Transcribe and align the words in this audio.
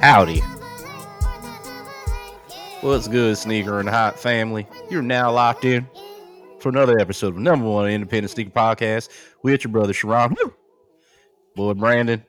Howdy. 0.00 0.40
What's 2.80 3.06
good, 3.06 3.38
Sneaker 3.38 3.78
and 3.78 3.88
Hot 3.88 4.18
family? 4.18 4.66
You're 4.90 5.02
now 5.02 5.30
locked 5.30 5.64
in 5.64 5.86
for 6.58 6.70
another 6.70 6.98
episode 6.98 7.28
of 7.28 7.38
number 7.38 7.68
one 7.68 7.88
independent 7.88 8.32
sneaker 8.32 8.50
podcast 8.50 9.08
with 9.44 9.62
your 9.62 9.72
brother 9.72 9.92
Sharon, 9.92 10.34
boy 11.54 11.74
Brandon. 11.74 12.24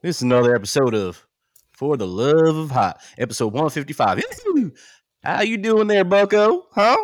This 0.00 0.16
is 0.16 0.22
another 0.22 0.54
episode 0.54 0.94
of 0.94 1.26
For 1.72 1.98
the 1.98 2.06
Love 2.06 2.56
of 2.56 2.70
Hot, 2.70 2.98
episode 3.18 3.52
155. 3.52 4.22
How 5.22 5.42
you 5.42 5.58
doing 5.58 5.88
there, 5.88 6.04
Bucko? 6.04 6.66
Huh? 6.72 6.96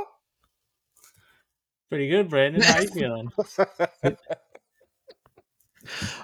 Pretty 1.92 2.08
good, 2.08 2.30
Brandon. 2.30 2.62
How 2.62 2.80
you 2.80 2.88
feeling? 2.88 3.30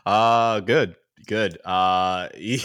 uh 0.06 0.60
good 0.60 0.96
good 1.26 1.58
uh 1.62 2.28
you 2.38 2.58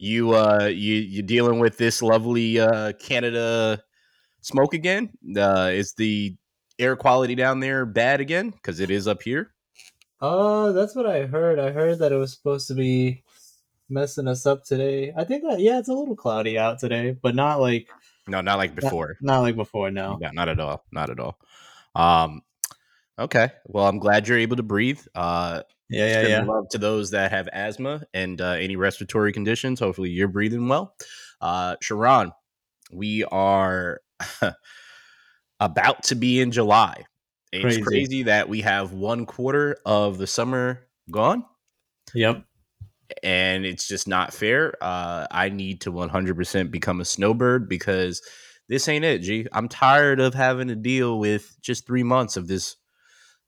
you 0.00 0.34
uh 0.34 0.64
you 0.64 0.94
you 0.96 1.22
dealing 1.22 1.60
with 1.60 1.78
this 1.78 2.02
lovely 2.02 2.58
uh 2.58 2.92
canada 2.94 3.80
smoke 4.40 4.74
again 4.74 5.10
uh 5.36 5.70
is 5.72 5.92
the 5.92 6.34
air 6.80 6.96
quality 6.96 7.36
down 7.36 7.60
there 7.60 7.86
bad 7.86 8.20
again 8.20 8.50
because 8.50 8.80
it 8.80 8.90
is 8.90 9.06
up 9.06 9.22
here 9.22 9.52
uh 10.20 10.72
that's 10.72 10.96
what 10.96 11.06
I 11.06 11.26
heard. 11.26 11.60
I 11.60 11.70
heard 11.70 12.00
that 12.00 12.10
it 12.10 12.16
was 12.16 12.32
supposed 12.32 12.66
to 12.66 12.74
be 12.74 13.22
messing 13.88 14.26
us 14.26 14.44
up 14.44 14.64
today. 14.64 15.12
I 15.16 15.22
think 15.22 15.44
that 15.44 15.60
yeah, 15.60 15.78
it's 15.78 15.88
a 15.88 15.94
little 15.94 16.16
cloudy 16.16 16.58
out 16.58 16.80
today, 16.80 17.12
but 17.12 17.36
not 17.36 17.60
like 17.60 17.88
no 18.26 18.40
not 18.40 18.58
like 18.58 18.70
not, 18.70 18.80
before 18.80 19.18
not 19.20 19.38
like 19.38 19.54
before. 19.54 19.92
No. 19.92 20.18
yeah, 20.20 20.30
not 20.32 20.48
at 20.48 20.58
all 20.58 20.84
not 20.90 21.10
at 21.10 21.20
all 21.20 21.38
um 21.94 22.42
okay 23.18 23.50
well 23.66 23.86
i'm 23.86 23.98
glad 23.98 24.26
you're 24.28 24.38
able 24.38 24.56
to 24.56 24.62
breathe 24.62 25.00
uh 25.14 25.62
Yeah, 25.88 26.22
yeah, 26.22 26.28
yeah. 26.28 26.44
love 26.44 26.68
to 26.70 26.78
those 26.78 27.10
that 27.10 27.32
have 27.32 27.48
asthma 27.52 28.02
and 28.14 28.40
uh, 28.40 28.50
any 28.52 28.76
respiratory 28.76 29.32
conditions. 29.32 29.80
Hopefully, 29.80 30.10
you're 30.10 30.28
breathing 30.28 30.68
well. 30.68 30.94
Uh, 31.40 31.74
Sharon, 31.82 32.30
we 32.92 33.24
are 33.24 34.00
about 35.60 36.04
to 36.04 36.14
be 36.14 36.40
in 36.40 36.52
July. 36.52 37.04
It's 37.52 37.64
Crazy. 37.64 37.82
crazy. 37.82 38.22
that 38.24 38.48
we 38.48 38.60
have 38.60 38.92
one 38.92 39.26
quarter 39.26 39.76
of 39.84 40.18
the 40.18 40.26
summer 40.28 40.86
gone, 41.10 41.44
Yep. 42.14 42.44
and 43.24 43.66
it's 43.66 43.88
just 43.88 44.06
not 44.06 44.32
fair. 44.32 44.74
Uh, 44.80 45.26
I 45.30 45.48
need 45.48 45.80
to 45.82 45.90
100% 45.92 46.70
become 46.70 47.00
a 47.00 47.04
snowbird 47.04 47.68
because 47.68 48.22
this 48.70 48.88
ain't 48.88 49.04
it, 49.04 49.18
G. 49.18 49.48
I'm 49.52 49.68
tired 49.68 50.20
of 50.20 50.32
having 50.32 50.68
to 50.68 50.76
deal 50.76 51.18
with 51.18 51.56
just 51.60 51.88
three 51.88 52.04
months 52.04 52.36
of 52.36 52.46
this 52.46 52.76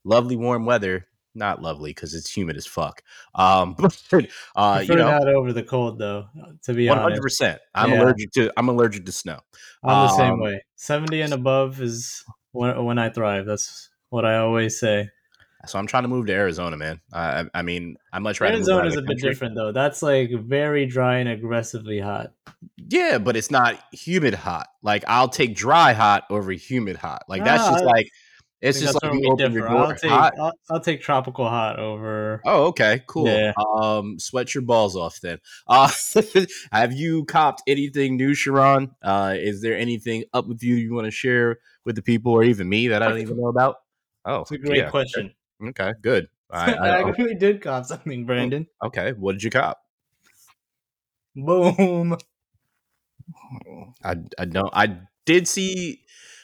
lovely 0.03 0.35
warm 0.35 0.65
weather. 0.65 1.07
Not 1.33 1.61
lovely 1.61 1.91
because 1.91 2.13
it's 2.13 2.29
humid 2.29 2.57
as 2.57 2.67
fuck. 2.67 3.01
Um, 3.33 3.75
but 4.11 4.27
uh, 4.55 4.83
you 4.85 4.97
know, 4.97 5.09
not 5.09 5.27
over 5.29 5.53
the 5.53 5.63
cold 5.63 5.97
though. 5.97 6.27
To 6.65 6.73
be 6.73 6.89
one 6.89 6.97
hundred 6.97 7.05
honest, 7.05 7.21
percent. 7.23 7.61
I'm 7.73 7.91
Yeah. 7.91 8.01
allergic 8.01 8.31
to. 8.33 8.53
I'm 8.57 8.67
allergic 8.67 9.05
to 9.05 9.11
snow. 9.13 9.39
I'm 9.81 10.01
the 10.01 10.09
same 10.09 10.33
um, 10.33 10.41
way. 10.41 10.61
Seventy 10.75 11.21
and 11.21 11.33
above 11.33 11.81
is 11.81 12.23
when 12.51 12.83
when 12.83 12.99
I 12.99 13.09
thrive. 13.09 13.45
That's 13.45 13.89
what 14.09 14.25
I 14.25 14.37
always 14.37 14.77
say. 14.77 15.09
So 15.65 15.79
I'm 15.79 15.87
trying 15.87 16.03
to 16.03 16.09
move 16.09 16.27
to 16.27 16.33
Arizona, 16.33 16.77
man. 16.77 16.99
I, 17.11 17.41
I 17.41 17.45
I 17.55 17.61
mean, 17.61 17.97
I 18.11 18.19
much 18.19 18.41
rather. 18.41 18.55
Arizona 18.55 18.87
is 18.87 18.97
a 18.97 19.01
bit 19.01 19.19
different 19.19 19.55
though. 19.55 19.71
That's 19.71 20.01
like 20.01 20.31
very 20.31 20.85
dry 20.85 21.17
and 21.17 21.29
aggressively 21.29 21.99
hot. 21.99 22.33
Yeah, 22.77 23.17
but 23.17 23.35
it's 23.35 23.51
not 23.51 23.79
humid 23.93 24.33
hot. 24.33 24.67
Like 24.81 25.03
I'll 25.07 25.29
take 25.29 25.55
dry 25.55 25.93
hot 25.93 26.25
over 26.29 26.51
humid 26.51 26.97
hot. 26.97 27.23
Like 27.27 27.43
that's 27.43 27.67
just 27.67 27.83
I 27.83 27.85
like 27.85 28.09
it's 28.63 28.79
just 28.79 28.97
like 29.03 29.13
you 29.13 29.29
open 29.29 29.51
your 29.51 29.67
door 29.67 29.87
I'll 29.87 29.95
take. 29.95 30.11
I'll, 30.11 30.53
I'll 30.69 30.79
take 30.79 31.01
tropical 31.01 31.47
hot 31.49 31.79
over. 31.79 32.41
Oh, 32.45 32.67
okay, 32.67 33.01
cool. 33.07 33.27
Yeah. 33.27 33.51
Um, 33.75 34.17
sweat 34.19 34.55
your 34.55 34.61
balls 34.61 34.95
off 34.95 35.19
then. 35.21 35.39
Uh, 35.67 35.91
have 36.71 36.93
you 36.93 37.25
copped 37.25 37.61
anything 37.67 38.15
new, 38.15 38.33
Sharon? 38.33 38.91
Uh, 39.01 39.35
is 39.37 39.61
there 39.61 39.77
anything 39.77 40.23
up 40.33 40.47
with 40.47 40.63
you 40.63 40.75
you 40.75 40.93
want 40.93 41.05
to 41.05 41.11
share 41.11 41.59
with 41.83 41.97
the 41.97 42.01
people 42.01 42.31
or 42.31 42.43
even 42.45 42.69
me 42.69 42.87
that 42.87 43.03
I 43.03 43.09
don't 43.09 43.19
even 43.19 43.37
know 43.37 43.47
about? 43.47 43.75
Oh, 44.23 44.41
It's 44.41 44.51
a 44.51 44.57
great 44.57 44.77
yeah. 44.77 44.89
question. 44.89 45.33
Okay, 45.61 45.93
good. 46.01 46.27
I, 46.51 46.73
I, 46.73 46.87
I, 46.87 47.09
actually 47.09 47.35
did 47.35 47.61
cop 47.61 47.85
something, 47.85 48.25
Brandon. 48.25 48.67
okay, 48.83 49.13
what 49.13 49.33
did 49.33 49.43
you 49.43 49.49
cop? 49.49 49.81
Boom. 51.35 52.17
I 54.03 54.15
I 54.37 54.45
don't 54.45 54.69
I 54.73 54.99
did 55.25 55.47
see 55.47 56.01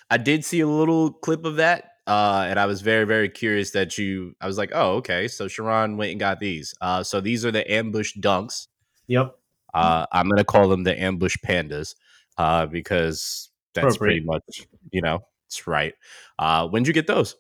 I 0.10 0.18
did 0.18 0.44
see 0.44 0.62
a 0.62 0.68
little 0.68 1.14
clip 1.14 1.46
of 1.46 1.58
that. 1.58 1.86
Uh, 2.08 2.48
and 2.50 2.60
I 2.60 2.66
was 2.66 2.82
very, 2.82 3.06
very 3.06 3.30
curious 3.30 3.70
that 3.72 3.96
you 4.00 4.36
I 4.42 4.48
was 4.48 4.58
like, 4.58 4.72
oh, 4.74 4.94
okay. 4.94 5.28
So 5.28 5.48
Sharon 5.48 5.98
went 5.98 6.12
and 6.12 6.20
got 6.20 6.40
these. 6.40 6.74
Uh, 6.82 7.04
so 7.04 7.22
these 7.22 7.46
are 7.46 7.52
the 7.52 7.72
ambush 7.72 8.18
dunks. 8.18 8.68
Yep. 9.08 9.36
Uh, 9.74 10.08
I'm 10.12 10.28
gonna 10.28 10.44
call 10.44 10.68
them 10.70 10.84
the 10.84 11.00
ambush 11.00 11.38
pandas. 11.46 11.94
Uh, 12.38 12.66
because 12.66 13.50
that's 13.74 13.98
pretty 13.98 14.22
much, 14.22 14.66
you 14.92 15.02
know, 15.02 15.20
it's 15.46 15.68
right. 15.68 15.94
Uh, 16.40 16.68
when'd 16.68 16.88
you 16.88 16.94
get 16.94 17.06
those? 17.06 17.36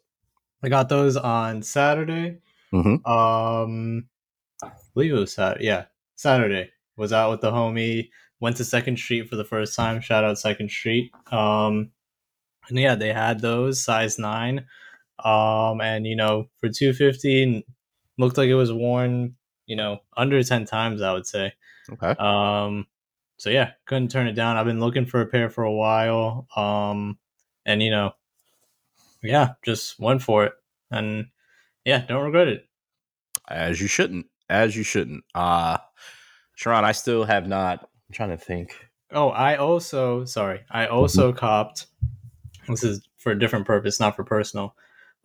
I 0.63 0.69
got 0.69 0.89
those 0.89 1.15
on 1.17 1.61
Saturday. 1.63 2.37
Mhm. 2.73 3.05
Um, 3.07 4.09
I 4.63 4.71
believe 4.93 5.13
it 5.13 5.19
was 5.19 5.33
Saturday. 5.33 5.65
Yeah, 5.65 5.85
Saturday. 6.15 6.71
Was 6.97 7.13
out 7.13 7.31
with 7.31 7.41
the 7.41 7.51
homie. 7.51 8.09
Went 8.41 8.57
to 8.57 8.65
Second 8.65 8.97
Street 8.99 9.29
for 9.29 9.35
the 9.37 9.45
first 9.45 9.75
time. 9.75 10.01
Shout 10.01 10.23
out 10.23 10.37
Second 10.37 10.69
Street. 10.69 11.11
Um, 11.31 11.91
and 12.67 12.77
yeah, 12.77 12.95
they 12.95 13.13
had 13.13 13.39
those 13.41 13.81
size 13.83 14.19
nine. 14.19 14.65
Um, 15.23 15.81
and 15.81 16.05
you 16.05 16.15
know, 16.15 16.49
for 16.59 16.69
two 16.69 16.93
fifty, 16.93 17.65
looked 18.17 18.37
like 18.37 18.49
it 18.49 18.55
was 18.55 18.71
worn. 18.73 19.35
You 19.65 19.75
know, 19.77 19.99
under 20.17 20.43
ten 20.43 20.65
times, 20.65 21.01
I 21.01 21.13
would 21.13 21.25
say. 21.27 21.53
Okay. 21.91 22.11
Um, 22.19 22.85
so 23.37 23.49
yeah, 23.49 23.71
couldn't 23.85 24.11
turn 24.11 24.27
it 24.27 24.33
down. 24.33 24.57
I've 24.57 24.65
been 24.65 24.79
looking 24.79 25.05
for 25.05 25.21
a 25.21 25.25
pair 25.25 25.49
for 25.49 25.63
a 25.63 25.71
while. 25.73 26.47
Um, 26.55 27.17
and 27.65 27.81
you 27.81 27.91
know, 27.91 28.11
yeah, 29.22 29.53
just 29.63 30.00
went 30.00 30.22
for 30.22 30.46
it, 30.46 30.53
and 30.91 31.28
yeah, 31.85 32.06
don't 32.07 32.25
regret 32.25 32.47
it. 32.47 32.66
As 33.47 33.81
you 33.81 33.88
shouldn't. 33.88 34.28
As 34.50 34.75
you 34.75 34.84
shouldn't. 34.84 35.24
Uh 35.35 35.78
Sharon, 36.56 36.85
I 36.85 36.91
still 36.91 37.24
have 37.24 37.47
not 37.47 37.81
I'm 37.81 38.13
trying 38.13 38.30
to 38.30 38.38
think. 38.38 38.75
Oh, 39.12 39.30
I 39.30 39.56
also 39.56 40.25
sorry, 40.25 40.62
I 40.69 40.88
also 40.88 41.31
copped. 41.34 41.88
This 42.68 42.84
is 42.84 43.02
for 43.18 43.31
a 43.31 43.40
different 43.40 43.66
purpose, 43.66 44.00
not 44.00 44.16
for 44.16 44.24
personal. 44.24 44.75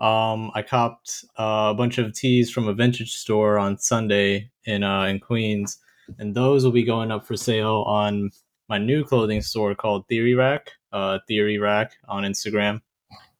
Um, 0.00 0.50
I 0.54 0.62
copped 0.62 1.24
uh, 1.38 1.68
a 1.70 1.74
bunch 1.74 1.98
of 1.98 2.12
tees 2.12 2.50
from 2.50 2.66
a 2.66 2.74
vintage 2.74 3.12
store 3.12 3.58
on 3.58 3.78
Sunday 3.78 4.50
in 4.64 4.82
uh, 4.82 5.04
in 5.04 5.20
Queens, 5.20 5.78
and 6.18 6.34
those 6.34 6.64
will 6.64 6.72
be 6.72 6.82
going 6.82 7.10
up 7.10 7.26
for 7.26 7.36
sale 7.36 7.84
on 7.86 8.30
my 8.68 8.78
new 8.78 9.04
clothing 9.04 9.40
store 9.40 9.74
called 9.74 10.08
Theory 10.08 10.34
Rack. 10.34 10.70
Uh, 10.92 11.18
Theory 11.28 11.58
Rack 11.58 11.92
on 12.08 12.24
Instagram. 12.24 12.80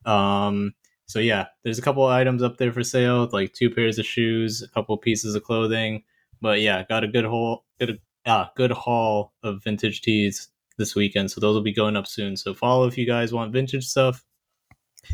Um, 0.04 0.74
so 1.06 1.18
yeah, 1.18 1.46
there's 1.62 1.78
a 1.78 1.82
couple 1.82 2.06
items 2.06 2.42
up 2.42 2.56
there 2.56 2.72
for 2.72 2.82
sale, 2.82 3.28
like 3.32 3.52
two 3.52 3.70
pairs 3.70 3.98
of 3.98 4.06
shoes, 4.06 4.62
a 4.62 4.68
couple 4.68 4.96
pieces 4.96 5.34
of 5.34 5.42
clothing. 5.42 6.02
But 6.40 6.60
yeah, 6.60 6.84
got 6.88 7.04
a 7.04 7.08
good 7.08 7.24
haul, 7.24 7.64
good 7.78 8.00
ah, 8.26 8.50
good 8.56 8.70
haul 8.70 9.32
of 9.42 9.62
vintage 9.62 10.00
tees 10.00 10.48
this 10.78 10.94
weekend. 10.94 11.30
So 11.30 11.40
those 11.40 11.54
will 11.54 11.62
be 11.62 11.74
going 11.74 11.96
up 11.96 12.06
soon. 12.06 12.36
So 12.36 12.54
follow 12.54 12.86
if 12.86 12.98
you 12.98 13.06
guys 13.06 13.32
want 13.32 13.52
vintage 13.52 13.86
stuff. 13.86 14.24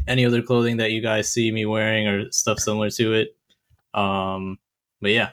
Any 0.06 0.24
other 0.24 0.40
clothing 0.40 0.76
that 0.76 0.92
you 0.92 1.02
guys 1.02 1.30
see 1.30 1.50
me 1.50 1.66
wearing 1.66 2.06
or 2.06 2.30
stuff 2.30 2.60
similar 2.60 2.90
to 2.90 3.12
it. 3.12 3.36
Um, 3.92 4.58
but 5.00 5.10
yeah, 5.10 5.30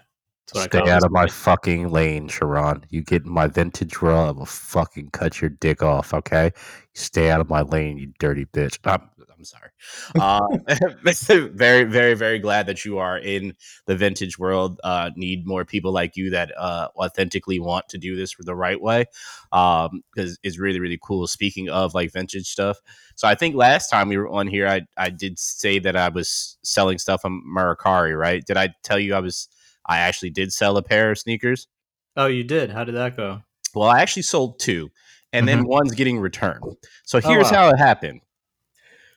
Stay 0.55 0.89
out 0.89 1.03
of 1.03 1.11
my 1.11 1.27
fucking 1.27 1.89
lane, 1.89 2.29
Sharon. 2.29 2.85
You 2.89 3.01
get 3.01 3.25
in 3.25 3.31
my 3.31 3.47
vintage 3.47 4.01
world, 4.01 4.29
I 4.29 4.31
will 4.31 4.45
fucking 4.45 5.09
cut 5.09 5.41
your 5.41 5.49
dick 5.49 5.83
off, 5.83 6.13
okay? 6.13 6.51
Stay 6.93 7.29
out 7.29 7.41
of 7.41 7.49
my 7.49 7.61
lane, 7.61 7.97
you 7.97 8.13
dirty 8.17 8.45
bitch. 8.45 8.79
I'm, 8.85 9.09
I'm 9.37 9.43
sorry. 9.43 9.69
Uh, 10.19 10.39
very, 11.53 11.83
very, 11.83 12.13
very 12.13 12.39
glad 12.39 12.65
that 12.65 12.83
you 12.85 12.97
are 12.97 13.19
in 13.19 13.53
the 13.85 13.95
vintage 13.95 14.39
world. 14.39 14.79
Uh, 14.83 15.11
need 15.15 15.45
more 15.45 15.65
people 15.65 15.91
like 15.91 16.15
you 16.15 16.29
that 16.29 16.51
uh, 16.57 16.87
authentically 16.95 17.59
want 17.59 17.87
to 17.89 17.97
do 17.97 18.15
this 18.15 18.35
the 18.39 18.55
right 18.55 18.81
way 18.81 19.05
um, 19.51 20.01
because 20.13 20.39
it's 20.43 20.57
really, 20.57 20.79
really 20.79 20.99
cool. 21.03 21.27
Speaking 21.27 21.69
of 21.69 21.93
like 21.93 22.11
vintage 22.11 22.47
stuff, 22.47 22.79
so 23.15 23.27
I 23.27 23.35
think 23.35 23.55
last 23.55 23.89
time 23.89 24.09
we 24.09 24.17
were 24.17 24.29
on 24.29 24.47
here, 24.47 24.67
I, 24.67 24.81
I 24.97 25.09
did 25.09 25.37
say 25.39 25.79
that 25.79 25.95
I 25.95 26.09
was 26.09 26.57
selling 26.63 26.97
stuff 26.97 27.21
on 27.23 27.43
Mercari, 27.47 28.17
right? 28.17 28.43
Did 28.45 28.57
I 28.57 28.69
tell 28.83 28.99
you 28.99 29.13
I 29.13 29.19
was? 29.19 29.49
I 29.87 29.99
actually 29.99 30.31
did 30.31 30.51
sell 30.51 30.77
a 30.77 30.83
pair 30.83 31.11
of 31.11 31.17
sneakers. 31.17 31.67
Oh, 32.15 32.27
you 32.27 32.43
did. 32.43 32.71
How 32.71 32.83
did 32.83 32.95
that 32.95 33.15
go? 33.15 33.41
Well, 33.75 33.89
I 33.89 34.01
actually 34.01 34.23
sold 34.23 34.59
two, 34.59 34.89
and 35.31 35.47
then 35.47 35.59
mm-hmm. 35.59 35.69
one's 35.69 35.93
getting 35.93 36.19
returned. 36.19 36.63
So 37.05 37.19
Oh, 37.23 37.29
here's 37.29 37.51
wow. 37.51 37.57
how 37.57 37.69
it 37.69 37.77
happened. 37.77 38.21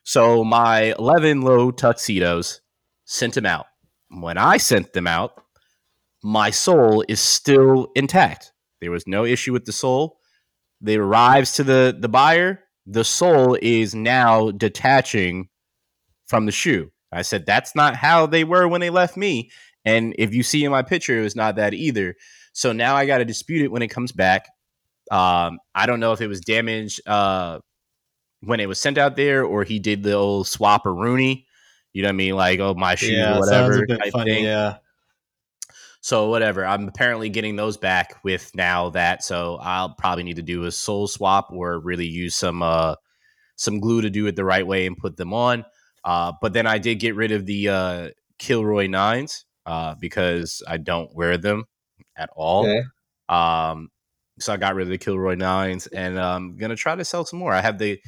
So 0.03 0.45
my 0.45 0.95
11 0.99 1.43
low 1.43 1.71
tuxedos 1.71 2.61
sent 3.05 3.35
them 3.35 3.47
out. 3.47 3.67
When 4.09 4.39
I 4.39 4.57
sent 4.57 4.93
them 4.93 5.07
out, 5.07 5.43
my 6.23 6.51
sole 6.51 7.05
is 7.09 7.21
still 7.21 7.89
intact. 7.95 8.53
There 8.81 8.91
was 8.91 9.07
no 9.07 9.25
issue 9.25 9.53
with 9.53 9.65
the 9.65 9.73
sole. 9.73 10.19
They 10.81 10.97
arrives 10.97 11.53
to 11.55 11.65
the 11.65 11.97
the 11.99 12.09
buyer. 12.09 12.65
The 12.87 13.05
sole 13.05 13.57
is 13.61 13.95
now 13.95 14.51
detaching 14.51 15.49
from 16.27 16.47
the 16.47 16.53
shoe. 16.53 16.91
I 17.13 17.23
said, 17.23 17.45
that's 17.45 17.75
not 17.75 17.97
how 17.97 18.27
they 18.27 18.45
were 18.45 18.69
when 18.69 18.81
they 18.81 18.91
left 18.91 19.17
me. 19.17 19.51
And 19.85 20.15
if 20.19 20.35
you 20.35 20.43
see 20.43 20.65
in 20.65 20.71
my 20.71 20.83
picture, 20.83 21.19
it 21.19 21.23
was 21.23 21.37
not 21.37 21.57
that 21.57 21.75
either. 21.75 22.17
So 22.53 22.73
now 22.73 22.97
I 22.97 23.07
got 23.07 23.19
to 23.19 23.25
dispute 23.25 23.63
it 23.63 23.73
when 23.73 23.83
it 23.83 23.89
comes 23.89 24.13
back. 24.13 24.47
Um, 25.11 25.59
I 25.75 25.87
don't 25.87 26.01
know 26.01 26.13
if 26.13 26.21
it 26.21 26.29
was 26.29 26.41
damaged 26.41 27.01
uh, 27.07 27.61
when 28.43 28.61
it 28.61 28.69
was 28.69 28.79
sent 28.79 28.99
out 28.99 29.17
there 29.17 29.45
or 29.45 29.65
he 29.65 29.79
did 29.79 30.03
the 30.03 30.13
old 30.13 30.47
swap 30.47 30.87
or 30.87 30.95
Rooney. 30.95 31.47
You 31.93 32.03
know 32.03 32.09
what 32.09 32.15
I 32.15 32.17
mean? 32.17 32.37
Like, 32.37 32.61
oh, 32.61 32.75
my 32.75 32.95
shoe 32.95 33.13
yeah, 33.13 33.37
or 33.37 33.41
whatever. 33.41 33.83
a 33.83 33.87
bit 33.87 33.99
type 33.99 34.13
funny. 34.13 34.35
thing. 34.35 34.45
Yeah. 34.45 34.77
So 36.03 36.29
whatever. 36.29 36.65
I'm 36.65 36.89
apparently 36.89 37.29
getting 37.29 37.57
those 37.57 37.77
back 37.77 38.23
with 38.25 38.51
now 38.55 38.91
that. 38.91 39.23
So 39.23 39.59
I'll 39.61 39.95
probably 39.95 40.25
need 40.25 40.37
to 40.37 40.43
do 40.43 40.65
a 40.65 40.73
sole 40.73 41.09
swap 41.09 41.53
or 41.53 41.79
really 41.79 42.07
use 42.07 42.35
some 42.35 42.63
uh 42.63 42.95
some 43.57 43.81
glue 43.81 44.01
to 44.01 44.09
do 44.09 44.27
it 44.27 44.37
the 44.37 44.45
right 44.45 44.67
way 44.67 44.87
and 44.87 44.97
put 44.97 45.19
them 45.19 45.35
on. 45.35 45.67
Uh, 46.03 46.33
but 46.41 46.55
then 46.55 46.67
I 46.67 46.79
did 46.79 46.95
get 46.95 47.15
rid 47.15 47.33
of 47.33 47.45
the 47.45 47.69
uh, 47.69 48.09
Kilroy 48.39 48.87
nines 48.87 49.45
uh, 49.67 49.95
because 50.01 50.63
I 50.67 50.77
don't 50.79 51.15
wear 51.15 51.37
them 51.39 51.65
at 52.17 52.31
all. 52.35 52.67
Okay. 52.67 52.83
Um, 53.29 53.89
so 54.39 54.53
I 54.53 54.57
got 54.57 54.75
rid 54.75 54.85
of 54.85 54.91
the 54.91 54.99
Kilroy 54.99 55.35
nines, 55.35 55.87
and 55.89 56.19
I'm 56.19 56.57
gonna 56.57 56.77
try 56.77 56.95
to 56.95 57.05
sell 57.05 57.25
some 57.25 57.39
more. 57.39 57.53
I 57.53 57.61
have 57.61 57.79
the 57.79 58.01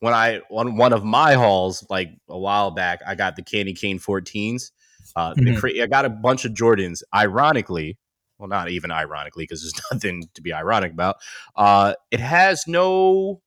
when 0.00 0.14
I 0.14 0.40
on 0.50 0.76
one 0.76 0.92
of 0.92 1.04
my 1.04 1.34
hauls 1.34 1.84
like 1.90 2.10
a 2.28 2.38
while 2.38 2.70
back, 2.70 3.00
I 3.06 3.14
got 3.14 3.36
the 3.36 3.42
Candy 3.42 3.74
Cane 3.74 3.98
14s. 3.98 4.70
Uh, 5.16 5.34
the 5.34 5.40
Mhm. 5.42 5.58
cra- 5.58 5.82
I 5.82 5.86
got 5.86 6.04
a 6.04 6.10
bunch 6.10 6.44
of 6.44 6.52
Jordans. 6.52 7.02
Ironically, 7.14 7.96
well, 8.38 8.48
not 8.48 8.68
even 8.68 8.90
ironically, 8.92 9.44
because 9.44 9.62
there's 9.62 9.74
nothing 9.92 10.28
to 10.34 10.42
be 10.42 10.52
ironic 10.52 10.92
about. 10.92 11.16
Uh, 11.56 11.94
it 12.10 12.20
has 12.20 12.64
no 12.66 13.40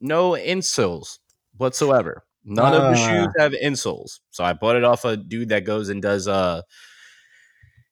no 0.00 0.30
insoles 0.32 1.18
whatsoever. 1.56 2.24
None 2.44 2.74
of 2.74 2.82
the 2.82 2.94
shoes 2.96 3.28
Ah. 3.38 3.42
have 3.42 3.52
insoles. 3.52 4.20
So 4.30 4.42
I 4.44 4.52
bought 4.52 4.76
it 4.76 4.84
off 4.84 5.04
a 5.04 5.16
dude 5.16 5.50
that 5.50 5.64
goes 5.64 5.88
and 5.88 6.00
does 6.00 6.26
uh 6.28 6.62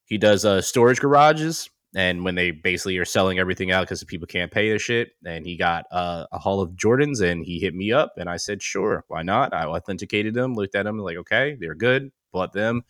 he 0.05 0.19
does 0.19 0.45
uh 0.45 0.61
storage 0.63 1.01
garages 1.01 1.69
and 1.95 2.25
when 2.25 2.35
they 2.35 2.51
basically 2.51 2.99
are 2.99 3.05
selling 3.05 3.39
everything 3.39 3.71
out 3.71 3.83
because 3.83 4.01
the 4.01 4.07
people 4.07 4.27
can't 4.27 4.51
pay 4.53 4.69
their 4.69 4.79
shit 4.79 5.11
and 5.25 5.47
he 5.47 5.57
got 5.57 5.85
uh, 5.91 6.27
a 6.33 6.39
haul 6.39 6.61
of 6.61 6.71
jordans 6.73 7.21
and 7.23 7.45
he 7.45 7.59
hit 7.59 7.75
me 7.75 7.93
up 7.93 8.13
and 8.19 8.29
i 8.29 8.37
said 8.37 8.63
sure 8.63 9.05
why 9.09 9.23
not 9.23 9.53
i 9.55 9.65
authenticated 9.65 10.35
them 10.35 10.55
looked 10.55 10.75
at 10.75 10.85
them 10.85 10.99
like 10.99 11.17
okay 11.17 11.57
they're 11.61 11.75
good 11.75 12.11
bought 12.33 12.53
them 12.53 12.83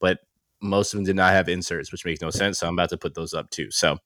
but 0.00 0.18
most 0.60 0.92
of 0.92 0.98
them 0.98 1.04
did 1.04 1.16
not 1.16 1.32
have 1.32 1.48
inserts 1.48 1.90
which 1.92 2.04
makes 2.04 2.20
no 2.20 2.30
sense 2.30 2.58
so 2.58 2.66
i'm 2.68 2.74
about 2.74 2.90
to 2.90 2.96
put 2.98 3.14
those 3.14 3.32
up 3.34 3.48
too 3.50 3.70
so 3.70 3.96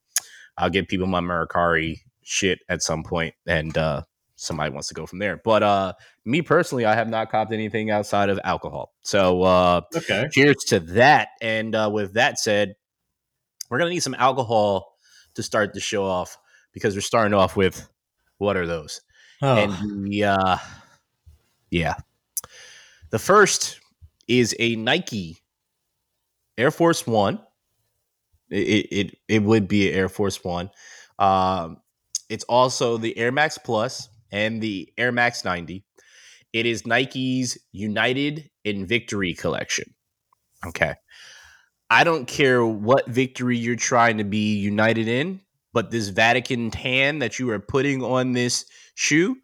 i'll 0.58 0.70
give 0.70 0.86
people 0.88 1.06
my 1.06 1.20
mercari 1.20 1.98
shit 2.22 2.60
at 2.68 2.82
some 2.82 3.02
point 3.02 3.34
and 3.46 3.76
uh 3.76 4.02
somebody 4.36 4.70
wants 4.70 4.88
to 4.88 4.94
go 4.94 5.06
from 5.06 5.18
there 5.18 5.40
but 5.44 5.62
uh 5.62 5.92
me 6.24 6.42
personally 6.42 6.84
i 6.84 6.94
have 6.94 7.08
not 7.08 7.30
copped 7.30 7.52
anything 7.52 7.90
outside 7.90 8.28
of 8.28 8.38
alcohol 8.44 8.92
so 9.02 9.42
uh 9.42 9.80
Okay. 9.94 10.28
cheers 10.30 10.56
to 10.68 10.80
that. 10.80 11.28
And 11.40 11.74
uh, 11.74 11.90
with 11.92 12.14
that 12.14 12.38
said, 12.38 12.76
we're 13.70 13.78
gonna 13.78 13.90
need 13.90 14.00
some 14.00 14.14
alcohol 14.14 14.96
to 15.34 15.42
start 15.42 15.72
the 15.72 15.80
show 15.80 16.04
off 16.04 16.38
because 16.72 16.94
we're 16.94 17.00
starting 17.00 17.34
off 17.34 17.56
with 17.56 17.88
what 18.38 18.56
are 18.56 18.66
those? 18.66 19.00
Oh, 19.42 19.56
And 19.56 20.04
the 20.06 20.24
uh, 20.24 20.56
yeah, 21.70 21.94
the 23.10 23.18
first 23.18 23.80
is 24.28 24.54
a 24.58 24.76
Nike 24.76 25.38
Air 26.58 26.70
Force 26.70 27.06
One. 27.06 27.40
It 28.50 28.86
it 28.90 29.18
it, 29.28 29.42
would 29.42 29.66
be 29.68 29.90
an 29.90 29.96
Air 29.96 30.08
Force 30.08 30.44
One. 30.44 30.70
Um, 31.18 31.78
it's 32.28 32.44
also 32.44 32.96
the 32.96 33.16
Air 33.18 33.32
Max 33.32 33.58
Plus 33.58 34.08
and 34.36 34.60
the 34.60 34.92
Air 34.98 35.12
Max 35.12 35.46
90. 35.46 35.82
It 36.52 36.66
is 36.66 36.86
Nike's 36.86 37.56
United 37.72 38.50
in 38.64 38.86
Victory 38.86 39.32
collection. 39.32 39.94
Okay. 40.66 40.94
I 41.88 42.04
don't 42.04 42.26
care 42.26 42.64
what 42.66 43.08
victory 43.08 43.56
you're 43.56 43.76
trying 43.76 44.18
to 44.18 44.24
be 44.24 44.56
united 44.56 45.08
in, 45.08 45.40
but 45.72 45.90
this 45.90 46.08
Vatican 46.08 46.70
tan 46.70 47.20
that 47.20 47.38
you 47.38 47.48
are 47.50 47.60
putting 47.60 48.02
on 48.02 48.32
this 48.32 48.66
shoe 48.94 49.36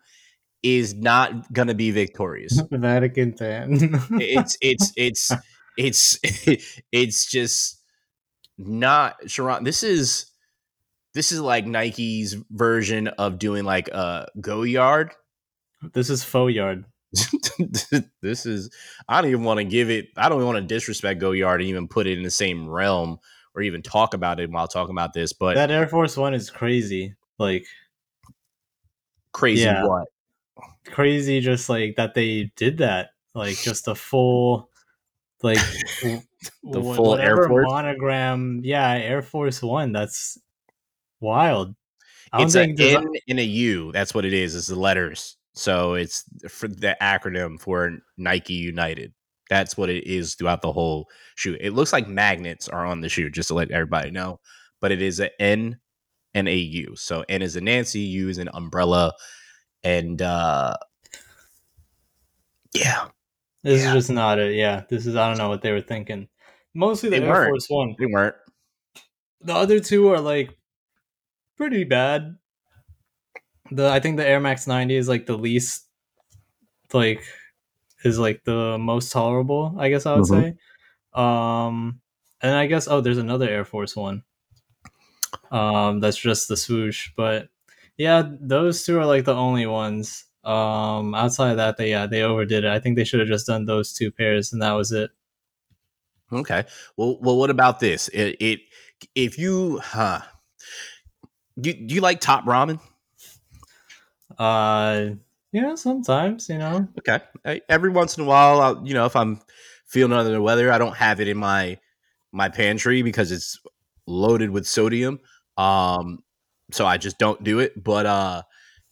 is 0.63 0.95
not 0.95 1.53
going 1.53 1.69
to 1.69 1.75
be 1.75 1.91
victorious. 1.91 2.61
the 2.71 2.79
Vatican 2.79 3.35
tan. 3.35 3.79
it's 4.21 4.59
it's 4.61 4.93
it's 4.97 5.31
it's 5.79 6.19
it's 6.93 7.31
just 7.31 7.81
not 8.59 9.17
Sharon. 9.31 9.65
This 9.65 9.83
is 9.83 10.27
this 11.15 11.33
is 11.33 11.41
like 11.41 11.67
Nike's 11.67 12.37
version 12.51 13.09
of 13.09 13.39
doing 13.39 13.65
like 13.65 13.89
a 13.89 14.29
Goyard. 14.41 15.11
this 15.93 16.11
is 16.11 16.25
faux 16.25 16.53
yard. 16.53 16.85
this 18.23 18.47
is 18.47 18.71
I 19.07 19.21
don't 19.21 19.31
even 19.31 19.45
want 19.45 19.59
to 19.59 19.65
give 19.65 19.91
it 19.91 20.09
I 20.17 20.29
don't 20.31 20.39
even 20.39 20.47
want 20.47 20.67
to 20.67 20.75
disrespect 20.75 21.21
Goyard 21.21 21.61
and 21.61 21.69
even 21.69 21.87
put 21.89 22.07
it 22.07 22.17
in 22.17 22.25
the 22.25 22.31
same 22.31 22.69
realm 22.69 23.19
or 23.55 23.61
even 23.61 23.83
talk 23.83 24.15
about 24.15 24.41
it 24.41 24.51
while 24.51 24.67
talking 24.67 24.95
about 24.95 25.13
this, 25.13 25.35
but 25.35 25.55
That 25.55 25.71
Air 25.71 25.87
Force 25.87 26.17
One 26.17 26.33
is 26.35 26.49
crazy. 26.51 27.15
Like 27.39 27.67
crazy 29.33 29.63
yeah. 29.65 29.85
what? 29.85 30.09
crazy 30.87 31.41
just 31.41 31.69
like 31.69 31.97
that 31.97 32.15
they 32.15 32.51
did 32.57 32.79
that. 32.79 33.11
Like 33.35 33.57
just 33.57 33.89
a 33.89 33.95
full 33.95 34.71
like 35.43 35.59
The 36.65 36.83
full 36.83 37.17
Air 37.17 37.47
Force? 37.47 37.67
monogram. 37.69 38.63
Yeah, 38.65 38.93
Air 38.95 39.23
Force 39.23 39.63
One. 39.63 39.93
That's 39.93 40.39
wild. 41.23 41.75
I 42.33 42.43
It's 42.43 42.55
an 42.55 42.75
N 42.79 43.07
and 43.29 43.39
a 43.41 43.45
U. 43.45 43.93
That's 43.93 44.15
what 44.15 44.25
it 44.25 44.33
is. 44.33 44.55
Is 44.55 44.67
the 44.67 44.79
letters. 44.79 45.37
So 45.55 45.95
it's 45.95 46.25
for 46.49 46.67
the 46.69 46.97
acronym 47.01 47.61
for 47.61 47.99
Nike 48.17 48.55
United. 48.55 49.13
That's 49.51 49.77
what 49.77 49.91
it 49.91 50.07
is 50.07 50.35
throughout 50.35 50.63
the 50.63 50.73
whole 50.73 51.09
shoe. 51.37 51.57
It 51.61 51.75
looks 51.75 51.93
like 51.93 52.09
magnets 52.09 52.69
are 52.69 52.87
on 52.87 53.03
the 53.03 53.09
shoe, 53.11 53.29
just 53.29 53.49
to 53.49 53.55
let 53.55 53.71
everybody 53.71 54.11
know. 54.11 54.41
But 54.81 54.93
it 54.93 55.03
is 55.03 55.21
an 55.21 55.29
N 55.39 55.79
and 56.33 56.49
a 56.49 56.57
U. 56.57 56.95
So 56.97 57.25
N 57.29 57.43
is 57.43 57.55
a 57.57 57.61
Nancy, 57.61 58.01
U 58.01 58.29
is 58.31 58.39
an 58.39 58.49
umbrella, 58.55 59.13
and 59.85 60.23
uh 60.23 60.75
yeah, 62.75 63.09
This 63.63 63.83
Yeah. 63.83 63.89
is 63.89 63.95
just 63.95 64.11
not 64.11 64.39
it. 64.39 64.55
Yeah, 64.55 64.85
this 64.89 65.07
is 65.07 65.15
I 65.17 65.29
don't 65.29 65.39
know 65.39 65.51
what 65.51 65.61
they 65.63 65.73
were 65.73 65.83
thinking. 65.83 66.29
Mostly 66.75 67.11
the 67.11 67.21
They 67.21 67.27
Air 67.27 67.31
weren't. 67.33 67.51
Force 67.51 67.67
One. 67.69 67.95
they 67.99 68.07
weren't. 68.07 68.37
The 69.43 69.55
other 69.55 69.81
two 69.81 70.09
are 70.09 70.21
like 70.21 70.57
pretty 71.57 71.85
bad. 71.85 72.37
The 73.73 73.89
I 73.89 73.99
think 73.99 74.19
the 74.19 74.27
Air 74.27 74.39
Max 74.39 74.67
90 74.69 74.95
is 74.95 75.09
like 75.09 75.27
the 75.27 75.37
least 75.37 75.89
like 76.93 77.23
is 78.05 78.19
like 78.19 78.45
the 78.45 78.79
most 78.79 79.13
tolerable, 79.13 79.77
I 79.79 79.89
guess 79.91 80.07
I 80.07 80.17
would 80.17 80.25
Mhm. 80.25 80.27
say. 80.27 80.55
Um 81.15 82.01
and 82.43 82.55
I 82.57 82.67
guess 82.67 82.89
oh 82.89 83.01
there's 83.01 83.19
another 83.19 83.49
Air 83.49 83.65
Force 83.65 83.97
One. 83.97 84.25
Um 85.51 86.01
that's 86.01 86.17
just 86.17 86.49
the 86.49 86.57
swoosh, 86.57 87.11
but 87.17 87.49
yeah, 87.97 88.23
those 88.41 88.85
two 88.85 88.99
are 88.99 89.07
like 89.07 89.25
the 89.25 89.35
only 89.35 89.67
ones. 89.67 90.25
Um 90.45 91.15
outside 91.15 91.53
of 91.53 91.57
that 91.59 91.77
they 91.77 91.91
yeah, 91.91 92.07
they 92.07 92.23
overdid 92.23 92.65
it. 92.65 92.71
I 92.71 92.81
think 92.81 92.97
they 92.97 93.05
should 93.05 93.21
have 93.21 93.29
just 93.29 93.47
done 93.47 93.67
those 93.67 93.93
two 93.93 94.11
pairs 94.11 94.53
and 94.53 94.63
that 94.63 94.73
was 94.73 94.93
it. 94.93 95.11
Okay. 96.33 96.65
Well, 96.97 97.19
well, 97.21 97.37
what 97.37 97.51
about 97.51 97.81
this? 97.81 98.09
It, 98.09 98.37
it 98.41 98.61
if 99.15 99.39
you, 99.39 99.79
huh? 99.81 100.21
Do, 101.61 101.73
do 101.73 101.95
you 101.95 102.01
like 102.01 102.21
top 102.21 102.45
ramen? 102.45 102.81
Uh 104.39 105.11
yeah, 105.53 105.75
sometimes, 105.75 106.49
you 106.49 106.57
know. 106.57 106.89
Okay. 106.99 107.21
Every 107.69 107.91
once 107.91 108.17
in 108.17 108.25
a 108.25 108.27
while, 108.27 108.61
I'll, 108.61 108.87
you 108.87 108.95
know, 108.95 109.05
if 109.05 109.15
I'm 109.15 109.39
feeling 109.87 110.15
under 110.15 110.33
the 110.33 110.41
weather, 110.41 110.73
I 110.73 110.79
don't 110.79 110.97
have 110.97 111.21
it 111.21 111.29
in 111.29 111.37
my 111.37 111.79
my 112.33 112.49
pantry 112.49 113.03
because 113.03 113.31
it's 113.31 113.61
loaded 114.07 114.51
with 114.51 114.67
sodium. 114.67 115.21
Um, 115.59 116.23
so 116.71 116.87
I 116.87 116.97
just 116.97 117.19
don't 117.19 117.45
do 117.45 117.59
it. 117.59 117.83
But 117.83 118.07
uh, 118.07 118.43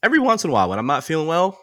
every 0.02 0.19
once 0.19 0.45
in 0.45 0.50
a 0.50 0.52
while, 0.52 0.69
when 0.69 0.79
I'm 0.79 0.87
not 0.87 1.02
feeling 1.02 1.26
well, 1.26 1.59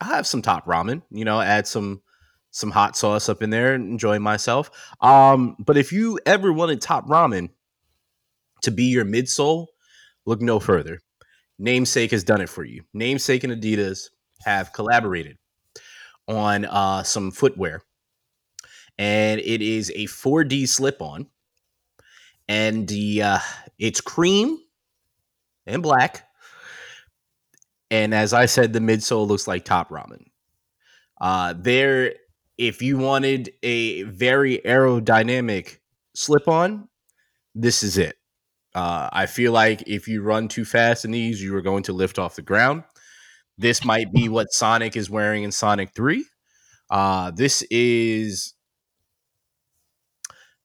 I 0.00 0.08
have 0.08 0.26
some 0.26 0.42
top 0.42 0.66
ramen. 0.66 1.00
You 1.10 1.24
know, 1.24 1.40
add 1.40 1.66
some 1.66 2.02
some 2.50 2.70
hot 2.70 2.96
sauce 2.96 3.30
up 3.30 3.42
in 3.42 3.48
there 3.48 3.72
and 3.72 3.88
enjoy 3.88 4.18
myself. 4.18 4.70
Um, 5.00 5.56
but 5.58 5.78
if 5.78 5.92
you 5.92 6.18
ever 6.26 6.52
wanted 6.52 6.82
top 6.82 7.06
ramen 7.06 7.50
to 8.62 8.70
be 8.70 8.84
your 8.84 9.06
midsole, 9.06 9.68
look 10.26 10.42
no 10.42 10.60
further. 10.60 11.00
Namesake 11.58 12.10
has 12.10 12.24
done 12.24 12.40
it 12.40 12.48
for 12.48 12.64
you. 12.64 12.82
Namesake 12.92 13.44
and 13.44 13.52
Adidas 13.52 14.10
have 14.44 14.72
collaborated 14.72 15.38
on 16.28 16.64
uh, 16.66 17.02
some 17.02 17.30
footwear, 17.30 17.82
and 18.98 19.40
it 19.40 19.62
is 19.62 19.90
a 19.94 20.04
4D 20.06 20.68
slip-on, 20.68 21.26
and 22.48 22.86
the 22.88 23.22
uh, 23.22 23.38
it's 23.78 24.00
cream 24.00 24.58
and 25.66 25.82
black, 25.82 26.26
and 27.90 28.12
as 28.12 28.32
I 28.32 28.46
said, 28.46 28.72
the 28.72 28.80
midsole 28.80 29.26
looks 29.26 29.48
like 29.48 29.64
top 29.64 29.88
ramen. 29.90 30.24
Uh, 31.18 31.54
there, 31.56 32.14
if 32.58 32.82
you 32.82 32.98
wanted 32.98 33.52
a 33.62 34.02
very 34.02 34.58
aerodynamic 34.58 35.78
slip-on, 36.14 36.88
this 37.54 37.82
is 37.82 37.96
it. 37.96 38.15
Uh, 38.76 39.08
I 39.12 39.26
feel 39.26 39.52
like 39.52 39.84
if 39.88 40.06
you 40.06 40.22
run 40.22 40.48
too 40.48 40.66
fast 40.66 41.06
in 41.06 41.12
these, 41.12 41.42
you 41.42 41.56
are 41.56 41.62
going 41.62 41.84
to 41.84 41.94
lift 41.94 42.18
off 42.18 42.36
the 42.36 42.42
ground. 42.42 42.84
This 43.58 43.84
might 43.84 44.12
be 44.12 44.28
what 44.28 44.52
Sonic 44.52 44.96
is 44.96 45.08
wearing 45.10 45.44
in 45.44 45.52
Sonic 45.52 45.94
3. 45.94 46.26
Uh, 46.90 47.30
this 47.32 47.62
is 47.70 48.54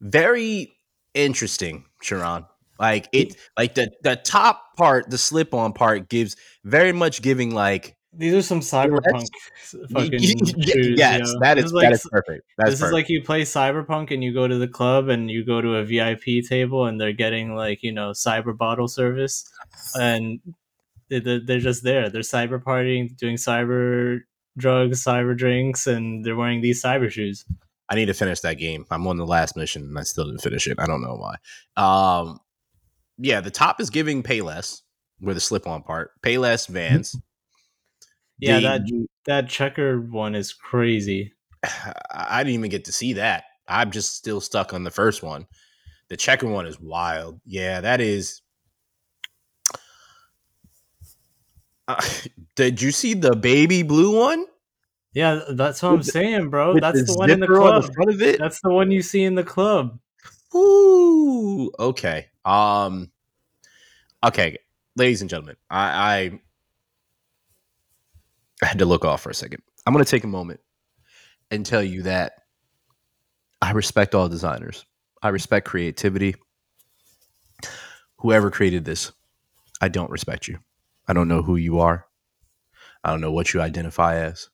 very 0.01 0.74
interesting, 1.13 1.86
Sharon. 2.01 2.46
Like 2.80 3.08
it, 3.13 3.36
like 3.58 3.75
the 3.75 3.91
the 4.03 4.15
top 4.15 4.75
part, 4.75 5.10
the 5.10 5.18
slip 5.18 5.53
on 5.53 5.74
part 5.74 6.10
gives 6.10 6.36
very 6.63 6.91
much 6.94 7.22
giving 7.22 7.51
like 7.51 7.96
These 8.13 8.34
are 8.34 8.41
some 8.41 8.60
cyberpunk 8.60 9.25
fucking 9.91 10.20
shoes. 10.22 10.53
yes, 10.98 11.22
yo. 11.32 11.39
that 11.39 11.56
This 11.56 11.65
is 11.65 11.74
like 11.74 11.84
that 11.86 11.94
is 11.94 12.08
perfect. 12.12 12.44
That's 12.58 12.72
this 12.72 12.80
perfect. 12.80 12.88
is 12.89 12.94
like 12.94 13.10
you 13.10 13.24
play 13.24 13.44
cyberpunk 13.44 14.12
and 14.12 14.22
you 14.24 14.34
go 14.34 14.48
to 14.48 14.58
the 14.58 14.68
club 14.68 15.08
and 15.08 15.32
you 15.32 15.46
go 15.46 15.62
to 15.62 15.75
a 15.75 15.86
vip 15.86 16.22
table 16.48 16.86
and 16.88 17.00
they're 17.00 17.13
getting 17.13 17.56
like 17.56 17.84
you 17.84 17.91
know 17.94 18.12
cyber 18.12 18.56
bottle 18.58 18.88
service 18.89 19.50
and 19.96 20.39
they- 21.10 21.20
they- 21.20 21.39
they're 21.39 21.60
just 21.60 21.84
there 21.84 22.10
they're 22.10 22.22
cyber 22.22 22.62
partying 22.62 23.15
doing 23.18 23.36
cyber 23.38 24.20
drugs 24.58 25.03
cyber 25.03 25.36
drinks 25.38 25.88
and 25.88 26.25
they're 26.25 26.36
wearing 26.36 26.60
these 26.62 26.84
cyber 26.84 27.10
shoes 27.10 27.46
I 27.89 27.96
need 27.96 28.06
to 28.06 28.13
finish 28.13 28.39
that 28.41 28.53
game. 28.53 28.86
I'm 28.89 29.06
on 29.08 29.18
the 29.18 29.25
last 29.25 29.58
mission 29.58 29.82
and 29.84 30.00
I 30.00 30.03
still 30.03 30.24
didn't 30.24 30.41
finish 30.41 30.65
it. 30.65 30.80
I 30.80 30.86
don't 30.86 31.01
know 31.01 31.15
why. 31.18 31.36
Um, 31.75 32.39
yeah, 33.18 33.41
the 33.41 33.51
top 33.51 33.82
is 33.82 33.89
giving 33.89 34.24
Payless 34.24 34.82
with 35.20 35.36
a 35.36 35.41
slip 35.41 35.68
on 35.68 35.84
part. 35.84 36.12
Payless 36.22 36.70
Vans. 36.70 37.18
Yeah 38.41 38.60
The- 38.60 38.65
that 38.67 39.07
that 39.25 39.50
checkered 39.50 40.12
one 40.12 40.36
is 40.36 40.51
crazy 40.53 41.33
I 42.12 42.43
didn't 42.43 42.55
even 42.55 42.69
get 42.71 42.86
to 42.86 42.91
see 42.91 43.13
that. 43.13 43.43
I'm 43.67 43.91
just 43.91 44.15
still 44.15 44.41
stuck 44.41 44.74
on 44.74 44.83
the 44.83 44.91
first 44.91 45.21
one. 45.24 45.48
The 46.10 46.17
checker 46.17 46.48
one 46.48 46.65
is 46.65 46.79
wild. 46.79 47.39
Yeah, 47.45 47.79
that 47.81 48.01
is. 48.01 48.41
Uh, 51.88 52.01
did 52.55 52.81
you 52.81 52.91
see 52.91 53.13
the 53.13 53.36
baby 53.36 53.83
blue 53.83 54.19
one? 54.19 54.45
yeah 55.13 55.41
that's 55.51 55.83
what 55.83 55.89
i'm 55.91 56.03
saying 56.03 56.50
bro 56.50 56.74
With 56.74 56.81
that's 56.81 57.03
the 57.03 57.13
one 57.15 57.29
in 57.29 57.39
the 57.41 57.45
zipper 57.48 57.62
on 57.62 57.81
club 57.81 57.93
front 57.93 58.12
of 58.12 58.21
it. 58.21 58.39
that's 58.39 58.62
the 58.62 58.69
one 58.69 58.91
you 58.91 59.01
see 59.01 59.24
in 59.24 59.36
the 59.36 59.43
club 59.43 60.00
Ooh, 60.55 61.71
okay. 61.79 62.27
Um, 62.43 63.12
okay, 64.24 64.57
ladies 64.98 65.21
and 65.21 65.29
gentlemen, 65.29 65.55
I, 65.69 66.39
I 68.62 68.68
had 68.68 68.80
to 68.80 68.86
look 68.86 69.06
off 69.06 69.22
for 69.22 69.30
a 69.30 69.36
second. 69.36 69.62
I'm 69.86 69.94
going 69.94 70.06
to 70.06 70.10
take 70.10 70.24
a 70.24 70.27
moment 70.27 70.60
and 71.50 71.65
tell 71.65 71.84
you 71.84 72.03
that 72.03 72.34
I 73.62 73.72
respect 73.72 74.15
all 74.15 74.30
designers. 74.30 74.86
I 75.22 75.30
respect 75.30 75.68
creativity. 75.68 76.36
Whoever 78.20 78.51
created 78.51 78.86
this, 78.86 79.12
I 79.82 79.88
don't 79.88 80.12
respect 80.12 80.48
you. 80.48 80.60
I 81.08 81.13
don't 81.13 81.27
know 81.27 81.41
who 81.41 81.56
you 81.56 81.80
are. 81.80 82.06
I 83.03 83.10
don't 83.10 83.22
know 83.22 83.32
what 83.32 83.53
you 83.53 83.62
identify 83.62 84.18
as. 84.18 84.50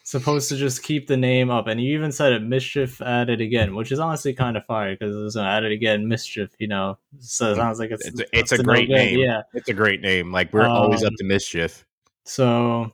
supposed 0.05 0.49
to 0.49 0.57
just 0.57 0.83
keep 0.83 1.07
the 1.07 1.17
name 1.17 1.51
up. 1.51 1.67
And 1.67 1.81
you 1.81 1.95
even 1.97 2.11
said 2.13 2.33
it, 2.33 2.43
Mischief 2.43 3.01
at 3.01 3.31
it 3.31 3.41
again, 3.41 3.75
which 3.77 3.93
is 3.93 3.99
honestly 4.01 4.35
kind 4.35 4.57
of 4.57 4.65
fire 4.67 4.95
because 4.97 5.15
it 5.15 5.19
was 5.21 5.37
an 5.37 5.45
at 5.45 5.63
it 5.65 5.73
again, 5.73 6.09
Mischief. 6.09 6.51
You 6.59 6.69
know, 6.69 6.99
so 7.21 7.53
it 7.53 7.57
sounds 7.57 7.79
like 7.79 7.91
it's 7.91 8.07
It's 8.07 8.21
a, 8.21 8.39
it's 8.39 8.53
a 8.53 8.59
no 8.59 8.65
great 8.65 8.89
good. 8.89 8.97
name. 8.97 9.19
Yeah. 9.21 9.43
It's 9.55 9.69
a 9.69 9.75
great 9.75 10.01
name. 10.01 10.33
Like 10.33 10.53
we're 10.53 10.69
always 10.69 11.03
up 11.03 11.13
Um, 11.13 11.17
to 11.19 11.25
mischief. 11.25 11.85
So, 12.25 12.93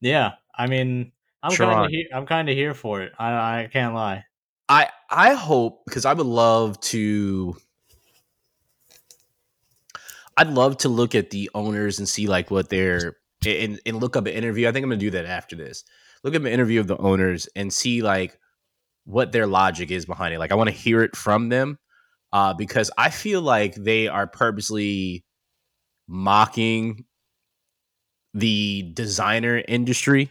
yeah, 0.00 0.32
I 0.54 0.66
mean, 0.66 1.12
I'm 1.42 1.56
kind 1.56 1.84
of 1.84 1.90
here. 1.90 2.06
I'm 2.14 2.26
kind 2.26 2.48
of 2.48 2.54
here 2.56 2.74
for 2.74 3.02
it. 3.02 3.12
I 3.18 3.62
I 3.62 3.68
can't 3.72 3.94
lie. 3.94 4.24
I 4.68 4.88
I 5.12 5.34
hope 5.34 5.84
because 5.84 6.04
I 6.06 6.14
would 6.14 6.26
love 6.26 6.80
to. 6.80 7.56
I'd 10.36 10.48
love 10.48 10.78
to 10.78 10.88
look 10.88 11.14
at 11.14 11.30
the 11.30 11.50
owners 11.54 11.98
and 11.98 12.08
see 12.08 12.26
like 12.26 12.50
what 12.50 12.70
they're 12.70 13.16
and, 13.46 13.78
and 13.84 13.96
look 14.00 14.16
up 14.16 14.26
an 14.26 14.32
interview. 14.32 14.66
I 14.66 14.72
think 14.72 14.84
I'm 14.84 14.90
gonna 14.90 15.00
do 15.00 15.10
that 15.10 15.26
after 15.26 15.54
this. 15.56 15.84
Look 16.24 16.34
up 16.34 16.40
an 16.42 16.48
interview 16.48 16.80
of 16.80 16.86
the 16.86 16.96
owners 16.96 17.48
and 17.54 17.72
see 17.72 18.00
like 18.00 18.38
what 19.04 19.32
their 19.32 19.46
logic 19.46 19.90
is 19.90 20.06
behind 20.06 20.32
it. 20.32 20.38
Like 20.38 20.52
I 20.52 20.54
want 20.54 20.70
to 20.70 20.76
hear 20.76 21.02
it 21.02 21.14
from 21.16 21.50
them 21.50 21.78
uh, 22.32 22.54
because 22.54 22.90
I 22.96 23.10
feel 23.10 23.42
like 23.42 23.74
they 23.74 24.08
are 24.08 24.26
purposely 24.26 25.24
mocking 26.08 27.04
the 28.32 28.90
designer 28.94 29.62
industry. 29.68 30.30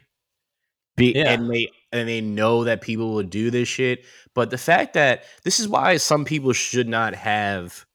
Be, 0.95 1.13
Yeah. 1.13 1.31
and 1.31 1.49
they 1.49 1.69
and 1.91 2.07
they 2.07 2.21
know 2.21 2.63
that 2.63 2.81
people 2.81 3.13
will 3.13 3.23
do 3.23 3.51
this 3.51 3.67
shit. 3.67 4.05
But 4.33 4.49
the 4.49 4.57
fact 4.57 4.93
that 4.93 5.23
this 5.43 5.59
is 5.59 5.67
why 5.67 5.97
some 5.97 6.25
people 6.25 6.53
should 6.53 6.87
not 6.87 7.15
have 7.15 7.85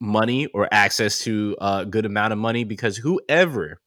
money 0.00 0.46
or 0.48 0.68
access 0.72 1.20
to 1.20 1.56
a 1.60 1.84
good 1.84 2.06
amount 2.06 2.32
of 2.32 2.38
money 2.38 2.64
because 2.64 2.96
whoever 2.96 3.80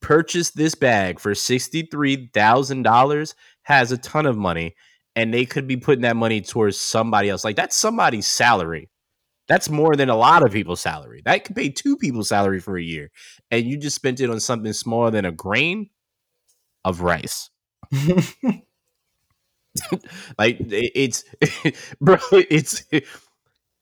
purchased 0.00 0.56
this 0.56 0.74
bag 0.74 1.18
for 1.18 1.32
$63,000 1.32 3.34
has 3.62 3.92
a 3.92 3.98
ton 3.98 4.26
of 4.26 4.36
money 4.36 4.74
and 5.16 5.34
they 5.34 5.44
could 5.44 5.66
be 5.66 5.76
putting 5.76 6.02
that 6.02 6.16
money 6.16 6.40
towards 6.40 6.78
somebody 6.78 7.28
else. 7.28 7.44
Like 7.44 7.56
that's 7.56 7.76
somebody's 7.76 8.26
salary. 8.26 8.90
That's 9.48 9.70
more 9.70 9.96
than 9.96 10.10
a 10.10 10.16
lot 10.16 10.44
of 10.44 10.52
people's 10.52 10.80
salary. 10.80 11.22
That 11.24 11.44
could 11.44 11.56
pay 11.56 11.70
two 11.70 11.96
people's 11.96 12.28
salary 12.28 12.60
for 12.60 12.76
a 12.76 12.82
year. 12.82 13.10
And 13.50 13.66
you 13.66 13.78
just 13.78 13.96
spent 13.96 14.20
it 14.20 14.30
on 14.30 14.40
something 14.40 14.72
smaller 14.72 15.10
than 15.10 15.24
a 15.24 15.32
grain 15.32 15.88
of 16.84 17.00
rice. 17.00 17.50
Like 20.38 20.56
it's 20.60 21.24
bro, 22.00 22.16
it's 22.32 22.84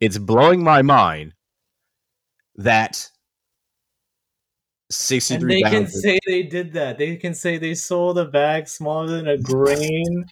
it's 0.01 0.19
blowing 0.19 0.63
my 0.63 0.83
mind 0.83 1.33
that 2.57 3.11
sixty 4.91 5.35
and 5.35 5.51
they 5.51 5.63
can 5.63 5.87
say 5.87 6.19
they 6.27 6.43
did 6.43 6.73
that. 6.75 6.99
They 6.99 7.17
can 7.17 7.35
say 7.35 7.59
they 7.59 7.75
sold 7.75 8.19
a 8.19 8.25
bag 8.25 8.69
smaller 8.69 9.09
than 9.09 9.29
a 9.29 9.39
grain 9.39 10.27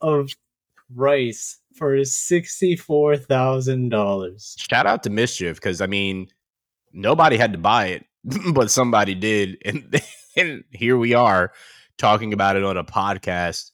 of 0.00 0.30
rice 0.94 1.58
for 1.76 2.04
sixty-four 2.04 3.16
thousand 3.16 3.90
dollars. 3.90 4.56
Shout 4.58 4.86
out 4.86 5.02
to 5.04 5.10
Mischief 5.10 5.56
because 5.56 5.80
I 5.80 5.86
mean 5.86 6.28
nobody 6.92 7.36
had 7.36 7.52
to 7.52 7.58
buy 7.58 7.86
it, 7.86 8.06
but 8.52 8.70
somebody 8.70 9.14
did, 9.14 9.58
and 9.64 10.00
and 10.36 10.64
here 10.70 10.96
we 10.96 11.14
are 11.14 11.52
talking 11.98 12.32
about 12.32 12.56
it 12.56 12.64
on 12.64 12.76
a 12.76 12.84
podcast. 12.84 13.70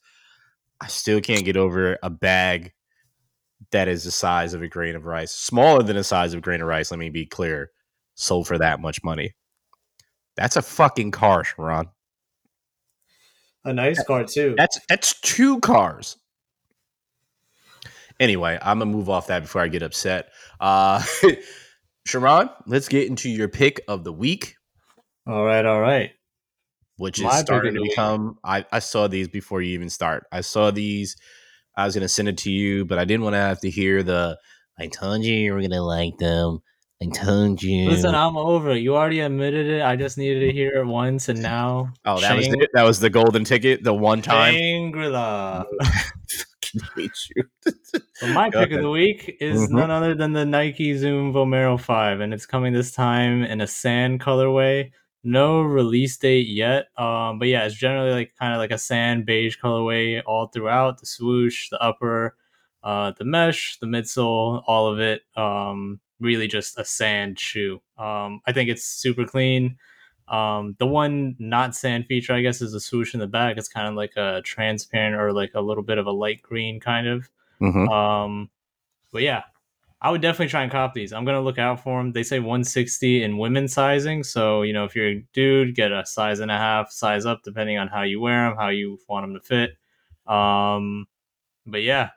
I 0.80 0.88
still 0.88 1.20
can't 1.20 1.44
get 1.44 1.56
over 1.56 1.98
a 2.02 2.10
bag 2.10 2.72
that 3.70 3.88
is 3.88 4.04
the 4.04 4.10
size 4.10 4.54
of 4.54 4.62
a 4.62 4.68
grain 4.68 4.96
of 4.96 5.06
rice, 5.06 5.32
smaller 5.32 5.82
than 5.82 5.96
the 5.96 6.04
size 6.04 6.34
of 6.34 6.38
a 6.38 6.40
grain 6.42 6.60
of 6.60 6.66
rice. 6.66 6.90
Let 6.90 6.98
me 6.98 7.10
be 7.10 7.26
clear, 7.26 7.70
sold 8.14 8.46
for 8.46 8.58
that 8.58 8.80
much 8.80 9.02
money. 9.04 9.34
That's 10.36 10.56
a 10.56 10.62
fucking 10.62 11.10
car, 11.10 11.44
Sharon. 11.44 11.88
A 13.64 13.72
nice 13.72 14.02
car 14.04 14.24
too. 14.24 14.54
That's 14.56 14.80
that's 14.88 15.20
two 15.20 15.60
cars. 15.60 16.16
Anyway, 18.18 18.58
I'm 18.60 18.78
gonna 18.78 18.90
move 18.90 19.08
off 19.08 19.28
that 19.28 19.42
before 19.42 19.62
I 19.62 19.68
get 19.68 19.82
upset. 19.82 20.30
Uh 20.58 21.02
Sharon, 22.06 22.50
let's 22.66 22.88
get 22.88 23.08
into 23.08 23.28
your 23.30 23.48
pick 23.48 23.80
of 23.86 24.02
the 24.02 24.12
week, 24.12 24.56
All 25.26 25.44
right, 25.44 25.64
all 25.64 25.80
right. 25.80 26.10
Which 27.02 27.18
is 27.18 27.24
My 27.24 27.40
starting 27.40 27.74
to 27.74 27.82
become 27.82 28.38
I, 28.44 28.64
I 28.70 28.78
saw 28.78 29.08
these 29.08 29.28
before 29.28 29.60
you 29.60 29.74
even 29.74 29.90
start. 29.90 30.24
I 30.30 30.40
saw 30.40 30.70
these, 30.70 31.16
I 31.76 31.84
was 31.84 31.94
gonna 31.94 32.08
send 32.08 32.28
it 32.28 32.38
to 32.38 32.50
you, 32.50 32.84
but 32.84 32.98
I 32.98 33.04
didn't 33.04 33.24
want 33.24 33.34
to 33.34 33.38
have 33.40 33.60
to 33.60 33.70
hear 33.70 34.02
the 34.02 34.38
I 34.78 34.86
told 34.86 35.22
you 35.24 35.34
you 35.34 35.52
were 35.52 35.60
gonna 35.60 35.82
like 35.82 36.16
them. 36.18 36.60
I 37.02 37.06
told 37.06 37.60
you. 37.60 37.90
Listen, 37.90 38.14
I'm 38.14 38.36
over. 38.36 38.70
it. 38.70 38.78
You 38.78 38.94
already 38.96 39.18
admitted 39.18 39.66
it. 39.66 39.82
I 39.82 39.96
just 39.96 40.16
needed 40.16 40.46
to 40.46 40.52
hear 40.58 40.76
it 40.78 40.86
once, 40.86 41.28
and 41.28 41.42
now 41.42 41.92
oh, 42.04 42.20
that 42.20 42.36
was 42.36 42.46
Shang- 42.46 42.62
it. 42.62 42.70
That 42.74 42.84
was 42.84 43.00
the 43.00 43.10
golden 43.10 43.42
ticket, 43.42 43.82
the 43.82 43.92
one 43.92 44.22
time. 44.22 44.54
Shangri-La. 44.54 45.64
hate 46.96 47.10
you. 47.34 47.44
So 48.14 48.28
my 48.28 48.48
Go 48.50 48.60
pick 48.62 48.72
of 48.72 48.82
the 48.82 48.88
week 48.90 49.36
is 49.40 49.62
Mhm. 49.68 49.70
none 49.70 49.90
other 49.90 50.14
than 50.14 50.32
the 50.32 50.46
Nike 50.46 50.96
Zoom 50.96 51.32
Vomero 51.32 51.78
5, 51.78 52.20
and 52.20 52.32
it's 52.32 52.46
coming 52.46 52.72
this 52.72 52.92
time 52.92 53.42
in 53.42 53.60
a 53.60 53.66
sand 53.66 54.20
colorway. 54.20 54.92
No 55.24 55.62
release 55.62 56.16
date 56.16 56.48
yet, 56.48 56.86
um, 56.98 57.38
but 57.38 57.46
yeah, 57.46 57.64
it's 57.64 57.76
generally 57.76 58.10
like 58.10 58.34
kind 58.36 58.52
of 58.52 58.58
like 58.58 58.72
a 58.72 58.78
sand 58.78 59.24
beige 59.24 59.56
colorway 59.56 60.20
all 60.26 60.48
throughout. 60.48 60.98
The 60.98 61.06
swoosh, 61.06 61.68
the 61.70 61.80
upper, 61.80 62.36
uh, 62.82 63.12
the 63.16 63.24
mesh, 63.24 63.78
the 63.78 63.86
midsole, 63.86 64.64
all 64.66 64.88
of 64.88 64.98
it. 64.98 65.22
Um, 65.36 66.00
really 66.18 66.48
just 66.48 66.76
a 66.78 66.84
sand 66.84 67.38
shoe. 67.38 67.80
Um, 67.98 68.40
I 68.46 68.52
think 68.52 68.68
it's 68.68 68.84
super 68.84 69.24
clean. 69.24 69.76
Um, 70.26 70.74
the 70.78 70.86
one 70.86 71.36
not 71.38 71.74
sand 71.76 72.06
feature, 72.06 72.32
I 72.32 72.40
guess, 72.40 72.60
is 72.60 72.72
the 72.72 72.80
swoosh 72.80 73.14
in 73.14 73.20
the 73.20 73.26
back. 73.28 73.56
It's 73.58 73.68
kind 73.68 73.86
of 73.86 73.94
like 73.94 74.16
a 74.16 74.40
transparent 74.44 75.14
or 75.20 75.32
like 75.32 75.52
a 75.54 75.60
little 75.60 75.82
bit 75.84 75.98
of 75.98 76.06
a 76.06 76.12
light 76.12 76.42
green 76.42 76.80
kind 76.80 77.06
of. 77.06 77.28
Mhm. 77.60 77.88
Um, 77.88 78.50
but 79.12 79.22
yeah, 79.22 79.42
I 80.04 80.10
would 80.10 80.20
definitely 80.20 80.48
try 80.48 80.64
and 80.64 80.70
cop 80.72 80.94
these. 80.94 81.12
I'm 81.12 81.24
gonna 81.24 81.40
look 81.40 81.58
out 81.58 81.80
for 81.80 81.98
them. 81.98 82.12
They 82.12 82.24
say 82.24 82.40
160 82.40 83.22
in 83.22 83.38
women's 83.38 83.72
sizing, 83.72 84.24
so 84.24 84.62
you 84.62 84.72
know 84.72 84.84
if 84.84 84.96
you're 84.96 85.06
a 85.08 85.24
dude, 85.32 85.74
get 85.76 85.92
a 85.92 86.04
size 86.04 86.40
and 86.40 86.50
a 86.50 86.56
half, 86.58 86.90
size 86.90 87.24
up 87.24 87.42
depending 87.44 87.78
on 87.78 87.86
how 87.88 88.02
you 88.02 88.20
wear 88.20 88.48
them, 88.48 88.58
how 88.58 88.68
you 88.68 88.98
want 89.08 89.24
them 89.24 89.34
to 89.34 89.40
fit. 89.40 89.70
Um, 90.26 91.06
but 91.66 91.82
yeah, 91.82 92.10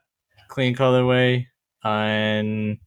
clean 0.48 0.76
colorway, 0.76 1.46
and 1.84 2.80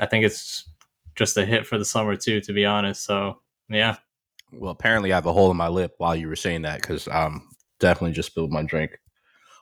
I 0.00 0.06
think 0.06 0.24
it's 0.24 0.68
just 1.16 1.36
a 1.36 1.44
hit 1.44 1.66
for 1.66 1.76
the 1.76 1.84
summer 1.84 2.14
too. 2.14 2.40
To 2.42 2.52
be 2.52 2.64
honest, 2.64 3.02
so 3.04 3.40
yeah, 3.68 3.96
Well, 4.52 4.70
apparently 4.70 5.12
I 5.12 5.16
have 5.16 5.26
a 5.26 5.32
hole 5.32 5.50
in 5.50 5.56
my 5.56 5.68
lip 5.68 5.94
while 5.98 6.14
you 6.14 6.28
were 6.28 6.36
saying 6.36 6.62
that 6.62 6.80
because 6.80 7.08
I'm 7.08 7.42
definitely 7.80 8.12
just 8.12 8.28
spilled 8.30 8.52
my 8.52 8.62
drink 8.62 8.98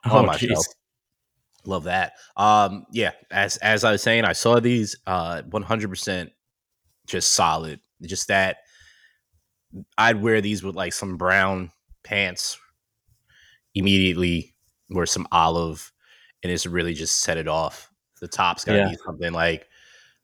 on 0.04 0.24
Oh, 0.24 0.26
myself. 0.26 0.66
jeez. 0.66 0.74
Love 1.64 1.84
that. 1.84 2.12
Um, 2.36 2.86
yeah, 2.90 3.12
as 3.30 3.56
as 3.58 3.84
I 3.84 3.92
was 3.92 4.02
saying, 4.02 4.24
I 4.24 4.32
saw 4.32 4.60
these 4.60 4.96
uh 5.06 5.42
100% 5.42 6.30
just 7.06 7.32
solid. 7.34 7.80
Just 8.02 8.28
that 8.28 8.58
I'd 9.98 10.20
wear 10.22 10.40
these 10.40 10.62
with 10.62 10.74
like 10.74 10.92
some 10.92 11.16
brown 11.16 11.70
pants 12.02 12.58
immediately, 13.74 14.54
wear 14.88 15.06
some 15.06 15.26
olive, 15.32 15.92
and 16.42 16.50
it's 16.50 16.66
really 16.66 16.94
just 16.94 17.20
set 17.20 17.36
it 17.36 17.48
off. 17.48 17.90
The 18.20 18.28
top's 18.28 18.64
gotta 18.64 18.78
Yeah. 18.78 18.88
be 18.90 18.96
something 19.04 19.32
like 19.32 19.66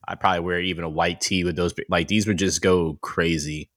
I'd 0.08 0.20
probably 0.20 0.40
wear 0.40 0.60
even 0.60 0.84
a 0.84 0.88
white 0.88 1.20
tee 1.20 1.44
with 1.44 1.56
those. 1.56 1.74
Like 1.88 2.08
these 2.08 2.26
would 2.26 2.38
just 2.38 2.62
go 2.62 2.98
crazy. 3.02 3.70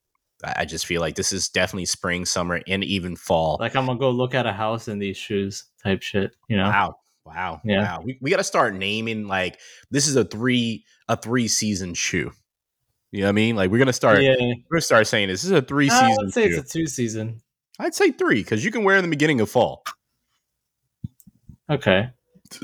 I 0.44 0.54
I 0.60 0.66
just 0.66 0.86
feel 0.86 1.02
like 1.02 1.16
this 1.16 1.34
is 1.34 1.50
definitely 1.50 1.86
spring, 1.86 2.26
summer, 2.26 2.62
and 2.68 2.84
even 2.84 3.16
fall. 3.16 3.58
Like 3.60 3.76
I'm 3.76 3.86
gonna 3.86 4.00
go 4.00 4.12
look 4.12 4.34
at 4.36 4.46
a 4.46 4.54
house 4.54 4.88
in 4.88 5.00
these 5.00 5.18
shoes, 5.18 5.66
type 5.84 6.02
shit. 6.02 6.32
You 6.48 6.58
know? 6.58 6.70
Wow. 6.70 6.96
Wow. 7.30 7.62
Yeah. 7.64 7.84
Wow. 7.84 8.02
We, 8.04 8.18
we 8.22 8.30
got 8.32 8.38
to 8.38 8.44
start 8.44 8.74
naming 8.74 9.28
like 9.28 9.60
this 9.92 10.08
is 10.08 10.16
a 10.16 10.26
three 10.26 10.86
a 11.08 11.16
three 11.16 11.48
season 11.48 11.94
shoe. 11.94 12.32
You 13.12 13.22
know 13.22 13.26
what 13.26 13.30
I 13.30 13.34
mean? 13.34 13.56
Like 13.56 13.72
we're 13.72 13.80
gonna 13.80 13.92
start 13.92 14.22
yeah, 14.22 14.36
we're 14.40 14.56
gonna 14.72 14.82
start 14.82 15.08
saying 15.08 15.30
this, 15.30 15.42
this 15.42 15.52
is 15.52 15.58
a 15.58 15.62
three 15.62 15.90
season. 15.90 16.06
I 16.06 16.16
would 16.18 16.34
say 16.34 16.50
shoe. 16.50 16.60
it's 16.60 16.70
a 16.70 16.78
two 16.78 16.86
season. 16.86 17.42
I'd 17.80 17.96
say 17.96 18.12
three 18.12 18.44
because 18.44 18.64
you 18.64 18.72
can 18.72 18.84
wear 18.84 18.98
in 18.98 19.04
the 19.04 19.10
beginning 19.10 19.42
of 19.42 19.50
fall. 19.50 19.84
Okay. 21.70 22.10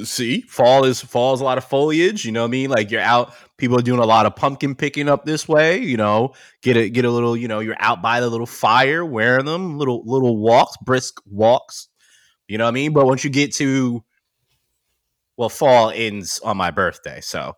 See, 0.03 0.41
fall 0.41 0.83
is 0.83 1.01
fall 1.01 1.33
is 1.33 1.41
a 1.41 1.43
lot 1.43 1.57
of 1.57 1.63
foliage. 1.63 2.25
You 2.25 2.31
know 2.31 2.41
what 2.41 2.49
I 2.49 2.51
mean? 2.51 2.69
Like 2.69 2.91
you're 2.91 3.01
out, 3.01 3.33
people 3.57 3.77
are 3.79 3.83
doing 3.83 3.99
a 3.99 4.05
lot 4.05 4.25
of 4.25 4.35
pumpkin 4.35 4.75
picking 4.75 5.09
up 5.09 5.25
this 5.25 5.47
way. 5.47 5.79
You 5.79 5.97
know, 5.97 6.33
get 6.61 6.77
a 6.77 6.89
get 6.89 7.05
a 7.05 7.11
little. 7.11 7.35
You 7.35 7.47
know, 7.47 7.59
you're 7.59 7.75
out 7.79 8.01
by 8.01 8.19
the 8.19 8.29
little 8.29 8.47
fire, 8.47 9.03
wearing 9.03 9.45
them, 9.45 9.77
little 9.77 10.03
little 10.05 10.37
walks, 10.37 10.75
brisk 10.77 11.21
walks. 11.25 11.87
You 12.47 12.59
know 12.59 12.65
what 12.65 12.71
I 12.71 12.73
mean? 12.73 12.93
But 12.93 13.05
once 13.07 13.23
you 13.23 13.31
get 13.31 13.53
to, 13.55 14.03
well, 15.37 15.49
fall 15.49 15.89
ends 15.91 16.39
on 16.39 16.57
my 16.57 16.71
birthday, 16.71 17.19
so 17.21 17.53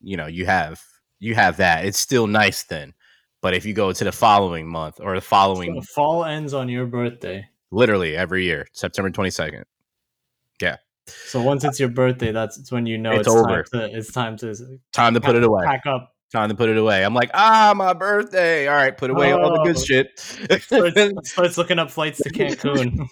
you 0.00 0.16
know 0.16 0.26
you 0.26 0.46
have 0.46 0.80
you 1.18 1.34
have 1.34 1.56
that. 1.58 1.84
It's 1.84 1.98
still 1.98 2.26
nice 2.26 2.64
then. 2.64 2.94
But 3.40 3.54
if 3.54 3.64
you 3.64 3.72
go 3.72 3.92
to 3.92 4.04
the 4.04 4.12
following 4.12 4.66
month 4.68 5.00
or 5.00 5.14
the 5.14 5.20
following, 5.20 5.74
So 5.80 5.86
fall 5.94 6.24
ends 6.24 6.54
on 6.54 6.68
your 6.68 6.86
birthday. 6.86 7.46
literally 7.70 8.16
every 8.16 8.44
year, 8.44 8.66
September 8.72 9.10
twenty 9.10 9.30
second. 9.30 9.64
Yeah, 10.60 10.76
So 11.06 11.40
once 11.42 11.62
it's 11.64 11.78
your 11.78 11.88
birthday, 11.90 12.32
that's 12.32 12.72
when 12.72 12.84
you 12.86 12.98
know 12.98 13.12
It's 13.12 13.28
it's, 13.28 13.36
over. 13.36 13.62
Time 13.62 13.90
to, 13.90 13.96
it's 13.96 14.12
time 14.12 14.36
to 14.38 14.54
Time 14.92 15.14
to 15.14 15.20
put 15.20 15.36
it 15.36 15.44
away. 15.44 15.64
pack 15.64 15.86
up. 15.86 16.14
Time 16.32 16.50
to 16.50 16.54
put 16.54 16.68
it 16.68 16.76
away. 16.76 17.02
I'm 17.04 17.14
like, 17.14 17.30
ah, 17.32 17.72
my 17.74 17.94
birthday. 17.94 18.68
All 18.68 18.74
right, 18.74 18.94
put 18.94 19.08
away 19.10 19.32
all 19.32 19.50
the 19.50 19.62
good 19.64 19.76
Oh. 19.78 19.82
shit. 19.82 20.18
Starts, 20.62 21.00
starts 21.30 21.56
looking 21.56 21.78
up 21.78 21.90
flights 21.90 22.18
to 22.18 22.28
Cancun. 22.30 23.08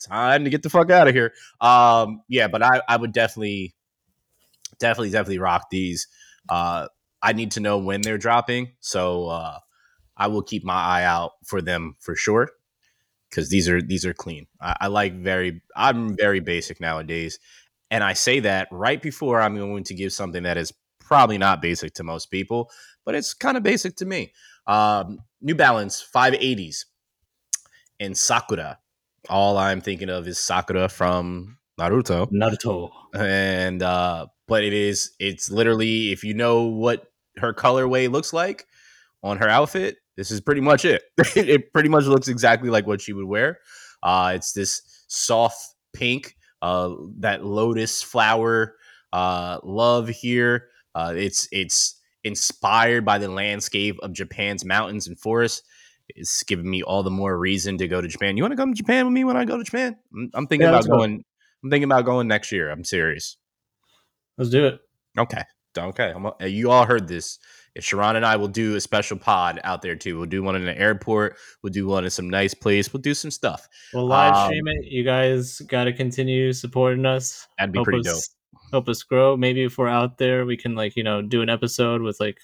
Time 0.06 0.44
to 0.44 0.50
get 0.50 0.62
the 0.62 0.68
fuck 0.68 0.90
out 0.90 1.08
of 1.08 1.14
here. 1.14 1.32
Um, 1.62 2.20
yeah, 2.28 2.46
but 2.48 2.62
I, 2.62 2.82
I 2.86 2.98
would 2.98 3.12
definitely, 3.12 3.74
definitely, 4.78 5.08
definitely 5.10 5.38
rock 5.38 5.70
these. 5.70 6.06
Uh, 6.50 6.88
I 7.22 7.32
need 7.32 7.52
to 7.52 7.60
know 7.60 7.78
when 7.78 8.02
they're 8.02 8.18
dropping, 8.18 8.72
so 8.80 9.28
uh, 9.28 9.58
I 10.16 10.26
will 10.26 10.42
keep 10.42 10.64
my 10.64 10.74
eye 10.74 11.04
out 11.04 11.32
for 11.46 11.62
them 11.62 11.96
for 12.00 12.14
sure. 12.14 12.50
Because 13.30 13.48
these 13.50 13.68
are 13.70 13.80
these 13.82 14.04
are 14.06 14.14
clean. 14.14 14.46
I, 14.60 14.76
I 14.82 14.86
like 14.88 15.14
very. 15.14 15.62
I'm 15.74 16.14
very 16.16 16.40
basic 16.40 16.78
nowadays, 16.80 17.38
and 17.90 18.02
I 18.04 18.12
say 18.12 18.40
that 18.40 18.68
right 18.70 19.00
before 19.00 19.40
I'm 19.40 19.56
going 19.56 19.84
to 19.84 19.94
give 19.94 20.12
something 20.12 20.42
that 20.44 20.56
is 20.58 20.72
probably 21.08 21.38
not 21.38 21.62
basic 21.62 21.94
to 21.94 22.04
most 22.04 22.26
people, 22.30 22.70
but 23.04 23.14
it's 23.14 23.34
kind 23.34 23.56
of 23.56 23.62
basic 23.62 23.96
to 23.96 24.06
me. 24.06 24.32
Um, 24.66 25.20
New 25.40 25.54
Balance 25.54 26.06
580s 26.14 26.84
and 28.00 28.16
Sakura. 28.16 28.78
All 29.28 29.58
I'm 29.58 29.80
thinking 29.80 30.08
of 30.10 30.28
is 30.28 30.38
Sakura 30.38 30.88
from 30.88 31.58
Naruto 31.78 32.28
Naruto. 32.32 32.90
and 33.14 33.82
uh 33.82 34.26
but 34.48 34.64
it 34.64 34.72
is 34.72 35.12
it's 35.20 35.50
literally 35.50 36.10
if 36.10 36.24
you 36.24 36.34
know 36.34 36.64
what 36.64 37.04
her 37.36 37.54
colorway 37.54 38.10
looks 38.10 38.32
like 38.32 38.66
on 39.22 39.36
her 39.36 39.48
outfit 39.48 39.96
this 40.16 40.30
is 40.30 40.40
pretty 40.40 40.60
much 40.60 40.84
it 40.84 41.02
it 41.36 41.72
pretty 41.72 41.88
much 41.88 42.04
looks 42.04 42.26
exactly 42.28 42.68
like 42.68 42.86
what 42.86 43.00
she 43.00 43.12
would 43.12 43.26
wear 43.26 43.58
uh 44.02 44.32
it's 44.34 44.52
this 44.52 44.82
soft 45.06 45.74
pink 45.92 46.34
uh 46.62 46.90
that 47.18 47.44
lotus 47.44 48.02
flower 48.02 48.74
uh 49.12 49.58
love 49.62 50.08
here 50.08 50.67
uh 50.94 51.12
it's 51.16 51.48
it's 51.52 52.00
inspired 52.24 53.04
by 53.04 53.18
the 53.18 53.28
landscape 53.28 53.96
of 54.02 54.12
japan's 54.12 54.64
mountains 54.64 55.06
and 55.06 55.18
forests 55.18 55.62
it's 56.08 56.42
giving 56.44 56.68
me 56.68 56.82
all 56.82 57.02
the 57.02 57.10
more 57.10 57.38
reason 57.38 57.78
to 57.78 57.86
go 57.86 58.00
to 58.00 58.08
japan 58.08 58.36
you 58.36 58.42
want 58.42 58.52
to 58.52 58.56
come 58.56 58.72
to 58.72 58.76
japan 58.76 59.04
with 59.04 59.12
me 59.12 59.24
when 59.24 59.36
i 59.36 59.44
go 59.44 59.56
to 59.56 59.64
japan 59.64 59.96
i'm, 60.14 60.30
I'm 60.34 60.46
thinking 60.46 60.64
Yeah, 60.68 60.78
about 60.78 60.88
going 60.88 61.24
i'm 61.62 61.70
thinking 61.70 61.84
about 61.84 62.04
going 62.04 62.26
next 62.28 62.50
year 62.52 62.70
i'm 62.70 62.84
serious 62.84 63.36
Let's 64.38 64.50
do 64.50 64.66
it. 64.66 64.80
Okay. 65.18 65.42
Okay. 65.76 66.12
I'm, 66.14 66.30
you 66.48 66.70
all 66.70 66.86
heard 66.86 67.08
this. 67.08 67.40
If 67.74 67.84
Sharon 67.84 68.14
and 68.14 68.24
I 68.24 68.36
will 68.36 68.46
do 68.48 68.76
a 68.76 68.80
special 68.80 69.16
pod 69.18 69.60
out 69.64 69.82
there 69.82 69.96
too. 69.96 70.16
We'll 70.16 70.26
do 70.26 70.44
one 70.44 70.54
in 70.54 70.66
an 70.66 70.76
airport. 70.78 71.36
We'll 71.62 71.72
do 71.72 71.88
one 71.88 72.04
in 72.04 72.10
some 72.10 72.30
nice 72.30 72.54
place. 72.54 72.92
We'll 72.92 73.02
do 73.02 73.14
some 73.14 73.32
stuff. 73.32 73.68
We'll 73.92 74.06
live 74.06 74.34
Um, 74.34 74.46
stream 74.46 74.68
it. 74.68 74.84
You 74.84 75.02
guys 75.04 75.58
got 75.62 75.84
to 75.84 75.92
continue 75.92 76.52
supporting 76.52 77.04
us. 77.04 77.46
That'd 77.58 77.72
be 77.72 77.78
help 77.78 77.86
pretty 77.86 78.08
us, 78.08 78.30
Help 78.70 78.88
us 78.88 79.02
grow. 79.02 79.36
Maybe 79.36 79.64
if 79.64 79.78
we're 79.78 79.88
out 79.88 80.18
there, 80.18 80.44
we 80.44 80.56
can 80.56 80.74
like 80.74 80.96
you 80.96 81.04
know 81.04 81.22
do 81.22 81.42
an 81.42 81.48
episode 81.48 82.02
with 82.02 82.18
like 82.20 82.38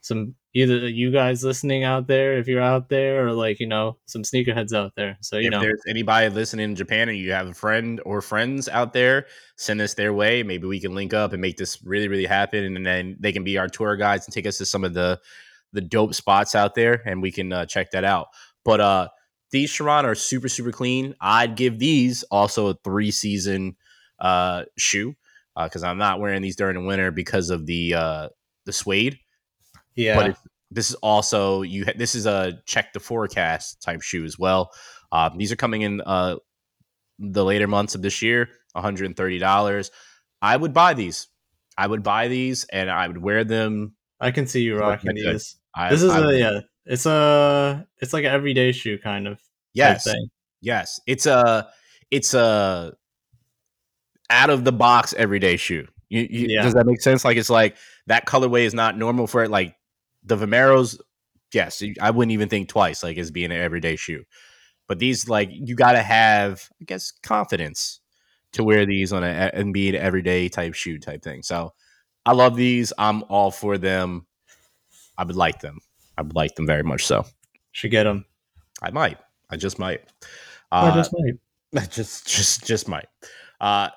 some 0.00 0.34
either 0.54 0.88
you 0.88 1.12
guys 1.12 1.44
listening 1.44 1.84
out 1.84 2.06
there 2.08 2.38
if 2.38 2.48
you're 2.48 2.62
out 2.62 2.88
there 2.88 3.26
or 3.26 3.32
like 3.32 3.60
you 3.60 3.66
know 3.66 3.98
some 4.06 4.22
sneakerheads 4.22 4.72
out 4.72 4.92
there. 4.96 5.18
So 5.20 5.36
you 5.36 5.50
know 5.50 5.58
if 5.58 5.62
know 5.62 5.68
there's 5.68 5.82
anybody 5.88 6.28
listening 6.28 6.70
in 6.70 6.76
Japan 6.76 7.08
and 7.08 7.18
you 7.18 7.32
have 7.32 7.48
a 7.48 7.54
friend 7.54 8.00
or 8.04 8.20
friends 8.20 8.68
out 8.68 8.92
there, 8.92 9.26
send 9.56 9.80
us 9.80 9.94
their 9.94 10.12
way. 10.12 10.42
Maybe 10.42 10.66
we 10.66 10.80
can 10.80 10.94
link 10.94 11.14
up 11.14 11.32
and 11.32 11.40
make 11.40 11.56
this 11.56 11.82
really, 11.82 12.08
really 12.08 12.26
happen. 12.26 12.76
And 12.76 12.84
then 12.84 13.16
they 13.20 13.32
can 13.32 13.44
be 13.44 13.58
our 13.58 13.68
tour 13.68 13.96
guides 13.96 14.26
and 14.26 14.34
take 14.34 14.46
us 14.46 14.58
to 14.58 14.66
some 14.66 14.84
of 14.84 14.94
the 14.94 15.20
the 15.72 15.80
dope 15.80 16.14
spots 16.14 16.54
out 16.54 16.74
there, 16.74 17.02
and 17.06 17.22
we 17.22 17.30
can 17.30 17.52
uh, 17.52 17.66
check 17.66 17.90
that 17.92 18.04
out. 18.04 18.28
But 18.64 18.80
uh, 18.80 19.08
these 19.50 19.70
Sharon 19.70 20.04
are 20.04 20.14
super, 20.14 20.48
super 20.48 20.72
clean. 20.72 21.14
I'd 21.20 21.56
give 21.56 21.78
these 21.78 22.22
also 22.24 22.68
a 22.68 22.74
three 22.84 23.10
season 23.10 23.76
uh, 24.20 24.64
shoe 24.76 25.14
because 25.64 25.82
I'm 25.82 25.98
not 25.98 26.20
wearing 26.20 26.42
these 26.42 26.56
during 26.56 26.74
the 26.74 26.86
winter 26.86 27.10
because 27.10 27.50
of 27.50 27.66
the 27.66 27.94
uh, 27.94 28.28
the 28.66 28.72
suede. 28.72 29.18
yeah. 29.94 30.16
But 30.16 30.36
this 30.70 30.90
is 30.90 30.96
also 30.96 31.62
you. 31.62 31.84
Ha- 31.84 31.94
this 31.96 32.14
is 32.14 32.26
a 32.26 32.58
check 32.66 32.92
the 32.92 33.00
forecast 33.00 33.82
type 33.82 34.02
shoe 34.02 34.24
as 34.24 34.38
well. 34.38 34.70
Um, 35.12 35.36
these 35.36 35.50
are 35.50 35.56
coming 35.56 35.82
in 35.82 36.00
uh, 36.00 36.36
the 37.18 37.44
later 37.44 37.66
months 37.66 37.94
of 37.94 38.02
this 38.02 38.22
year, 38.22 38.48
$130. 38.76 39.90
I 40.42 40.56
would 40.56 40.72
buy 40.72 40.94
these. 40.94 41.28
I 41.76 41.86
would 41.86 42.02
buy 42.02 42.28
these 42.28 42.64
and 42.64 42.90
I 42.90 43.08
would 43.08 43.18
wear 43.18 43.44
them. 43.44 43.94
I 44.20 44.30
can 44.30 44.46
see 44.46 44.62
you 44.62 44.78
rocking 44.78 45.14
these. 45.14 45.56
I, 45.74 45.90
This 45.90 46.02
is 46.02 46.10
I 46.10 46.20
a 46.20 46.38
yeah. 46.38 46.60
It's 46.86 47.06
a 47.06 47.86
it's 47.98 48.12
like 48.12 48.24
an 48.24 48.32
everyday 48.32 48.72
shoe 48.72 48.98
kind 48.98 49.28
of 49.28 49.40
yes, 49.74 50.08
yes. 50.60 51.00
It's 51.06 51.26
a 51.26 51.68
it's 52.10 52.34
a 52.34 52.94
out 54.30 54.50
of 54.50 54.64
the 54.64 54.72
box 54.72 55.12
everyday 55.14 55.56
shoe. 55.56 55.86
You, 56.08 56.26
you, 56.30 56.46
Yeah. 56.50 56.62
Does 56.62 56.74
that 56.74 56.86
make 56.86 57.00
sense? 57.00 57.24
Like 57.24 57.36
it's 57.36 57.50
like 57.50 57.76
that 58.06 58.26
colorway 58.26 58.62
is 58.62 58.74
not 58.74 58.96
normal 58.96 59.26
for 59.26 59.44
it. 59.44 59.50
Like 59.50 59.76
the 60.24 60.36
Vomeros, 60.36 60.98
yes, 61.52 61.82
I 62.00 62.10
wouldn't 62.10 62.32
even 62.32 62.48
think 62.48 62.68
twice 62.68 63.02
like 63.02 63.18
as 63.18 63.30
being 63.30 63.52
an 63.52 63.60
everyday 63.60 63.96
shoe. 63.96 64.24
But 64.88 64.98
these 64.98 65.28
like 65.28 65.50
you 65.52 65.76
got 65.76 65.92
to 65.92 66.02
have, 66.02 66.68
I 66.80 66.84
guess, 66.84 67.12
confidence 67.22 68.00
to 68.52 68.64
wear 68.64 68.84
these 68.84 69.12
on 69.12 69.22
a 69.22 69.50
and 69.54 69.72
be 69.72 69.88
an 69.88 69.94
everyday 69.94 70.48
type 70.48 70.74
shoe 70.74 70.98
type 70.98 71.22
thing. 71.22 71.42
So 71.42 71.72
I 72.26 72.32
love 72.32 72.56
these. 72.56 72.92
I'm 72.98 73.22
all 73.28 73.50
for 73.52 73.78
them. 73.78 74.26
I 75.16 75.22
would 75.24 75.36
like 75.36 75.60
them. 75.60 75.78
I 76.18 76.22
would 76.22 76.34
like 76.34 76.54
them 76.56 76.66
very 76.66 76.82
much. 76.82 77.06
So 77.06 77.24
Should 77.72 77.92
get 77.92 78.04
them. 78.04 78.24
I 78.82 78.90
might. 78.90 79.18
I 79.48 79.56
just 79.56 79.78
might. 79.78 80.02
I 80.72 80.88
Uh, 80.88 80.94
just 80.94 81.12
might. 81.12 81.88
just 81.90 82.26
just 82.26 82.66
just 82.66 82.88
might. 82.88 83.06
Uh 83.60 83.90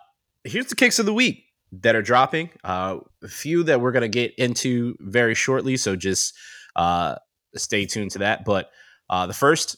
here's 0.44 0.68
the 0.68 0.76
kicks 0.76 1.00
of 1.00 1.06
the 1.06 1.14
week 1.14 1.46
that 1.72 1.96
are 1.96 2.02
dropping. 2.02 2.50
Uh 2.64 3.00
a 3.24 3.28
few 3.28 3.64
that 3.64 3.82
we're 3.82 3.92
gonna 3.92 4.08
get 4.08 4.34
into 4.38 4.96
very 5.00 5.36
shortly, 5.36 5.78
so 5.78 5.96
just 5.96 6.34
uh 6.76 7.16
stay 7.56 7.86
tuned 7.86 8.12
to 8.12 8.20
that. 8.20 8.46
But 8.46 8.70
uh 9.10 9.28
the 9.28 9.34
first 9.34 9.78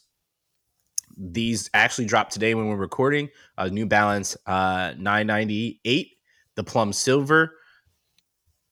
these 1.17 1.69
actually 1.73 2.05
dropped 2.05 2.33
today 2.33 2.55
when 2.55 2.67
we're 2.67 2.75
recording. 2.75 3.29
Uh 3.57 3.67
New 3.67 3.85
Balance 3.85 4.35
uh 4.45 4.93
998, 4.97 6.09
the 6.55 6.63
plum 6.63 6.93
silver. 6.93 7.51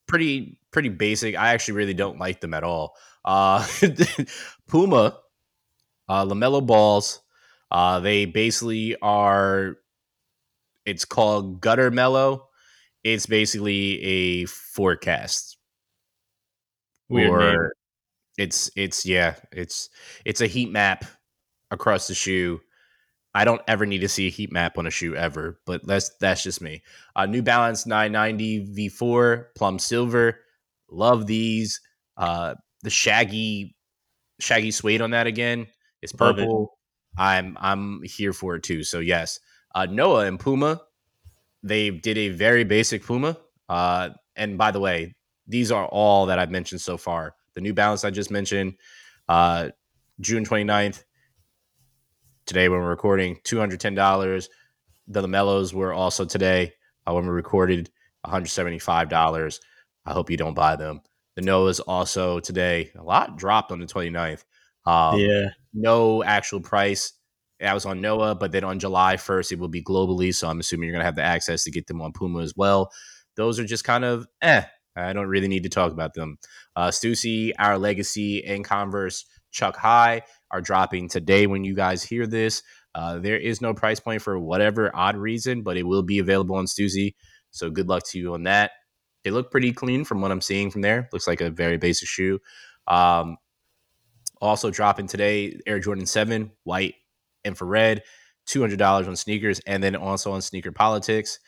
Pretty 0.07 0.59
pretty 0.71 0.89
basic. 0.89 1.35
I 1.35 1.53
actually 1.53 1.75
really 1.75 1.93
don't 1.93 2.19
like 2.19 2.41
them 2.41 2.53
at 2.53 2.63
all. 2.63 2.95
Uh 3.23 3.65
Puma 4.67 5.17
uh 6.09 6.25
LaMelo 6.25 6.65
balls 6.65 7.21
uh, 7.73 7.99
they 7.99 8.25
basically 8.25 8.95
are. 9.01 9.77
It's 10.85 11.05
called 11.05 11.61
Gutter 11.61 11.91
Melo. 11.91 12.47
It's 13.03 13.25
basically 13.25 14.01
a 14.03 14.45
forecast, 14.45 15.57
Weird 17.09 17.31
name. 17.31 17.59
or 17.59 17.73
it's 18.37 18.71
it's 18.75 19.05
yeah, 19.05 19.35
it's 19.51 19.89
it's 20.25 20.41
a 20.41 20.47
heat 20.47 20.71
map 20.71 21.05
across 21.71 22.07
the 22.07 22.13
shoe. 22.15 22.61
I 23.35 23.45
don't 23.45 23.61
ever 23.67 23.85
need 23.85 23.99
to 23.99 24.07
see 24.09 24.27
a 24.27 24.31
heat 24.31 24.51
map 24.51 24.77
on 24.77 24.87
a 24.87 24.91
shoe 24.91 25.15
ever, 25.15 25.59
but 25.65 25.85
that's 25.85 26.11
that's 26.19 26.43
just 26.43 26.61
me. 26.61 26.81
Uh, 27.15 27.25
New 27.25 27.41
Balance 27.41 27.85
990 27.85 28.89
V4 28.89 29.45
plum 29.55 29.79
silver, 29.79 30.39
love 30.89 31.25
these. 31.27 31.81
Uh, 32.15 32.55
the 32.83 32.89
shaggy 32.89 33.75
shaggy 34.39 34.71
suede 34.71 35.01
on 35.01 35.11
that 35.11 35.25
again 35.27 35.67
It's 36.01 36.13
Love 36.19 36.37
it. 36.37 36.43
purple. 36.43 36.77
I'm 37.17 37.57
I'm 37.59 38.01
here 38.03 38.33
for 38.33 38.55
it 38.55 38.63
too. 38.63 38.83
So 38.83 38.99
yes, 38.99 39.39
uh, 39.73 39.85
Noah 39.85 40.25
and 40.25 40.39
Puma, 40.39 40.81
they 41.61 41.89
did 41.89 42.17
a 42.17 42.29
very 42.29 42.63
basic 42.63 43.03
Puma. 43.03 43.37
Uh, 43.69 44.09
and 44.35 44.57
by 44.57 44.71
the 44.71 44.79
way, 44.79 45.15
these 45.47 45.71
are 45.71 45.85
all 45.87 46.27
that 46.27 46.39
I've 46.39 46.51
mentioned 46.51 46.81
so 46.81 46.97
far. 46.97 47.35
The 47.55 47.61
New 47.61 47.73
Balance 47.73 48.03
I 48.03 48.09
just 48.09 48.31
mentioned, 48.31 48.75
uh, 49.29 49.69
June 50.19 50.45
29th, 50.45 51.03
today 52.45 52.69
when 52.69 52.79
we're 52.79 52.89
recording, 52.89 53.37
$210. 53.43 54.47
The 55.07 55.21
LaMelos 55.21 55.73
were 55.73 55.93
also 55.93 56.25
today 56.25 56.73
uh, 57.07 57.13
when 57.13 57.25
we 57.25 57.31
recorded, 57.31 57.89
$175. 58.25 59.59
I 60.05 60.13
hope 60.13 60.29
you 60.29 60.37
don't 60.37 60.53
buy 60.53 60.75
them. 60.75 61.01
The 61.35 61.41
Noahs 61.41 61.81
also 61.85 62.39
today, 62.39 62.91
a 62.95 63.03
lot 63.03 63.37
dropped 63.37 63.71
on 63.71 63.79
the 63.79 63.85
29th. 63.85 64.43
Um, 64.85 65.19
yeah. 65.19 65.49
no 65.73 66.23
actual 66.23 66.61
price. 66.61 67.13
That 67.63 67.73
was 67.73 67.85
on 67.85 68.01
Noah, 68.01 68.35
but 68.35 68.51
then 68.51 68.65
on 68.65 68.77
July 68.77 69.15
1st, 69.15 69.53
it 69.53 69.59
will 69.59 69.69
be 69.69 69.81
globally. 69.81 70.35
So 70.35 70.49
I'm 70.49 70.59
assuming 70.59 70.87
you're 70.87 70.95
going 70.95 70.99
to 70.99 71.05
have 71.05 71.15
the 71.15 71.23
access 71.23 71.63
to 71.63 71.71
get 71.71 71.87
them 71.87 72.01
on 72.01 72.11
Puma 72.11 72.41
as 72.41 72.53
well. 72.57 72.91
Those 73.37 73.57
are 73.57 73.63
just 73.63 73.85
kind 73.85 74.03
of 74.03 74.27
eh. 74.41 74.63
I 74.97 75.13
don't 75.13 75.27
really 75.27 75.47
need 75.47 75.63
to 75.63 75.69
talk 75.69 75.93
about 75.93 76.13
them. 76.13 76.37
Uh, 76.75 76.89
Stussy, 76.89 77.53
Our 77.57 77.77
Legacy, 77.77 78.43
and 78.43 78.65
Converse 78.65 79.25
Chuck 79.51 79.77
High 79.77 80.23
are 80.51 80.59
dropping 80.59 81.07
today 81.07 81.47
when 81.47 81.63
you 81.63 81.73
guys 81.73 82.03
hear 82.03 82.27
this. 82.27 82.63
Uh, 82.93 83.19
there 83.19 83.37
is 83.37 83.61
no 83.61 83.73
price 83.73 84.01
point 84.01 84.21
for 84.21 84.37
whatever 84.37 84.93
odd 84.93 85.15
reason, 85.15 85.61
but 85.61 85.77
it 85.77 85.83
will 85.83 86.03
be 86.03 86.19
available 86.19 86.57
on 86.57 86.65
Stussy. 86.65 87.15
So 87.51 87.69
good 87.69 87.87
luck 87.87 88.03
to 88.09 88.19
you 88.19 88.33
on 88.33 88.43
that. 88.43 88.71
They 89.23 89.31
look 89.31 89.51
pretty 89.51 89.71
clean 89.71 90.03
from 90.03 90.19
what 90.19 90.31
I'm 90.31 90.41
seeing 90.41 90.69
from 90.69 90.81
there. 90.81 91.07
Looks 91.13 91.27
like 91.27 91.39
a 91.39 91.49
very 91.49 91.77
basic 91.77 92.09
shoe. 92.09 92.39
Um, 92.87 93.37
also 94.41 94.69
dropping 94.69 95.07
today, 95.07 95.61
Air 95.65 95.79
Jordan 95.79 96.05
7, 96.05 96.51
white 96.65 96.95
infrared. 97.45 98.03
two 98.45 98.61
hundred 98.61 98.79
dollars 98.79 99.07
on 99.07 99.15
sneakers, 99.15 99.59
and 99.65 99.83
then 99.83 99.95
also 99.95 100.31
on 100.31 100.41
sneaker 100.41 100.71
politics. 100.71 101.39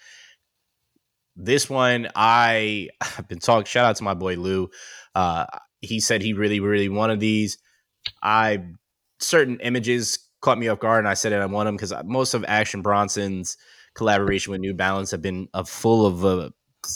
This 1.35 1.69
one, 1.69 2.07
I 2.15 2.89
have 3.01 3.27
been 3.27 3.39
talking. 3.39 3.65
Shout 3.65 3.85
out 3.85 3.95
to 3.97 4.03
my 4.03 4.13
boy 4.13 4.35
Lou. 4.35 4.69
Uh, 5.13 5.45
he 5.81 5.99
said 5.99 6.21
he 6.21 6.33
really, 6.33 6.59
really 6.59 6.89
wanted 6.89 7.19
these. 7.19 7.57
I 8.21 8.63
certain 9.19 9.59
images 9.61 10.19
caught 10.41 10.57
me 10.57 10.67
off 10.67 10.79
guard, 10.79 10.99
and 10.99 11.07
I 11.07 11.13
said 11.15 11.31
that 11.31 11.41
I 11.41 11.45
want 11.45 11.67
them 11.67 11.75
because 11.75 11.93
most 12.05 12.33
of 12.33 12.45
Action 12.47 12.81
Bronson's 12.81 13.57
collaboration 13.95 14.51
with 14.51 14.61
New 14.61 14.73
Balance 14.73 15.11
have 15.11 15.21
been 15.21 15.47
full 15.65 16.05
of 16.05 16.25
uh, 16.25 16.49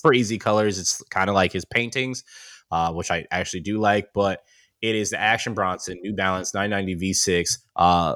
crazy 0.03 0.37
colors. 0.37 0.77
It's 0.77 1.01
kind 1.09 1.29
of 1.29 1.33
like 1.33 1.51
his 1.51 1.65
paintings, 1.65 2.23
uh, 2.71 2.93
which 2.93 3.11
I 3.11 3.25
actually 3.31 3.61
do 3.61 3.79
like. 3.79 4.09
But 4.13 4.41
it 4.81 4.95
is 4.95 5.09
the 5.09 5.19
Action 5.19 5.53
Bronson 5.53 5.99
New 6.01 6.13
Balance 6.13 6.53
990 6.53 7.11
V6 7.11 7.57
uh, 7.75 8.15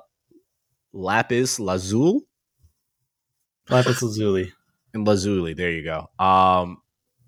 Lapis 0.94 1.60
Lazuli. 1.60 2.22
Lapis 3.70 4.02
Lazuli. 4.02 4.52
And 4.94 5.08
Lazuli, 5.08 5.54
there 5.54 5.72
you 5.72 5.84
go. 5.84 6.10
Um, 6.24 6.78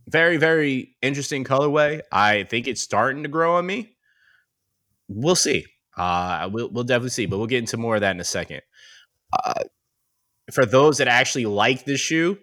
very, 0.08 0.38
very 0.38 0.96
interesting 1.02 1.44
colorway. 1.44 2.02
I 2.12 2.44
think 2.44 2.68
it's 2.68 2.82
starting 2.82 3.24
to 3.24 3.30
grow 3.30 3.56
on 3.56 3.66
me. 3.66 3.96
We'll 5.08 5.36
see. 5.36 5.66
Uh, 5.98 6.50
we'll, 6.52 6.70
we'll 6.70 6.84
definitely 6.84 7.10
see, 7.10 7.26
but 7.26 7.38
we'll 7.38 7.48
get 7.48 7.60
into 7.60 7.78
more 7.78 7.96
of 7.96 8.02
that 8.02 8.12
in 8.12 8.20
a 8.20 8.26
second. 8.26 8.62
Uh, 9.34 9.64
for 10.52 10.66
those 10.66 11.00
that 11.00 11.08
actually 11.08 11.46
like 11.46 11.86
this 11.86 12.00
shoe, 12.00 12.38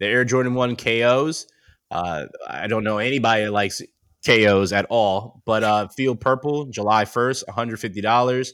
the 0.00 0.06
Air 0.06 0.24
Jordan 0.24 0.54
1 0.54 0.76
KOs, 0.76 1.46
uh, 1.90 2.26
I 2.48 2.66
don't 2.66 2.84
know 2.84 2.98
anybody 2.98 3.44
that 3.44 3.52
likes 3.52 3.82
KOs 4.24 4.72
at 4.72 4.86
all, 4.88 5.42
but 5.44 5.62
uh, 5.62 5.88
Field 5.88 6.20
Purple, 6.20 6.66
July 6.66 7.04
1st, 7.04 7.44
$150. 7.48 8.50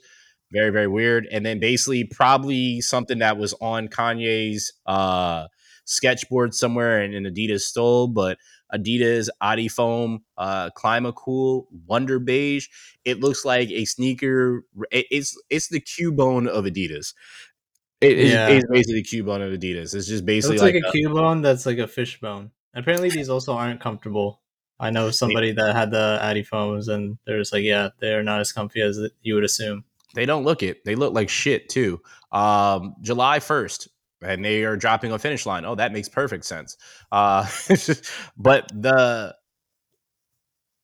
Very, 0.52 0.70
very 0.70 0.86
weird. 0.86 1.26
And 1.30 1.44
then 1.44 1.58
basically, 1.58 2.04
probably 2.04 2.80
something 2.80 3.18
that 3.18 3.36
was 3.36 3.54
on 3.60 3.88
Kanye's 3.88 4.72
uh, 4.86 5.48
sketchboard 5.84 6.54
somewhere 6.54 7.02
and, 7.02 7.14
and 7.14 7.26
Adidas 7.26 7.60
stole, 7.60 8.08
but 8.08 8.38
Adidas 8.74 9.28
Adifoam 9.42 10.20
uh, 10.36 10.70
Climacool 10.70 11.66
Wonder 11.86 12.18
Beige. 12.18 12.68
It 13.04 13.20
looks 13.20 13.44
like 13.44 13.70
a 13.70 13.84
sneaker. 13.84 14.64
It, 14.90 15.06
it's 15.10 15.40
it's 15.50 15.68
the 15.68 15.80
Cubone 15.80 16.48
of 16.48 16.64
Adidas. 16.64 17.14
It, 18.00 18.18
yeah. 18.18 18.48
it's, 18.48 18.64
it's, 18.64 18.70
basically 18.70 19.02
the 19.02 19.22
Cubone 19.22 19.46
of 19.46 19.58
Adidas. 19.58 19.94
It's 19.94 20.06
just 20.06 20.24
basically 20.24 20.56
it 20.56 20.62
like, 20.62 20.74
like, 20.74 20.84
a, 20.84 20.88
a 20.88 20.92
Cubone 20.92 21.42
that's 21.42 21.66
like 21.66 21.78
a 21.78 21.88
fishbone. 21.88 22.52
Apparently, 22.74 23.10
these 23.10 23.28
also 23.28 23.54
aren't 23.54 23.80
comfortable. 23.80 24.40
I 24.80 24.90
know 24.90 25.10
somebody 25.10 25.52
that 25.52 25.74
had 25.74 25.90
the 25.90 26.20
Adifoams, 26.22 26.88
and 26.88 27.18
they're 27.26 27.38
just 27.38 27.52
like, 27.52 27.64
yeah, 27.64 27.88
they're 27.98 28.22
not 28.22 28.40
as 28.40 28.52
comfy 28.52 28.80
as 28.80 29.00
you 29.22 29.34
would 29.34 29.44
assume. 29.44 29.84
They 30.18 30.26
don't 30.26 30.42
look 30.42 30.64
it. 30.64 30.84
They 30.84 30.96
look 30.96 31.14
like 31.14 31.28
shit 31.28 31.68
too. 31.68 32.00
Um, 32.32 32.96
July 33.02 33.38
first, 33.38 33.86
and 34.20 34.44
they 34.44 34.64
are 34.64 34.76
dropping 34.76 35.12
a 35.12 35.18
finish 35.20 35.46
line. 35.46 35.64
Oh, 35.64 35.76
that 35.76 35.92
makes 35.92 36.08
perfect 36.08 36.44
sense. 36.44 36.76
Uh, 37.12 37.46
but 38.36 38.66
the 38.74 39.36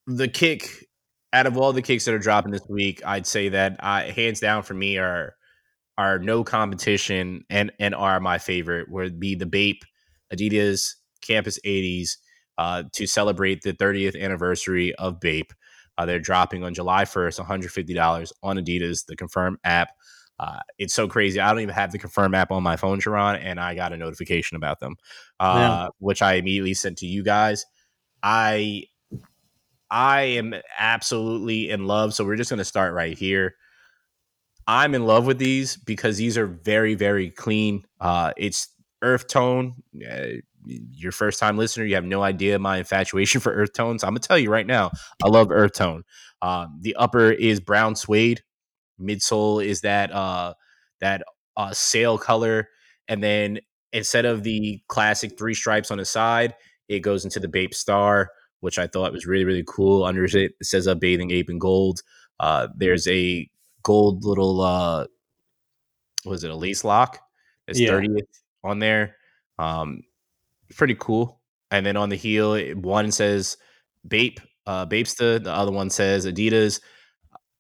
the 0.07 0.29
kick 0.29 0.87
out 1.33 1.47
of 1.47 1.59
all 1.59 1.73
the 1.73 1.83
kicks 1.83 2.05
that 2.05 2.15
are 2.15 2.21
dropping 2.21 2.53
this 2.53 2.65
week, 2.69 3.03
I'd 3.05 3.27
say 3.27 3.49
that 3.49 3.77
uh, 3.81 4.03
hands 4.03 4.39
down 4.39 4.63
for 4.63 4.75
me 4.75 4.99
are 4.99 5.35
are 5.99 6.21
no 6.21 6.45
competition 6.45 7.45
and 7.51 7.73
and 7.81 7.93
are 7.93 8.21
my 8.21 8.39
favorite. 8.39 8.89
Would 8.89 9.19
be 9.19 9.35
the 9.35 9.47
Bape 9.47 9.83
Adidas 10.33 10.93
Campus 11.23 11.59
80s 11.67 12.19
uh, 12.57 12.85
to 12.93 13.05
celebrate 13.09 13.63
the 13.63 13.73
30th 13.73 14.17
anniversary 14.17 14.95
of 14.95 15.19
Bape. 15.19 15.53
Uh, 15.97 16.07
they're 16.07 16.19
dropping 16.19 16.65
on 16.65 16.75
July 16.75 17.05
1st, 17.05 17.45
$150 17.45 18.33
on 18.43 18.57
Adidas, 18.57 19.07
the 19.07 19.17
Confirm 19.17 19.59
app. 19.65 19.91
Uh, 20.39 20.59
it's 20.79 20.95
so 20.95 21.07
crazy. 21.07 21.39
I 21.39 21.51
don't 21.51 21.61
even 21.61 21.75
have 21.75 21.93
the 21.93 21.99
confirm 21.99 22.35
app 22.35 22.51
on 22.51 22.63
my 22.63 22.77
phone, 22.77 22.99
Sharon, 22.99 23.37
and 23.37 23.61
I 23.61 23.75
got 23.75 23.93
a 23.93 23.97
notification 23.97 24.57
about 24.57 24.81
them, 24.81 24.97
uh, 25.39 25.55
yeah. 25.57 25.89
which 25.99 26.23
I 26.23 26.35
immediately 26.35 26.75
sent 26.75 26.99
to 26.99 27.07
you 27.07 27.23
guys. 27.23 27.65
I 28.23 28.85
I 29.91 30.23
am 30.23 30.55
absolutely 30.77 31.71
in 31.71 31.87
love. 31.87 32.15
So 32.15 32.25
we're 32.25 32.37
just 32.37 32.51
going 32.51 32.59
to 32.59 32.65
start 32.65 32.95
right 32.95 33.17
here. 33.17 33.55
I'm 34.67 34.95
in 34.95 35.07
love 35.07 35.27
with 35.27 35.39
these 35.39 35.77
because 35.77 36.17
these 36.17 36.37
are 36.37 36.47
very, 36.47 36.95
very 36.95 37.31
clean. 37.31 37.85
Uh, 38.01 38.33
it's 38.37 38.69
earth 39.03 39.29
tone. 39.29 39.75
Uh, 40.69 40.75
your 40.93 41.13
first 41.13 41.39
time 41.39 41.57
listener, 41.57 41.85
you 41.85 41.95
have 41.95 42.05
no 42.05 42.23
idea 42.23 42.59
my 42.59 42.79
infatuation 42.79 43.41
for 43.41 43.53
earth 43.53 43.73
tones. 43.73 44.03
I'm 44.03 44.11
gonna 44.11 44.21
tell 44.21 44.39
you 44.39 44.51
right 44.51 44.67
now, 44.67 44.91
I 45.25 45.29
love 45.29 45.51
earth 45.51 45.75
tone. 45.75 46.05
Um, 46.43 46.79
the 46.81 46.95
upper 46.97 47.31
is 47.31 47.61
brown 47.61 47.97
suede, 47.97 48.43
midsole 49.01 49.65
is 49.65 49.81
that 49.83 50.13
uh 50.13 50.55
that 51.01 51.23
uh 51.57 51.73
sail 51.73 52.19
color 52.19 52.69
and 53.09 53.23
then 53.23 53.59
instead 53.93 54.25
of 54.25 54.43
the 54.43 54.81
classic 54.89 55.37
three 55.39 55.55
stripes 55.55 55.91
on 55.91 55.99
the 55.99 56.05
side 56.05 56.55
it 56.89 57.01
goes 57.01 57.25
into 57.25 57.41
the 57.41 57.49
bape 57.49 57.75
star 57.75 58.31
which 58.61 58.79
i 58.79 58.87
thought 58.87 59.13
was 59.13 59.27
really 59.27 59.45
really 59.45 59.65
cool 59.67 60.05
under 60.05 60.25
it, 60.25 60.35
it 60.35 60.55
says 60.63 60.87
a 60.87 60.95
bathing 60.95 61.31
ape 61.31 61.51
in 61.51 61.59
gold 61.59 62.01
uh 62.41 62.69
there's 62.77 63.07
a 63.09 63.49
gold 63.83 64.25
little 64.25 64.61
uh 64.61 65.07
was 66.25 66.45
it 66.45 66.51
a 66.51 66.57
lace 66.57 66.85
lock 66.85 67.19
it's 67.67 67.81
yeah. 67.81 67.91
30th 67.91 68.21
on 68.63 68.79
there 68.79 69.17
um 69.59 70.03
pretty 70.77 70.97
cool 70.99 71.41
and 71.71 71.85
then 71.85 71.97
on 71.97 72.09
the 72.09 72.17
heel 72.17 72.59
one 72.75 73.11
says 73.11 73.57
bape 74.07 74.41
uh 74.67 74.85
bapesta 74.87 75.43
the 75.43 75.53
other 75.53 75.73
one 75.73 75.91
says 75.91 76.27
adidas 76.27 76.81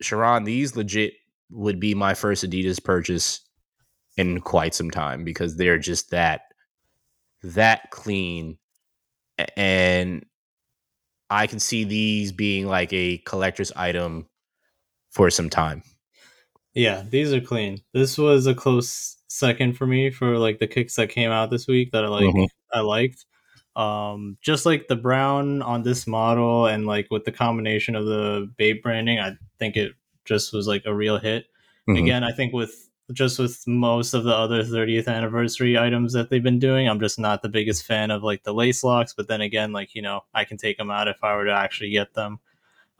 sharon 0.00 0.44
these 0.44 0.77
legit 0.77 1.14
would 1.50 1.79
be 1.79 1.94
my 1.94 2.14
first 2.14 2.44
Adidas 2.44 2.83
purchase 2.83 3.40
in 4.16 4.40
quite 4.40 4.74
some 4.74 4.90
time 4.90 5.24
because 5.24 5.57
they're 5.57 5.79
just 5.79 6.11
that 6.11 6.42
that 7.42 7.90
clean 7.90 8.59
and 9.57 10.24
I 11.31 11.46
can 11.46 11.59
see 11.59 11.85
these 11.85 12.33
being 12.33 12.66
like 12.66 12.92
a 12.92 13.18
collector's 13.18 13.72
item 13.72 14.29
for 15.11 15.31
some 15.31 15.50
time. 15.50 15.83
Yeah, 16.74 17.03
these 17.09 17.33
are 17.33 17.40
clean. 17.40 17.81
This 17.92 18.18
was 18.18 18.46
a 18.46 18.55
close 18.55 19.16
second 19.35 19.77
for 19.77 19.87
me 19.87 20.11
for 20.11 20.38
like 20.38 20.61
the 20.61 20.66
kicks 20.66 20.94
that 20.94 21.11
came 21.11 21.31
out 21.31 21.51
this 21.51 21.66
week 21.66 21.90
that 21.92 22.05
I 22.05 22.09
like 22.09 22.25
mm-hmm. 22.25 22.44
I 22.73 22.81
liked. 22.81 23.27
Um 23.75 24.38
just 24.40 24.64
like 24.64 24.87
the 24.87 24.97
brown 24.97 25.61
on 25.62 25.83
this 25.83 26.07
model 26.07 26.66
and 26.66 26.87
like 26.87 27.09
with 27.11 27.25
the 27.25 27.33
combination 27.33 27.97
of 27.97 28.07
the 28.07 28.51
Bape 28.57 28.83
branding, 28.83 29.18
I 29.18 29.33
think 29.59 29.77
it 29.77 29.92
just 30.25 30.53
was 30.53 30.68
like 30.68 30.85
a 30.87 30.94
real 30.94 31.18
hit. 31.18 31.47
Mm-hmm. 31.88 32.03
Again, 32.03 32.25
I 32.25 32.33
think 32.33 32.53
with 32.53 32.88
just 33.12 33.38
with 33.38 33.66
most 33.66 34.14
of 34.14 34.25
the 34.25 34.35
other 34.35 34.62
30th 34.62 35.09
anniversary 35.09 35.77
items 35.77 36.14
that 36.14 36.31
they've 36.31 36.42
been 36.42 36.59
doing, 36.59 36.88
I'm 36.88 37.01
just 37.01 37.18
not 37.18 37.42
the 37.42 37.51
biggest 37.51 37.85
fan 37.85 38.11
of 38.11 38.23
like 38.23 38.44
the 38.44 38.55
lace 38.55 38.83
locks. 38.83 39.12
But 39.12 39.29
then 39.29 39.40
again, 39.40 39.73
like 39.73 39.94
you 39.94 40.03
know, 40.03 40.23
I 40.33 40.44
can 40.44 40.57
take 40.57 40.79
them 40.79 40.90
out 40.90 41.09
if 41.09 41.23
I 41.23 41.35
were 41.35 41.44
to 41.44 41.53
actually 41.53 41.90
get 41.90 42.14
them. 42.14 42.38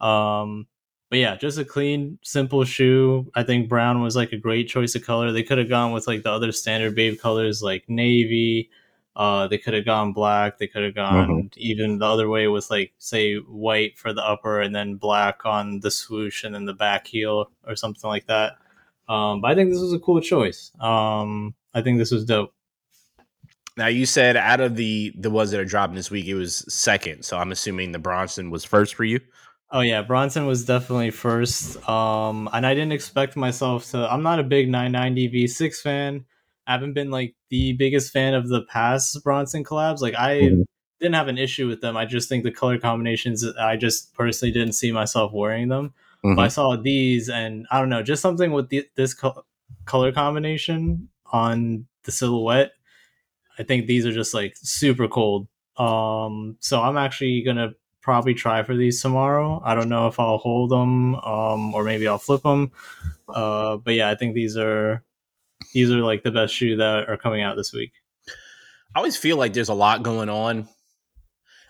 Um, 0.01 0.67
but 1.09 1.19
yeah, 1.19 1.35
just 1.35 1.57
a 1.57 1.65
clean, 1.65 2.17
simple 2.23 2.63
shoe. 2.63 3.31
I 3.35 3.43
think 3.43 3.69
brown 3.69 4.01
was 4.01 4.15
like 4.15 4.31
a 4.31 4.37
great 4.37 4.67
choice 4.67 4.95
of 4.95 5.05
color. 5.05 5.31
They 5.31 5.43
could 5.43 5.57
have 5.57 5.69
gone 5.69 5.91
with 5.91 6.07
like 6.07 6.23
the 6.23 6.31
other 6.31 6.51
standard 6.51 6.95
Bape 6.95 7.19
colors 7.21 7.61
like 7.61 7.87
navy. 7.87 8.69
Uh, 9.15 9.47
they 9.47 9.57
could 9.57 9.73
have 9.73 9.85
gone 9.85 10.11
black. 10.11 10.57
They 10.57 10.67
could 10.67 10.83
have 10.83 10.95
gone 10.95 11.27
mm-hmm. 11.29 11.47
even 11.55 11.99
the 11.99 12.05
other 12.05 12.27
way 12.27 12.47
with 12.47 12.69
like 12.69 12.93
say 12.97 13.35
white 13.35 13.97
for 13.97 14.13
the 14.13 14.21
upper 14.21 14.59
and 14.59 14.75
then 14.75 14.95
black 14.95 15.45
on 15.45 15.79
the 15.79 15.91
swoosh 15.91 16.43
and 16.43 16.53
then 16.53 16.65
the 16.65 16.73
back 16.73 17.07
heel 17.07 17.49
or 17.65 17.75
something 17.75 18.09
like 18.09 18.27
that. 18.27 18.57
Um, 19.07 19.39
but 19.41 19.51
I 19.51 19.55
think 19.55 19.71
this 19.71 19.79
was 19.79 19.93
a 19.93 19.99
cool 19.99 20.19
choice. 20.19 20.71
Um, 20.79 21.53
I 21.73 21.81
think 21.81 21.97
this 21.99 22.11
was 22.11 22.25
dope. 22.25 22.51
Now 23.77 23.87
you 23.87 24.05
said 24.05 24.37
out 24.37 24.61
of 24.61 24.75
the 24.75 25.13
the 25.17 25.29
ones 25.29 25.51
that 25.51 25.59
are 25.59 25.65
dropping 25.65 25.95
this 25.95 26.09
week, 26.09 26.25
it 26.25 26.35
was 26.35 26.65
second. 26.73 27.23
So 27.23 27.37
I'm 27.37 27.51
assuming 27.51 27.91
the 27.91 27.99
Bronson 27.99 28.49
was 28.49 28.65
first 28.65 28.95
for 28.95 29.03
you. 29.03 29.19
Oh 29.71 29.81
yeah, 29.81 30.01
Bronson 30.01 30.45
was 30.45 30.65
definitely 30.65 31.11
first. 31.11 31.77
Um, 31.89 32.47
and 32.53 32.65
I 32.65 32.73
didn't 32.73 32.91
expect 32.93 33.35
myself 33.35 33.89
to. 33.91 34.11
I'm 34.11 34.23
not 34.23 34.39
a 34.39 34.43
big 34.43 34.69
990 34.69 35.29
V6 35.45 35.81
fan. 35.81 36.25
I 36.67 36.71
haven't 36.73 36.93
been 36.93 37.11
like 37.11 37.35
the 37.49 37.73
biggest 37.73 38.11
fan 38.11 38.33
of 38.33 38.47
the 38.47 38.61
past 38.63 39.23
Bronson 39.23 39.63
collabs. 39.63 40.01
Like 40.01 40.15
I 40.15 40.35
mm-hmm. 40.37 40.61
didn't 40.99 41.15
have 41.15 41.27
an 41.27 41.37
issue 41.37 41.67
with 41.67 41.81
them. 41.81 41.97
I 41.97 42.05
just 42.05 42.29
think 42.29 42.43
the 42.43 42.51
color 42.51 42.79
combinations. 42.79 43.45
I 43.59 43.75
just 43.75 44.13
personally 44.13 44.51
didn't 44.51 44.73
see 44.73 44.91
myself 44.91 45.31
wearing 45.33 45.69
them. 45.69 45.93
Mm-hmm. 46.23 46.39
I 46.39 46.47
saw 46.47 46.75
these, 46.75 47.29
and 47.29 47.67
I 47.69 47.79
don't 47.79 47.89
know, 47.89 48.01
just 48.01 48.21
something 48.21 48.51
with 48.51 48.69
the, 48.69 48.87
this 48.95 49.13
co- 49.13 49.45
color 49.85 50.11
combination 50.11 51.09
on 51.31 51.85
the 52.03 52.11
silhouette. 52.11 52.71
I 53.59 53.63
think 53.63 53.85
these 53.85 54.05
are 54.05 54.11
just 54.11 54.33
like 54.33 54.55
super 54.57 55.07
cold. 55.07 55.47
Um, 55.77 56.57
so 56.61 56.81
I'm 56.81 56.97
actually 56.97 57.41
gonna 57.41 57.73
probably 58.05 58.35
try 58.35 58.61
for 58.61 58.75
these 58.75 59.01
tomorrow. 59.01 59.59
I 59.65 59.73
don't 59.73 59.89
know 59.89 60.07
if 60.07 60.19
I'll 60.19 60.37
hold 60.37 60.69
them, 60.69 61.15
um, 61.15 61.73
or 61.73 61.83
maybe 61.83 62.07
I'll 62.07 62.19
flip 62.19 62.43
them. 62.43 62.71
Uh, 63.27 63.77
but 63.77 63.95
yeah, 63.95 64.09
I 64.11 64.15
think 64.15 64.35
these 64.35 64.55
are 64.55 65.03
these 65.73 65.89
are 65.89 66.01
like 66.01 66.21
the 66.21 66.29
best 66.31 66.53
shoe 66.53 66.77
that 66.77 67.09
are 67.09 67.17
coming 67.17 67.41
out 67.41 67.57
this 67.57 67.73
week. 67.73 67.93
I 68.95 68.99
always 68.99 69.17
feel 69.17 69.37
like 69.37 69.53
there's 69.53 69.69
a 69.69 69.73
lot 69.73 70.03
going 70.03 70.29
on. 70.29 70.69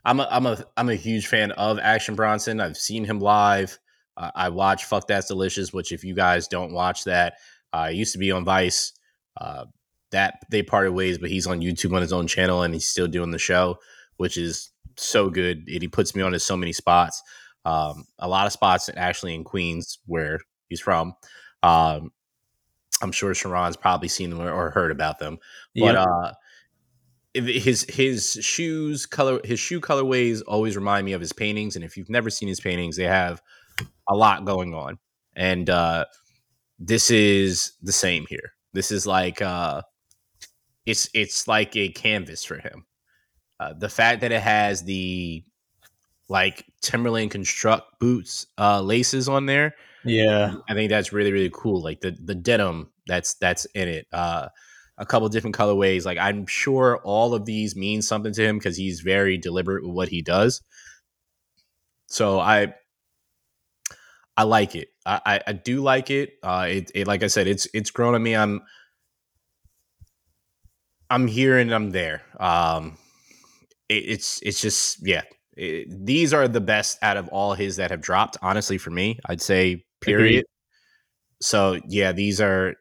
I'm 0.04 0.20
a 0.20 0.28
I'm 0.30 0.46
a 0.46 0.64
I'm 0.76 0.90
a 0.90 0.96
huge 0.96 1.28
fan 1.28 1.52
of 1.54 1.80
Action 1.80 2.16
Bronson. 2.16 2.60
I've 2.60 2.78
seen 2.78 3.06
him 3.06 3.22
live. 3.22 3.80
Uh, 4.18 4.32
I 4.36 4.50
watch 4.50 4.84
Fuck 4.84 5.08
That's 5.08 5.28
Delicious, 5.28 5.72
which 5.72 5.94
if 5.94 6.04
you 6.04 6.14
guys 6.14 6.50
don't 6.50 6.74
watch 6.74 7.06
that, 7.06 7.36
uh, 7.74 7.90
used 7.92 8.12
to 8.12 8.20
be 8.20 8.32
on 8.32 8.44
Vice. 8.44 8.92
Uh, 9.38 9.66
that 10.12 10.40
they 10.50 10.64
parted 10.64 10.92
ways, 10.92 11.18
but 11.18 11.30
he's 11.30 11.48
on 11.48 11.62
YouTube 11.62 11.96
on 11.96 12.02
his 12.02 12.14
own 12.14 12.28
channel 12.28 12.62
and 12.62 12.74
he's 12.74 12.88
still 12.88 13.08
doing 13.08 13.32
the 13.32 13.40
show, 13.40 13.78
which 14.18 14.38
is 14.38 14.72
so 14.98 15.30
good. 15.30 15.68
And 15.68 15.82
he 15.82 15.88
puts 15.88 16.16
me 16.16 16.22
on 16.22 16.32
to 16.32 16.40
so 16.40 16.58
many 16.58 16.74
spots. 16.74 17.22
Um, 17.66 18.06
a 18.20 18.28
lot 18.28 18.46
of 18.46 18.54
spots 18.54 18.90
actually 18.96 19.34
in 19.34 19.44
Queens 19.44 20.00
where 20.06 20.40
he's 20.70 20.80
from. 20.82 21.14
Um, 21.64 22.12
I'm 23.02 23.12
sure 23.12 23.34
Sharon's 23.34 23.76
probably 23.76 24.08
seen 24.08 24.30
them 24.30 24.40
or, 24.42 24.52
or 24.52 24.70
heard 24.72 24.92
about 24.92 25.20
them. 25.20 25.40
But 25.76 25.96
Yep. 25.96 26.08
uh, 26.08 26.34
his 27.34 27.86
his 27.90 28.34
shoes 28.42 29.06
color 29.06 29.42
his 29.44 29.60
shoe 29.60 29.82
colorways 29.82 30.42
always 30.48 30.76
remind 30.78 31.06
me 31.06 31.14
of 31.14 31.22
his 31.22 31.34
paintings. 31.34 31.76
And 31.76 31.84
if 31.84 31.98
you've 31.98 32.10
never 32.10 32.30
seen 32.30 32.48
his 32.48 32.62
paintings, 32.62 32.96
they 32.96 33.04
have 33.04 33.42
a 34.08 34.16
lot 34.16 34.46
going 34.46 34.74
on. 34.74 34.98
And 35.36 35.70
uh, 35.70 36.06
this 36.80 37.12
is 37.12 37.74
the 37.82 37.92
same 37.92 38.26
here. 38.30 38.54
This 38.74 38.92
is 38.92 39.06
like 39.06 39.42
uh, 39.42 39.82
it's 40.86 41.10
it's 41.14 41.48
like 41.48 41.76
a 41.76 41.90
canvas 41.90 42.46
for 42.46 42.58
him. 42.60 42.86
Uh, 43.60 43.74
the 43.74 43.90
fact 43.90 44.22
that 44.22 44.32
it 44.32 44.42
has 44.42 44.84
the 44.84 45.44
like 46.28 46.66
Timberland 46.82 47.32
construct 47.32 48.00
boots 48.00 48.48
uh, 48.58 48.82
laces 48.82 49.30
on 49.30 49.46
there, 49.46 49.76
Yeah. 50.04 50.56
I 50.70 50.74
think 50.74 50.90
that's 50.90 51.14
really 51.14 51.32
really 51.32 51.52
cool. 51.54 51.82
Like 51.82 52.02
the 52.02 52.12
the 52.12 52.36
denim 52.36 52.92
that's 53.08 53.36
that's 53.36 53.66
in 53.76 53.88
it. 53.88 54.08
Uh, 54.12 54.50
a 54.98 55.06
couple 55.06 55.28
different 55.30 55.56
colorways. 55.56 56.06
Like 56.06 56.18
I'm 56.18 56.46
sure 56.48 57.00
all 57.04 57.34
of 57.34 57.46
these 57.46 57.76
mean 57.76 58.02
something 58.02 58.34
to 58.34 58.44
him 58.44 58.58
because 58.58 58.78
he's 58.78 59.02
very 59.02 59.38
deliberate 59.38 59.84
with 59.86 59.94
what 59.94 60.10
he 60.10 60.22
does. 60.22 60.62
So 62.08 62.40
I 62.40 62.74
I 64.38 64.44
like 64.44 64.76
it. 64.76 64.90
I, 65.06 65.22
I, 65.26 65.42
I 65.48 65.54
do 65.54 65.82
like 65.82 66.10
it. 66.12 66.34
Uh, 66.44 66.68
it, 66.70 66.92
it 66.94 67.08
like 67.08 67.24
I 67.24 67.28
said, 67.28 67.48
it's 67.48 67.68
it's 67.74 67.92
grown 67.92 68.16
on 68.16 68.24
me. 68.24 68.36
I'm 68.36 68.62
I'm 71.10 71.28
here 71.28 71.58
and 71.58 71.74
I'm 71.74 71.92
there. 71.92 72.22
Um, 72.40 72.98
it's 73.90 74.42
it's 74.44 74.62
just 74.62 75.06
yeah. 75.06 75.22
It- 75.56 75.88
these 76.06 76.34
are 76.34 76.48
the 76.48 76.62
best 76.62 76.98
out 77.02 77.18
of 77.18 77.28
all 77.30 77.54
his 77.54 77.78
that 77.78 77.92
have 77.92 78.02
dropped. 78.02 78.38
Honestly, 78.42 78.78
for 78.78 78.92
me, 78.92 79.20
I'd 79.26 79.42
say 79.42 79.86
period. 80.02 80.30
Agreed. 80.40 80.46
So 81.42 81.80
yeah, 81.88 82.12
these 82.12 82.42
are. 82.42 82.76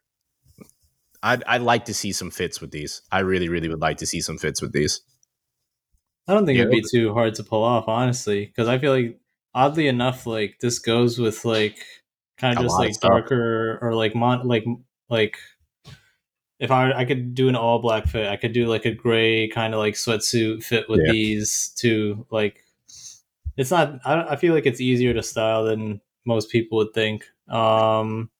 I'd 1.23 1.43
I'd 1.45 1.62
like 1.62 1.87
to 1.87 1.95
see 1.95 2.12
some 2.12 2.31
fits 2.31 2.61
with 2.61 2.71
these. 2.71 3.03
I 3.11 3.21
really 3.21 3.49
really 3.49 3.69
would 3.69 3.81
like 3.81 3.99
to 3.99 4.07
see 4.07 4.21
some 4.21 4.38
fits 4.38 4.61
with 4.61 4.73
these. 4.73 5.01
I 6.29 6.35
don't 6.35 6.47
think 6.47 6.57
Yeah, 6.57 6.64
it'd 6.64 6.73
be 6.73 6.83
too 6.90 7.12
hard 7.12 7.35
to 7.35 7.45
pull 7.45 7.62
off, 7.62 7.85
honestly, 7.87 8.47
because 8.47 8.69
I 8.69 8.79
feel 8.79 8.93
like 8.93 9.19
oddly 9.55 9.87
enough, 9.88 10.27
like 10.27 10.57
this 10.61 10.79
goes 10.79 11.19
with 11.19 11.45
like 11.45 11.79
kind 12.38 12.57
of 12.57 12.64
just 12.64 12.79
like 12.79 12.99
darker 13.01 13.79
or 13.83 13.95
like 13.95 14.14
mon 14.14 14.47
like 14.47 14.64
like 15.09 15.37
if 16.64 16.70
I 16.70 16.92
I 16.92 17.05
could 17.05 17.35
do 17.35 17.48
an 17.48 17.55
all 17.57 17.79
black 17.79 18.07
fit, 18.07 18.27
I 18.29 18.37
could 18.37 18.53
do 18.53 18.66
like 18.66 18.85
a 18.87 18.90
gray 18.90 19.48
kind 19.48 19.74
of 19.74 19.79
like 19.79 19.94
sweatsuit 19.94 20.64
fit 20.64 20.88
with 20.88 21.00
Yeah. 21.05 21.12
these 21.12 21.68
too. 21.77 22.27
Like 22.31 22.64
it's 23.57 23.70
not. 23.70 24.00
I 24.05 24.33
I 24.33 24.37
feel 24.37 24.55
like 24.55 24.66
it's 24.66 24.81
easier 24.81 25.14
to 25.14 25.22
style 25.22 25.64
than 25.64 26.00
most 26.24 26.50
people 26.50 26.79
would 26.79 26.92
think. 26.94 27.24
Um, 27.48 28.31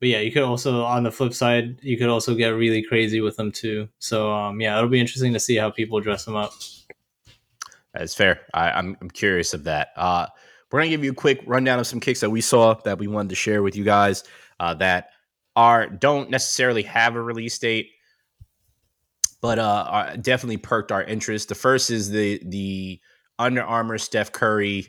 but 0.00 0.08
yeah, 0.08 0.18
you 0.20 0.32
could 0.32 0.42
also 0.42 0.82
on 0.82 1.02
the 1.04 1.12
flip 1.12 1.34
side, 1.34 1.78
you 1.82 1.96
could 1.96 2.08
also 2.08 2.34
get 2.34 2.48
really 2.48 2.82
crazy 2.82 3.20
with 3.20 3.36
them 3.36 3.52
too. 3.52 3.88
So 3.98 4.32
um, 4.32 4.60
yeah, 4.60 4.76
it'll 4.76 4.88
be 4.90 4.98
interesting 5.00 5.32
to 5.34 5.38
see 5.40 5.56
how 5.56 5.70
people 5.70 6.00
dress 6.00 6.24
them 6.24 6.34
up. 6.36 6.52
That's 7.94 8.14
fair. 8.14 8.40
I, 8.54 8.70
I'm 8.70 8.96
I'm 9.00 9.10
curious 9.10 9.52
of 9.54 9.64
that. 9.64 9.88
Uh, 9.96 10.26
we're 10.70 10.80
gonna 10.80 10.90
give 10.90 11.04
you 11.04 11.12
a 11.12 11.14
quick 11.14 11.42
rundown 11.46 11.78
of 11.78 11.86
some 11.86 12.00
kicks 12.00 12.20
that 12.20 12.30
we 12.30 12.40
saw 12.40 12.74
that 12.84 12.98
we 12.98 13.06
wanted 13.06 13.28
to 13.28 13.34
share 13.34 13.62
with 13.62 13.76
you 13.76 13.84
guys 13.84 14.24
uh, 14.58 14.72
that 14.74 15.10
are 15.56 15.88
don't 15.88 16.30
necessarily 16.30 16.82
have 16.82 17.14
a 17.14 17.22
release 17.22 17.58
date, 17.58 17.90
but 19.40 19.58
uh, 19.58 20.16
definitely 20.16 20.56
perked 20.56 20.92
our 20.92 21.02
interest. 21.02 21.48
The 21.48 21.54
first 21.54 21.90
is 21.90 22.10
the 22.10 22.40
the 22.44 23.00
Under 23.38 23.62
Armour 23.62 23.98
Steph 23.98 24.32
Curry 24.32 24.88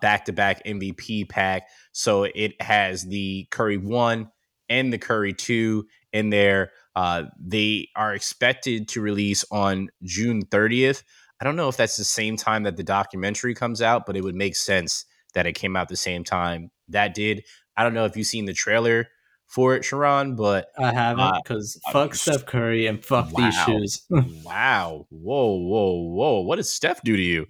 back 0.00 0.24
to 0.26 0.32
back 0.32 0.64
MVP 0.64 1.28
pack. 1.28 1.68
So 1.92 2.24
it 2.24 2.60
has 2.62 3.02
the 3.02 3.46
Curry 3.50 3.76
one 3.76 4.30
and 4.68 4.92
the 4.92 4.98
Curry 4.98 5.32
two 5.32 5.86
in 6.12 6.30
there. 6.30 6.70
Uh, 6.94 7.24
they 7.38 7.88
are 7.96 8.14
expected 8.14 8.88
to 8.88 9.00
release 9.00 9.44
on 9.50 9.88
June 10.02 10.44
30th. 10.46 11.02
I 11.40 11.44
don't 11.44 11.56
know 11.56 11.68
if 11.68 11.76
that's 11.76 11.96
the 11.96 12.04
same 12.04 12.36
time 12.36 12.62
that 12.64 12.76
the 12.76 12.84
documentary 12.84 13.54
comes 13.54 13.82
out, 13.82 14.06
but 14.06 14.16
it 14.16 14.22
would 14.22 14.34
make 14.34 14.54
sense 14.54 15.04
that 15.34 15.46
it 15.46 15.54
came 15.54 15.76
out 15.76 15.88
the 15.88 15.96
same 15.96 16.22
time 16.22 16.70
that 16.88 17.14
did. 17.14 17.44
I 17.76 17.82
don't 17.82 17.94
know 17.94 18.04
if 18.04 18.16
you've 18.16 18.26
seen 18.26 18.44
the 18.44 18.52
trailer 18.52 19.08
for 19.52 19.74
it, 19.76 19.84
Sharon, 19.84 20.34
but 20.34 20.68
I 20.78 20.92
haven't 20.92 21.42
because 21.44 21.78
uh, 21.86 21.92
fuck 21.92 22.14
Steph 22.14 22.46
Curry 22.46 22.86
and 22.86 23.04
fuck 23.04 23.28
these 23.30 23.54
shoes. 23.54 24.02
wow, 24.44 25.06
whoa, 25.10 25.56
whoa, 25.58 25.92
whoa! 26.08 26.40
What 26.40 26.56
does 26.56 26.70
Steph 26.70 27.02
do 27.02 27.16
to 27.16 27.22
you? 27.22 27.46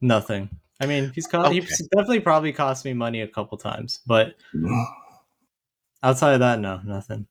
Nothing. 0.00 0.48
I 0.80 0.86
mean, 0.86 1.12
he's 1.14 1.26
co- 1.26 1.42
Okay. 1.44 1.54
he's 1.54 1.88
definitely 1.88 2.20
probably 2.20 2.52
cost 2.52 2.84
me 2.84 2.92
money 2.92 3.20
a 3.22 3.28
couple 3.28 3.58
times, 3.58 4.00
but 4.06 4.34
outside 6.02 6.34
of 6.34 6.40
that, 6.40 6.60
no, 6.60 6.80
nothing. 6.84 7.26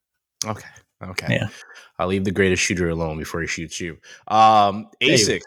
Okay, 0.45 0.69
okay. 1.03 1.27
Yeah. 1.35 1.47
I'll 1.99 2.07
leave 2.07 2.25
the 2.25 2.31
greatest 2.31 2.61
shooter 2.63 2.89
alone 2.89 3.17
before 3.17 3.41
he 3.41 3.47
shoots 3.47 3.79
you. 3.79 3.97
Um, 4.27 4.89
Hey. 4.99 5.39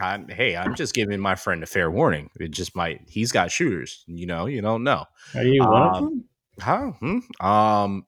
I'm, 0.00 0.26
hey, 0.28 0.56
I'm 0.56 0.74
just 0.74 0.94
giving 0.94 1.20
my 1.20 1.34
friend 1.34 1.62
a 1.62 1.66
fair 1.66 1.90
warning. 1.90 2.30
It 2.40 2.50
just 2.52 2.74
might. 2.74 3.02
He's 3.08 3.30
got 3.30 3.50
shooters. 3.52 4.04
You 4.06 4.24
know, 4.24 4.46
you 4.46 4.62
don't 4.62 4.84
know. 4.84 5.04
Are 5.34 5.42
you 5.42 5.62
one 5.62 5.82
of 5.82 5.94
Um, 5.96 6.04
them? 6.04 6.24
Huh? 6.60 6.92
Hmm? 7.00 7.18
Um, 7.40 8.06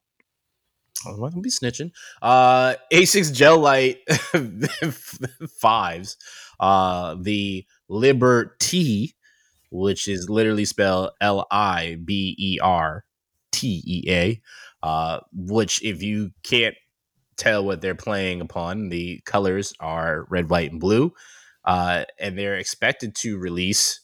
I'm 1.05 1.19
not 1.19 1.31
gonna 1.31 1.41
be 1.41 1.49
snitching. 1.49 1.91
Uh, 2.21 2.75
Asics 2.91 3.33
Gel 3.33 3.59
Lyte 3.59 3.99
fives. 5.59 6.17
Uh, 6.59 7.15
the 7.19 7.65
Liberty, 7.87 9.15
which 9.71 10.07
is 10.07 10.29
literally 10.29 10.65
spelled 10.65 11.11
L 11.21 11.45
I 11.51 11.97
B 12.03 12.35
E 12.37 12.59
R 12.61 13.05
T 13.51 13.83
E 13.85 14.03
A. 14.09 14.41
Uh, 14.81 15.19
which 15.33 15.83
if 15.83 16.03
you 16.03 16.31
can't 16.43 16.75
tell 17.37 17.65
what 17.65 17.81
they're 17.81 17.95
playing 17.95 18.41
upon, 18.41 18.89
the 18.89 19.21
colors 19.25 19.73
are 19.79 20.25
red, 20.29 20.49
white, 20.49 20.71
and 20.71 20.79
blue. 20.79 21.11
Uh, 21.63 22.05
and 22.19 22.37
they're 22.37 22.55
expected 22.55 23.15
to 23.15 23.37
release 23.37 24.01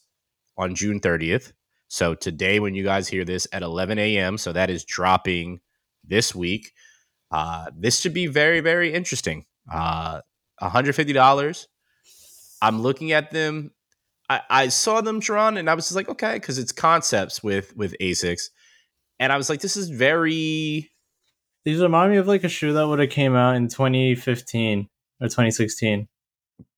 on 0.58 0.74
June 0.74 1.00
30th. 1.00 1.52
So 1.92 2.14
today, 2.14 2.58
when 2.58 2.74
you 2.74 2.84
guys 2.84 3.06
hear 3.06 3.22
this 3.22 3.46
at 3.52 3.62
11 3.62 3.98
a.m., 3.98 4.38
so 4.38 4.50
that 4.54 4.70
is 4.70 4.82
dropping 4.82 5.60
this 6.02 6.34
week. 6.34 6.72
Uh, 7.30 7.66
this 7.76 8.00
should 8.00 8.14
be 8.14 8.28
very, 8.28 8.60
very 8.60 8.94
interesting. 8.94 9.44
Uh, 9.70 10.22
$150. 10.62 11.66
I'm 12.62 12.80
looking 12.80 13.12
at 13.12 13.30
them. 13.30 13.72
I, 14.30 14.40
I 14.48 14.68
saw 14.68 15.02
them 15.02 15.20
drawn, 15.20 15.58
and 15.58 15.68
I 15.68 15.74
was 15.74 15.84
just 15.84 15.94
like, 15.94 16.08
okay, 16.08 16.32
because 16.32 16.58
it's 16.58 16.72
concepts 16.72 17.42
with 17.42 17.76
with 17.76 17.94
Asics, 18.00 18.48
and 19.18 19.30
I 19.30 19.36
was 19.36 19.50
like, 19.50 19.60
this 19.60 19.76
is 19.76 19.90
very 19.90 20.90
These 21.66 21.82
remind 21.82 22.10
me 22.10 22.16
of 22.16 22.26
like 22.26 22.42
a 22.42 22.48
shoe 22.48 22.72
that 22.72 22.88
would 22.88 23.00
have 23.00 23.10
came 23.10 23.34
out 23.34 23.54
in 23.56 23.68
2015 23.68 24.88
or 25.20 25.26
2016. 25.26 26.08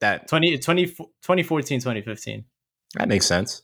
that 0.00 0.27
20, 0.27 0.59
20, 0.59 0.87
2014, 0.87 1.79
2015. 1.79 2.44
that 2.96 3.09
makes 3.09 3.27
sense. 3.27 3.62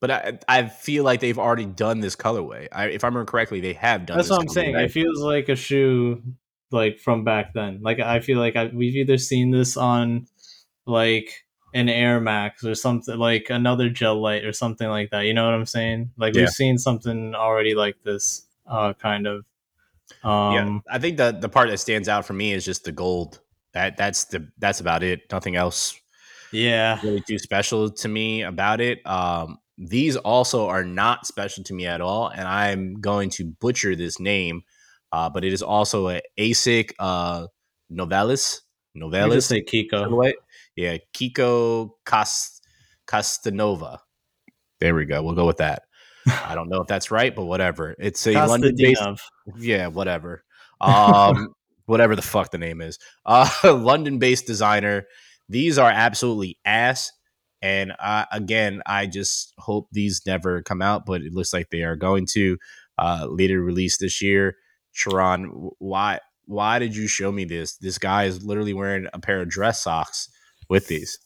But 0.00 0.10
I 0.10 0.38
I 0.48 0.68
feel 0.68 1.04
like 1.04 1.20
they've 1.20 1.38
already 1.38 1.66
done 1.66 2.00
this 2.00 2.14
colorway. 2.14 2.68
I, 2.70 2.86
if 2.86 3.04
I 3.04 3.08
remember 3.08 3.30
correctly, 3.30 3.60
they 3.60 3.72
have 3.74 4.06
done. 4.06 4.16
That's 4.16 4.30
what 4.30 4.40
I'm 4.40 4.48
saying. 4.48 4.74
colorway. 4.74 4.84
It 4.84 4.92
feels 4.92 5.20
like 5.20 5.48
a 5.48 5.56
shoe 5.56 6.22
like 6.70 6.98
from 6.98 7.24
back 7.24 7.54
then. 7.54 7.80
Like 7.82 7.98
I 7.98 8.20
feel 8.20 8.38
like 8.38 8.56
I, 8.56 8.66
we've 8.66 8.94
either 8.96 9.18
seen 9.18 9.50
this 9.50 9.76
on 9.76 10.26
like 10.86 11.44
an 11.74 11.88
Air 11.88 12.20
Max 12.20 12.64
or 12.64 12.74
something 12.74 13.16
like 13.18 13.50
another 13.50 13.88
Gel 13.88 14.20
Lyte 14.20 14.44
or 14.44 14.52
something 14.52 14.88
like 14.88 15.10
that. 15.10 15.22
You 15.22 15.34
know 15.34 15.44
what 15.44 15.54
I'm 15.54 15.66
saying? 15.66 16.12
Like 16.16 16.34
Yeah. 16.34 16.42
we've 16.42 16.50
seen 16.50 16.78
something 16.78 17.34
already 17.34 17.74
like 17.74 18.02
this 18.04 18.46
uh 18.66 18.92
kind 18.94 19.26
of 19.26 19.44
yeah, 20.24 20.64
um 20.64 20.82
I 20.88 20.98
think 20.98 21.16
the 21.16 21.36
the 21.38 21.48
part 21.48 21.70
that 21.70 21.78
stands 21.78 22.08
out 22.08 22.24
for 22.24 22.32
me 22.32 22.52
is 22.52 22.64
just 22.64 22.84
the 22.84 22.92
gold. 22.92 23.40
That 23.72 23.96
that's 23.96 24.24
the 24.26 24.48
that's 24.58 24.80
about 24.80 25.02
it. 25.02 25.30
Nothing 25.30 25.56
else 25.56 25.98
yeah. 26.52 27.00
really 27.02 27.20
too 27.20 27.38
special 27.38 27.90
to 27.90 28.08
me 28.08 28.42
about 28.42 28.80
it. 28.80 29.06
Um, 29.06 29.58
these 29.78 30.16
also 30.16 30.66
are 30.68 30.84
not 30.84 31.26
special 31.26 31.62
to 31.64 31.74
me 31.74 31.86
at 31.86 32.00
all, 32.00 32.28
and 32.28 32.46
I'm 32.46 33.00
going 33.00 33.30
to 33.30 33.44
butcher 33.44 33.94
this 33.94 34.18
name, 34.18 34.62
uh, 35.12 35.30
but 35.30 35.44
it 35.44 35.52
is 35.52 35.62
also 35.62 36.08
a 36.08 36.20
ASIC 36.38 36.92
uh, 36.98 37.46
Novelis. 37.90 38.60
Let 38.94 39.28
me 39.28 39.34
just 39.34 39.48
Novelis. 39.48 39.48
say 39.48 39.62
Kiko. 39.62 40.32
Yeah, 40.74 40.96
Kiko 41.14 41.90
Cast 42.04 42.66
Castanova. 43.06 43.98
There 44.80 44.94
we 44.94 45.04
go. 45.04 45.22
We'll 45.22 45.34
go 45.34 45.46
with 45.46 45.58
that. 45.58 45.82
I 46.26 46.54
don't 46.54 46.68
know 46.68 46.82
if 46.82 46.88
that's 46.88 47.10
right, 47.10 47.34
but 47.34 47.44
whatever. 47.44 47.94
It's 47.98 48.26
a 48.26 48.32
London-based 48.32 49.02
yeah, 49.58 49.86
whatever. 49.86 50.44
Um, 50.80 51.54
whatever 51.86 52.16
the 52.16 52.22
fuck 52.22 52.50
the 52.50 52.58
name 52.58 52.80
is. 52.80 52.98
Uh, 53.24 53.48
London-based 53.64 54.46
designer. 54.46 55.06
These 55.48 55.78
are 55.78 55.90
absolutely 55.90 56.58
ass. 56.64 57.12
And 57.60 57.92
uh, 57.98 58.26
again, 58.30 58.82
I 58.86 59.06
just 59.06 59.52
hope 59.58 59.88
these 59.90 60.22
never 60.26 60.62
come 60.62 60.80
out, 60.82 61.06
but 61.06 61.22
it 61.22 61.32
looks 61.32 61.52
like 61.52 61.70
they 61.70 61.82
are 61.82 61.96
going 61.96 62.26
to 62.32 62.56
uh, 62.98 63.26
later 63.28 63.62
release 63.62 63.98
this 63.98 64.22
year. 64.22 64.56
Sharon, 64.92 65.70
why 65.78 66.20
why 66.46 66.78
did 66.78 66.96
you 66.96 67.06
show 67.06 67.30
me 67.30 67.44
this? 67.44 67.76
This 67.76 67.98
guy 67.98 68.24
is 68.24 68.42
literally 68.42 68.72
wearing 68.72 69.06
a 69.12 69.18
pair 69.18 69.40
of 69.40 69.48
dress 69.48 69.82
socks 69.82 70.28
with 70.68 70.88
these. 70.88 71.18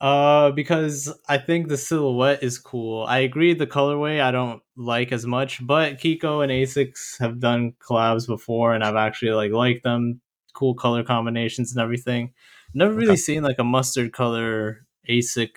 Uh, 0.00 0.50
because 0.52 1.12
I 1.28 1.36
think 1.36 1.68
the 1.68 1.76
silhouette 1.76 2.42
is 2.42 2.58
cool. 2.58 3.04
I 3.04 3.18
agree 3.18 3.52
the 3.52 3.66
colorway 3.66 4.18
I 4.20 4.30
don't 4.30 4.62
like 4.74 5.12
as 5.12 5.26
much, 5.26 5.64
but 5.66 5.98
Kiko 5.98 6.42
and 6.42 6.50
Asics 6.50 7.18
have 7.18 7.38
done 7.38 7.74
collabs 7.86 8.26
before, 8.26 8.72
and 8.72 8.82
I've 8.82 8.96
actually 8.96 9.32
like 9.32 9.52
liked 9.52 9.82
them. 9.84 10.22
Cool 10.54 10.74
color 10.74 11.04
combinations 11.04 11.72
and 11.72 11.82
everything. 11.82 12.32
Never 12.72 12.94
really 12.94 13.12
Okay. 13.12 13.16
seen 13.16 13.42
like 13.42 13.58
a 13.58 13.64
mustard 13.64 14.12
color 14.12 14.86
Asic 15.08 15.50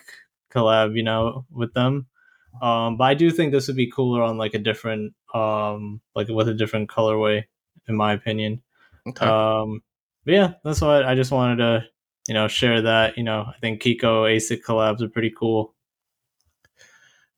collab, 0.52 0.96
you 0.96 1.04
know, 1.04 1.46
with 1.52 1.74
them. 1.74 2.08
Um, 2.62 2.98
but 2.98 3.06
I 3.06 3.14
do 3.14 3.32
think 3.32 3.52
this 3.52 3.68
would 3.68 3.76
be 3.76 3.90
cooler 3.90 4.22
on 4.22 4.38
like 4.38 4.54
a 4.54 4.60
different, 4.60 5.14
um, 5.34 6.02
like 6.16 6.28
with 6.28 6.48
a 6.48 6.54
different 6.54 6.90
colorway, 6.90 7.44
in 7.88 7.96
my 7.96 8.14
opinion. 8.14 8.62
Okay. 9.08 9.26
Um, 9.26 9.82
but 10.26 10.34
yeah, 10.34 10.54
that's 10.64 10.82
why 10.82 11.04
I 11.04 11.16
just 11.16 11.32
wanted 11.32 11.58
to, 11.58 11.86
you 12.28 12.34
know, 12.34 12.48
share 12.48 12.82
that. 12.84 13.18
You 13.18 13.24
know, 13.24 13.46
I 13.48 13.58
think 13.60 13.82
Kiko 13.82 14.30
ASIC 14.32 14.62
collabs 14.62 15.02
are 15.02 15.10
pretty 15.10 15.34
cool. 15.38 15.74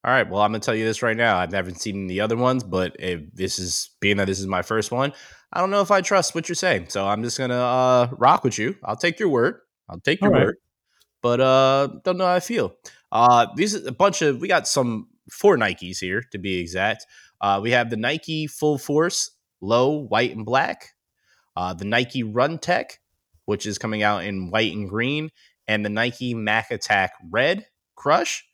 All 0.04 0.12
right. 0.12 0.30
Well, 0.30 0.42
I'm 0.42 0.52
gonna 0.52 0.60
tell 0.60 0.76
you 0.76 0.86
this 0.86 1.02
right 1.02 1.18
now. 1.18 1.38
I've 1.38 1.52
never 1.52 1.72
seen 1.72 2.06
the 2.06 2.22
other 2.22 2.38
ones, 2.38 2.64
but 2.64 2.96
if 3.00 3.22
this 3.34 3.58
is 3.58 3.90
being 4.00 4.18
that 4.18 4.28
this 4.28 4.40
is 4.40 4.46
my 4.46 4.62
first 4.62 4.92
one, 4.92 5.14
I 5.52 5.60
don't 5.60 5.72
know 5.72 5.82
if 5.82 5.90
I 5.90 6.02
trust 6.02 6.36
what 6.36 6.48
you're 6.48 6.56
saying. 6.56 6.90
So 6.90 7.08
I'm 7.08 7.24
just 7.24 7.40
gonna 7.40 7.56
uh, 7.56 8.10
rock 8.12 8.44
with 8.44 8.60
you. 8.60 8.76
I'll 8.84 8.98
take 8.98 9.20
your 9.20 9.30
word. 9.30 9.62
I'll 9.90 10.00
take 10.00 10.22
your 10.22 10.30
right. 10.30 10.46
word. 10.46 10.58
But 11.26 11.42
uh, 11.42 11.88
don't 12.04 12.20
know 12.20 12.28
how 12.28 12.36
I 12.36 12.40
feel. 12.40 12.76
Uh, 13.12 13.48
these 13.56 13.74
a 13.74 13.92
bunch 13.92 14.22
of 14.22 14.42
we 14.42 14.48
got 14.48 14.68
some 14.68 15.08
four 15.32 15.58
Nikes 15.58 15.98
here 15.98 16.22
to 16.32 16.38
be 16.38 16.60
exact. 16.60 17.08
Uh, 17.42 17.60
we 17.64 17.72
have 17.72 17.90
the 17.90 17.98
Nike 17.98 18.46
Full 18.46 18.78
Force 18.78 19.32
Low 19.60 20.02
White 20.02 20.36
and 20.36 20.46
Black, 20.46 20.94
uh, 21.58 21.74
the 21.74 21.84
Nike 21.84 22.22
Run 22.22 22.60
Tech, 22.60 23.00
which 23.46 23.66
is 23.66 23.80
coming 23.80 24.04
out 24.04 24.24
in 24.24 24.52
white 24.52 24.72
and 24.72 24.88
green, 24.88 25.32
and 25.68 25.84
the 25.84 25.90
Nike 25.90 26.36
Mac 26.36 26.70
Attack 26.70 27.14
Red 27.32 27.66
Crush. 27.96 28.46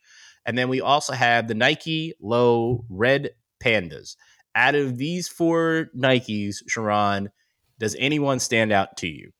And 0.45 0.57
then 0.57 0.69
we 0.69 0.79
also 0.79 1.11
have 1.11 1.49
the 1.49 1.55
Nike 1.55 2.13
Low 2.21 2.85
Red 2.87 3.31
Pandas. 3.61 4.15
Out 4.55 4.75
of 4.75 4.97
these 4.97 5.27
four 5.27 5.89
Nikes, 5.93 6.59
Sharon, 6.69 7.31
does 7.79 7.97
anyone 7.99 8.39
stand 8.39 8.71
out 8.71 8.95
to 8.99 9.09
you? 9.09 9.33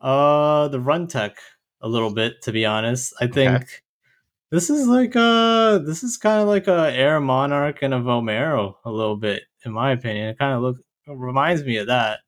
Uh, 0.00 0.68
the 0.68 0.80
Run 0.80 1.08
Tech 1.08 1.36
a 1.82 1.88
little 1.88 2.12
bit, 2.12 2.42
to 2.42 2.52
be 2.52 2.64
honest. 2.64 3.12
I 3.20 3.26
think 3.26 3.82
this 4.50 4.70
is 4.70 4.86
like 4.86 5.16
uh 5.16 5.78
this 5.78 6.02
is 6.04 6.16
kind 6.16 6.40
of 6.42 6.48
like 6.48 6.68
a 6.68 6.92
Air 6.94 7.20
Monarch 7.20 7.78
and 7.82 7.94
a 7.94 8.00
Vomero 8.00 8.74
a 8.84 8.90
little 8.90 9.16
bit, 9.16 9.44
in 9.64 9.72
my 9.72 9.92
opinion. 9.92 10.28
It 10.28 10.38
kind 10.38 10.54
of 10.54 10.62
look 10.62 10.76
reminds 11.06 11.64
me 11.64 11.78
of 11.78 11.88
that, 11.88 12.20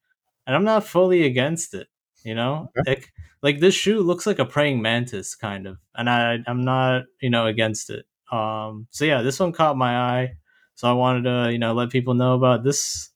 and 0.46 0.56
I'm 0.56 0.64
not 0.64 0.86
fully 0.86 1.24
against 1.24 1.74
it. 1.74 1.88
You 2.24 2.34
know, 2.34 2.70
like 2.86 3.12
like 3.42 3.60
this 3.60 3.74
shoe 3.74 4.00
looks 4.00 4.26
like 4.26 4.38
a 4.38 4.46
praying 4.46 4.80
mantis 4.82 5.34
kind 5.34 5.66
of, 5.66 5.78
and 5.94 6.08
I 6.10 6.38
I'm 6.46 6.64
not 6.64 7.04
you 7.20 7.30
know 7.30 7.46
against 7.46 7.90
it. 7.90 8.06
Um, 8.32 8.86
so 8.90 9.04
yeah, 9.04 9.22
this 9.22 9.38
one 9.38 9.52
caught 9.52 9.76
my 9.76 9.96
eye, 9.96 10.36
so 10.74 10.88
I 10.88 10.92
wanted 10.94 11.24
to 11.24 11.52
you 11.52 11.58
know 11.58 11.74
let 11.74 11.90
people 11.90 12.14
know 12.14 12.34
about 12.34 12.64
this 12.64 13.10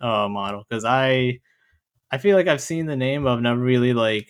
uh 0.00 0.28
model 0.28 0.64
because 0.68 0.84
I 0.84 1.40
I 2.10 2.18
feel 2.18 2.36
like 2.36 2.48
I've 2.48 2.60
seen 2.60 2.86
the 2.86 2.96
name, 2.96 3.24
but 3.24 3.32
I've 3.32 3.42
never 3.42 3.60
really 3.60 3.92
like 3.94 4.28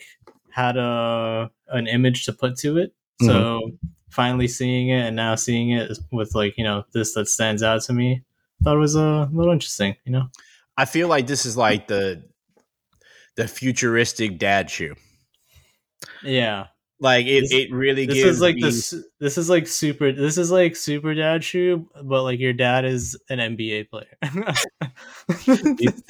had 0.53 0.77
a 0.77 1.49
an 1.69 1.87
image 1.87 2.25
to 2.25 2.33
put 2.33 2.57
to 2.59 2.77
it. 2.77 2.93
Mm-hmm. 3.21 3.27
So 3.27 3.71
finally 4.09 4.47
seeing 4.47 4.89
it 4.89 5.05
and 5.07 5.15
now 5.15 5.35
seeing 5.35 5.71
it 5.71 5.97
with 6.11 6.35
like 6.35 6.57
you 6.57 6.63
know 6.63 6.83
this 6.93 7.13
that 7.13 7.27
stands 7.27 7.63
out 7.63 7.81
to 7.83 7.93
me, 7.93 8.23
thought 8.63 8.75
it 8.75 8.79
was 8.79 8.95
a 8.95 9.29
little 9.31 9.53
interesting. 9.53 9.95
You 10.05 10.11
know, 10.13 10.29
I 10.77 10.85
feel 10.85 11.07
like 11.07 11.27
this 11.27 11.45
is 11.45 11.57
like 11.57 11.87
the 11.87 12.23
the 13.35 13.47
futuristic 13.47 14.37
dad 14.37 14.69
shoe. 14.69 14.95
yeah. 16.23 16.67
Like 17.03 17.25
it, 17.25 17.41
This- 17.41 17.51
it 17.51 17.71
really 17.73 18.05
This 18.05 18.15
gives 18.15 18.29
is 18.35 18.41
like 18.41 18.55
me- 18.55 18.61
this. 18.61 18.93
This 19.19 19.37
is 19.39 19.49
like 19.49 19.67
super. 19.67 20.11
This 20.11 20.37
is 20.37 20.51
like 20.51 20.75
super 20.75 21.15
dad 21.15 21.43
shoe, 21.43 21.89
but 22.03 22.21
like 22.23 22.39
your 22.39 22.53
dad 22.53 22.85
is 22.85 23.19
an 23.29 23.39
NBA 23.39 23.89
player. 23.89 24.17
These- 25.45 26.03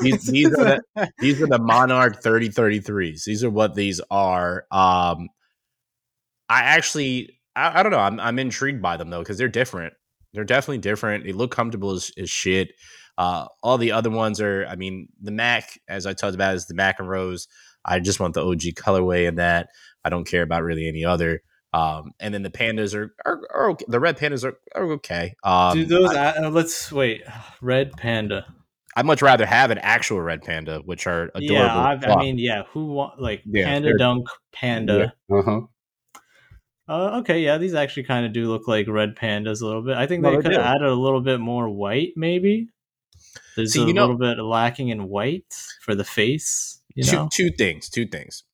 these- 0.00 0.26
these 0.26 0.54
are 0.54 0.80
these 1.18 1.40
are 1.40 1.46
the 1.46 1.58
Monarch 1.60 2.22
3033s. 2.22 3.24
These 3.24 3.44
are 3.44 3.50
what 3.50 3.74
these 3.74 4.00
are. 4.10 4.64
Um 4.70 5.28
I 6.48 6.62
actually 6.62 7.38
I, 7.56 7.80
I 7.80 7.82
don't 7.82 7.92
know. 7.92 7.98
I'm 7.98 8.18
I'm 8.20 8.38
intrigued 8.38 8.82
by 8.82 8.96
them 8.96 9.10
though 9.10 9.20
because 9.20 9.38
they're 9.38 9.48
different. 9.48 9.94
They're 10.32 10.44
definitely 10.44 10.78
different. 10.78 11.24
They 11.24 11.32
look 11.32 11.52
comfortable 11.52 11.92
as, 11.92 12.10
as 12.18 12.28
shit. 12.28 12.72
Uh, 13.16 13.46
all 13.62 13.78
the 13.78 13.92
other 13.92 14.10
ones 14.10 14.40
are. 14.40 14.66
I 14.68 14.74
mean, 14.74 15.06
the 15.22 15.30
Mac, 15.30 15.78
as 15.88 16.04
I 16.06 16.12
talked 16.14 16.34
about, 16.34 16.56
is 16.56 16.66
the 16.66 16.74
Mac 16.74 16.98
and 16.98 17.08
Rose. 17.08 17.46
I 17.84 18.00
just 18.00 18.18
want 18.18 18.34
the 18.34 18.44
OG 18.44 18.74
colorway 18.74 19.28
in 19.28 19.36
that. 19.36 19.68
I 20.04 20.10
don't 20.10 20.26
care 20.26 20.42
about 20.42 20.62
really 20.62 20.88
any 20.88 21.04
other. 21.04 21.42
Um, 21.72 22.12
and 22.20 22.32
then 22.32 22.42
the 22.42 22.50
pandas 22.50 22.94
are 22.94 23.14
are, 23.24 23.40
are 23.52 23.70
okay. 23.70 23.84
the 23.88 23.98
red 23.98 24.16
pandas 24.16 24.44
are, 24.44 24.56
are 24.76 24.92
okay. 24.92 25.34
Um, 25.42 25.78
Do 25.78 25.84
those? 25.86 26.14
I, 26.14 26.36
uh, 26.36 26.50
let's 26.50 26.92
wait. 26.92 27.24
Red 27.60 27.92
panda. 27.92 28.46
I'd 28.96 29.06
much 29.06 29.22
rather 29.22 29.44
have 29.44 29.72
an 29.72 29.78
actual 29.78 30.20
red 30.20 30.42
panda, 30.42 30.78
which 30.84 31.08
are 31.08 31.24
adorable. 31.34 31.46
Yeah, 31.52 31.76
I've, 31.76 32.04
I 32.04 32.16
mean, 32.16 32.38
yeah. 32.38 32.62
Who 32.72 32.92
want 32.92 33.20
like 33.20 33.42
Yeah, 33.44 33.64
panda 33.64 33.98
dunk 33.98 34.28
panda? 34.52 35.14
Uh 35.32 35.42
huh. 35.42 35.60
Uh, 36.86 37.18
okay, 37.20 37.40
yeah, 37.40 37.56
these 37.56 37.74
actually 37.74 38.04
kind 38.04 38.26
of 38.26 38.32
do 38.32 38.48
look 38.48 38.68
like 38.68 38.86
red 38.86 39.16
pandas 39.16 39.62
a 39.62 39.66
little 39.66 39.82
bit. 39.82 39.96
I 39.96 40.06
think 40.06 40.22
No, 40.22 40.30
they 40.30 40.42
could 40.42 40.52
have 40.52 40.60
added 40.60 40.86
a 40.86 40.94
little 40.94 41.22
bit 41.22 41.40
more 41.40 41.68
white, 41.68 42.12
maybe. 42.14 42.68
There's 43.56 43.72
See, 43.72 43.82
a 43.82 43.86
you 43.86 43.94
know- 43.94 44.02
little 44.02 44.18
bit 44.18 44.38
lacking 44.40 44.90
in 44.90 45.08
white 45.08 45.52
for 45.80 45.94
the 45.94 46.04
face. 46.04 46.82
You 46.94 47.04
two, 47.04 47.16
know, 47.16 47.28
two 47.32 47.50
things. 47.50 47.88
Two 47.88 48.06
things. 48.06 48.44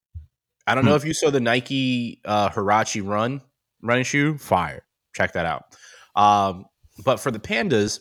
I 0.70 0.74
don't 0.74 0.84
Hmm. 0.84 0.90
know 0.90 0.96
if 0.96 1.04
you 1.04 1.14
saw 1.14 1.30
the 1.30 1.40
Nike 1.40 2.20
uh, 2.24 2.48
Huarache 2.50 3.06
Run 3.06 3.40
running 3.82 4.04
shoe. 4.04 4.38
Fire. 4.38 4.82
Check 5.14 5.32
that 5.32 5.46
out. 5.46 5.64
Um, 6.14 6.66
but 7.04 7.18
for 7.18 7.30
the 7.30 7.38
pandas, 7.40 8.00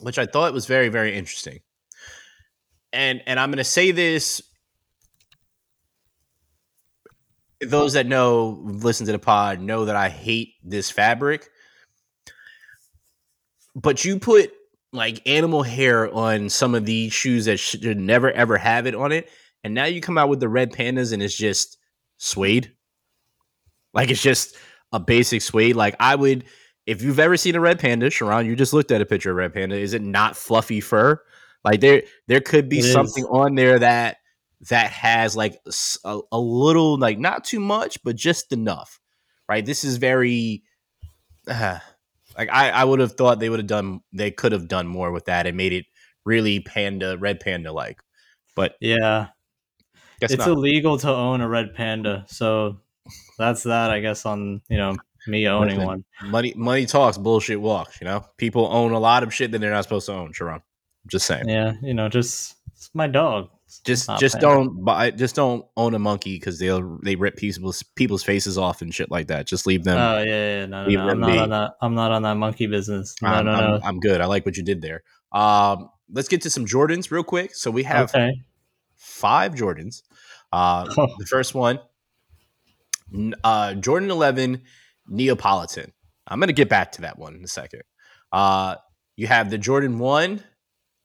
which 0.00 0.18
I 0.18 0.26
thought 0.26 0.52
was 0.52 0.66
very 0.66 0.88
very 0.88 1.14
interesting, 1.16 1.60
and 2.92 3.22
and 3.26 3.38
I'm 3.38 3.50
going 3.50 3.58
to 3.58 3.64
say 3.64 3.90
this. 3.92 4.42
Those 7.60 7.92
that 7.92 8.06
know, 8.06 8.60
listen 8.64 9.06
to 9.06 9.12
the 9.12 9.20
pod, 9.20 9.60
know 9.60 9.84
that 9.84 9.94
I 9.94 10.08
hate 10.08 10.54
this 10.64 10.90
fabric. 10.90 11.48
But 13.76 14.04
you 14.04 14.18
put 14.18 14.52
like 14.92 15.22
animal 15.28 15.62
hair 15.62 16.12
on 16.12 16.48
some 16.48 16.74
of 16.74 16.84
these 16.84 17.12
shoes 17.12 17.44
that 17.44 17.58
should 17.58 17.96
never 17.96 18.32
ever 18.32 18.58
have 18.58 18.86
it 18.88 18.96
on 18.96 19.12
it, 19.12 19.30
and 19.64 19.74
now 19.74 19.84
you 19.84 20.00
come 20.00 20.18
out 20.18 20.28
with 20.28 20.40
the 20.40 20.48
red 20.48 20.72
pandas 20.72 21.12
and 21.12 21.22
it's 21.22 21.36
just 21.36 21.78
suede. 22.18 22.72
Like 23.94 24.10
it's 24.10 24.22
just 24.22 24.56
a 24.92 25.00
basic 25.00 25.42
suede. 25.42 25.76
Like 25.76 25.96
I 26.00 26.14
would, 26.14 26.44
if 26.86 27.02
you've 27.02 27.18
ever 27.20 27.36
seen 27.36 27.54
a 27.56 27.60
red 27.60 27.78
panda, 27.78 28.10
Sharon, 28.10 28.46
you 28.46 28.56
just 28.56 28.72
looked 28.72 28.90
at 28.90 29.00
a 29.00 29.06
picture 29.06 29.30
of 29.30 29.36
red 29.36 29.54
panda. 29.54 29.76
Is 29.76 29.94
it 29.94 30.02
not 30.02 30.36
fluffy 30.36 30.80
fur? 30.80 31.20
Like 31.64 31.80
there, 31.80 32.02
there 32.28 32.40
could 32.40 32.68
be 32.68 32.78
It 32.78 32.86
is. 32.86 32.92
something 32.92 33.24
on 33.26 33.54
there 33.54 33.78
that 33.78 34.16
that 34.70 34.90
has 34.90 35.36
like 35.36 35.58
a 36.04 36.38
little, 36.38 36.98
like 36.98 37.18
not 37.18 37.44
too 37.44 37.60
much, 37.60 37.98
but 38.04 38.16
just 38.16 38.52
enough. 38.52 39.00
Right? 39.48 39.64
This 39.64 39.84
is 39.84 39.96
very. 39.98 40.62
uh, 41.48 41.78
like 42.38 42.48
I, 42.50 42.70
I 42.70 42.84
would 42.84 43.00
have 43.00 43.12
thought 43.12 43.40
they 43.40 43.50
would 43.50 43.58
have 43.60 43.66
done 43.66 44.00
they 44.12 44.30
could 44.30 44.52
have 44.52 44.66
done 44.66 44.86
more 44.86 45.12
with 45.12 45.26
that 45.26 45.46
and 45.46 45.54
made 45.56 45.72
it 45.74 45.84
really 46.24 46.60
panda 46.60 47.18
red 47.18 47.40
panda 47.40 47.70
like 47.72 48.00
but 48.56 48.74
yeah, 48.80 49.28
guess 50.22 50.30
it's 50.32 50.46
not. 50.46 50.56
illegal 50.56 50.98
to 50.98 51.10
own 51.10 51.40
a 51.40 51.48
red 51.48 51.74
panda, 51.74 52.24
so 52.28 52.78
that's 53.38 53.64
that. 53.64 53.90
I 53.90 54.00
guess 54.00 54.24
on 54.24 54.62
you 54.68 54.76
know 54.76 54.96
me 55.26 55.48
owning 55.48 55.76
Listen, 55.76 55.86
one. 55.86 56.04
money 56.24 56.52
money 56.56 56.86
talks 56.86 57.16
bullshit 57.16 57.60
walks 57.60 58.00
you 58.00 58.06
know 58.06 58.24
people 58.38 58.68
own 58.72 58.92
a 58.92 58.98
lot 58.98 59.22
of 59.22 59.32
shit 59.32 59.52
that 59.52 59.60
they're 59.60 59.70
not 59.70 59.84
supposed 59.84 60.06
to 60.06 60.12
own 60.12 60.32
Sharon. 60.32 60.62
Just 61.08 61.26
saying 61.26 61.48
Yeah, 61.48 61.74
you 61.82 61.94
know, 61.94 62.08
just 62.08 62.54
it's 62.72 62.90
my 62.94 63.08
dog. 63.08 63.48
just 63.84 64.08
just 64.18 64.34
panda. 64.34 64.46
don't 64.46 64.84
buy 64.84 65.10
just 65.10 65.34
don't 65.34 65.66
own 65.76 65.94
a 65.94 65.98
monkey 65.98 66.38
because 66.38 66.60
they'll 66.60 66.98
they 67.02 67.16
rip 67.16 67.36
people's 67.36 67.82
people's 67.96 68.22
faces 68.22 68.56
off 68.56 68.82
and 68.82 68.94
shit 68.94 69.10
like 69.10 69.26
that 69.26 69.48
just 69.48 69.66
leave 69.66 69.82
them 69.82 69.98
Oh 69.98 70.22
yeah, 70.22 70.60
yeah, 70.60 70.66
no, 70.66 70.86
no, 70.86 71.04
no. 71.04 71.10
I'm 71.10 71.20
not 71.20 71.32
be. 71.32 71.38
on 71.38 71.50
that. 71.50 71.72
I'm 71.82 71.94
not 71.94 72.12
on 72.12 72.22
that 72.22 72.36
monkey 72.36 72.68
business. 72.68 73.16
No, 73.20 73.28
I'm, 73.28 73.44
no, 73.44 73.52
I'm, 73.52 73.70
no. 73.70 73.80
I'm 73.82 74.00
good 74.00 74.20
I 74.20 74.26
like 74.26 74.46
what 74.46 74.56
you 74.56 74.62
did 74.62 74.80
there 74.82 75.02
um 75.32 75.88
let's 76.12 76.28
get 76.28 76.42
to 76.42 76.50
some 76.50 76.64
Jordans 76.64 77.10
real 77.10 77.24
quick 77.24 77.54
so 77.54 77.70
we 77.70 77.82
have 77.82 78.14
okay. 78.14 78.32
five 78.94 79.54
Jordans. 79.54 80.02
Uh, 80.52 80.84
the 81.18 81.26
first 81.28 81.54
one, 81.54 81.80
uh, 83.44 83.74
Jordan 83.74 84.10
11 84.10 84.62
Neapolitan. 85.08 85.92
I'm 86.26 86.38
going 86.38 86.48
to 86.48 86.52
get 86.54 86.68
back 86.68 86.92
to 86.92 87.02
that 87.02 87.18
one 87.18 87.34
in 87.34 87.44
a 87.44 87.48
second. 87.48 87.82
Uh, 88.30 88.76
you 89.16 89.26
have 89.26 89.50
the 89.50 89.58
Jordan 89.58 89.98
1 89.98 90.42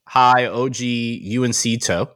High 0.07 0.45
OG 0.45 0.77
UNC 1.37 1.81
toe. 1.81 2.09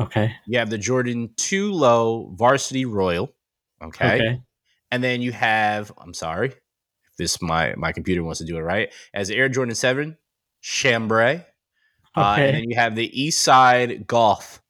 Okay. 0.00 0.32
You 0.46 0.58
have 0.58 0.68
the 0.68 0.78
Jordan 0.78 1.30
2 1.36 1.72
Low 1.72 2.32
Varsity 2.36 2.84
Royal. 2.84 3.32
Okay. 3.82 4.14
Okay. 4.16 4.42
And 4.90 5.02
then 5.02 5.22
you 5.22 5.32
have, 5.32 5.92
I'm 5.98 6.14
sorry, 6.14 6.48
if 6.48 7.16
this 7.18 7.40
my 7.40 7.74
my 7.76 7.92
computer 7.92 8.22
wants 8.22 8.38
to 8.40 8.44
do 8.46 8.56
it 8.56 8.60
right, 8.62 8.92
as 9.14 9.30
Air 9.30 9.48
Jordan 9.48 9.74
7 9.74 10.16
Chambray. 10.60 11.44
Uh, 12.16 12.32
Okay. 12.32 12.46
and 12.46 12.56
then 12.56 12.64
you 12.70 12.76
have 12.76 12.94
the 12.96 13.22
East 13.22 13.42
Side 13.42 14.06
Golf 14.06 14.62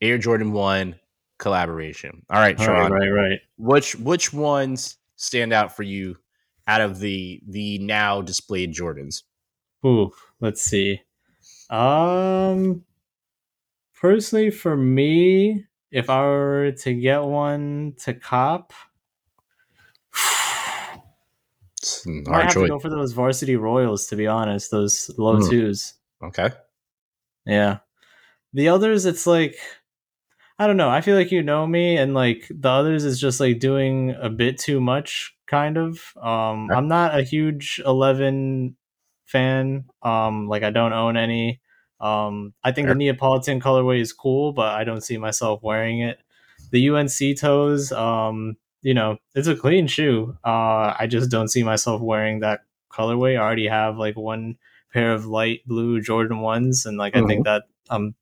Air 0.00 0.18
Jordan 0.18 0.52
One 0.52 0.96
collaboration. 1.42 2.22
All 2.30 2.40
right, 2.40 2.58
Right, 2.58 2.90
right, 2.90 3.08
right. 3.10 3.38
which 3.58 3.96
which 3.96 4.32
ones 4.32 4.96
stand 5.16 5.52
out 5.52 5.76
for 5.76 5.82
you 5.82 6.16
out 6.66 6.80
of 6.80 7.00
the 7.00 7.42
the 7.48 7.78
now 7.78 8.22
displayed 8.22 8.72
Jordans? 8.72 9.24
Ooh, 9.84 10.12
let's 10.40 10.62
see. 10.62 11.02
Um, 11.68 12.84
personally, 14.00 14.50
for 14.50 14.76
me, 14.76 15.66
if 15.90 16.08
I 16.08 16.22
were 16.22 16.72
to 16.78 16.94
get 16.94 17.22
one 17.24 17.94
to 18.04 18.14
cop, 18.14 18.72
I 20.14 21.00
have 22.42 22.48
to 22.48 22.54
choice. 22.54 22.68
go 22.68 22.78
for 22.78 22.90
those 22.90 23.12
varsity 23.12 23.56
royals. 23.56 24.06
To 24.06 24.16
be 24.16 24.26
honest, 24.26 24.70
those 24.70 25.10
low 25.18 25.38
Mm. 25.38 25.50
twos. 25.50 25.94
Okay. 26.22 26.50
Yeah. 27.44 27.78
The 28.52 28.68
others, 28.68 29.06
it's 29.06 29.26
like 29.26 29.56
I 30.62 30.68
don't 30.68 30.76
know. 30.76 30.90
I 30.90 31.00
feel 31.00 31.16
like 31.16 31.32
you 31.32 31.42
know 31.42 31.66
me, 31.66 31.96
and 31.96 32.14
like 32.14 32.46
the 32.48 32.68
others 32.68 33.04
is 33.04 33.20
just 33.20 33.40
like 33.40 33.58
doing 33.58 34.14
a 34.20 34.30
bit 34.30 34.58
too 34.58 34.80
much, 34.80 35.34
kind 35.48 35.76
of. 35.76 35.98
Um, 36.16 36.70
I'm 36.70 36.86
not 36.86 37.18
a 37.18 37.24
huge 37.24 37.82
Eleven 37.84 38.76
fan. 39.26 39.86
Um, 40.02 40.46
like 40.46 40.62
I 40.62 40.70
don't 40.70 40.92
own 40.92 41.16
any. 41.16 41.60
Um, 42.00 42.54
I 42.62 42.70
think 42.70 42.86
the 42.86 42.94
Neapolitan 42.94 43.60
colorway 43.60 44.00
is 44.00 44.12
cool, 44.12 44.52
but 44.52 44.68
I 44.68 44.84
don't 44.84 45.00
see 45.00 45.18
myself 45.18 45.64
wearing 45.64 46.00
it. 46.00 46.20
The 46.70 46.90
UNC 46.90 47.38
toes, 47.40 47.90
um, 47.90 48.56
you 48.82 48.94
know, 48.94 49.18
it's 49.34 49.48
a 49.48 49.56
clean 49.56 49.88
shoe. 49.88 50.36
Uh, 50.44 50.94
I 50.96 51.08
just 51.10 51.28
don't 51.28 51.48
see 51.48 51.64
myself 51.64 52.00
wearing 52.00 52.38
that 52.40 52.60
colorway. 52.88 53.34
I 53.36 53.42
already 53.42 53.66
have 53.66 53.98
like 53.98 54.16
one 54.16 54.58
pair 54.92 55.12
of 55.12 55.26
light 55.26 55.66
blue 55.66 56.00
Jordan 56.00 56.38
ones, 56.38 56.86
and 56.86 56.98
like 56.98 57.16
I 57.16 57.26
think 57.26 57.46
that 57.46 57.64
I'm 57.90 58.14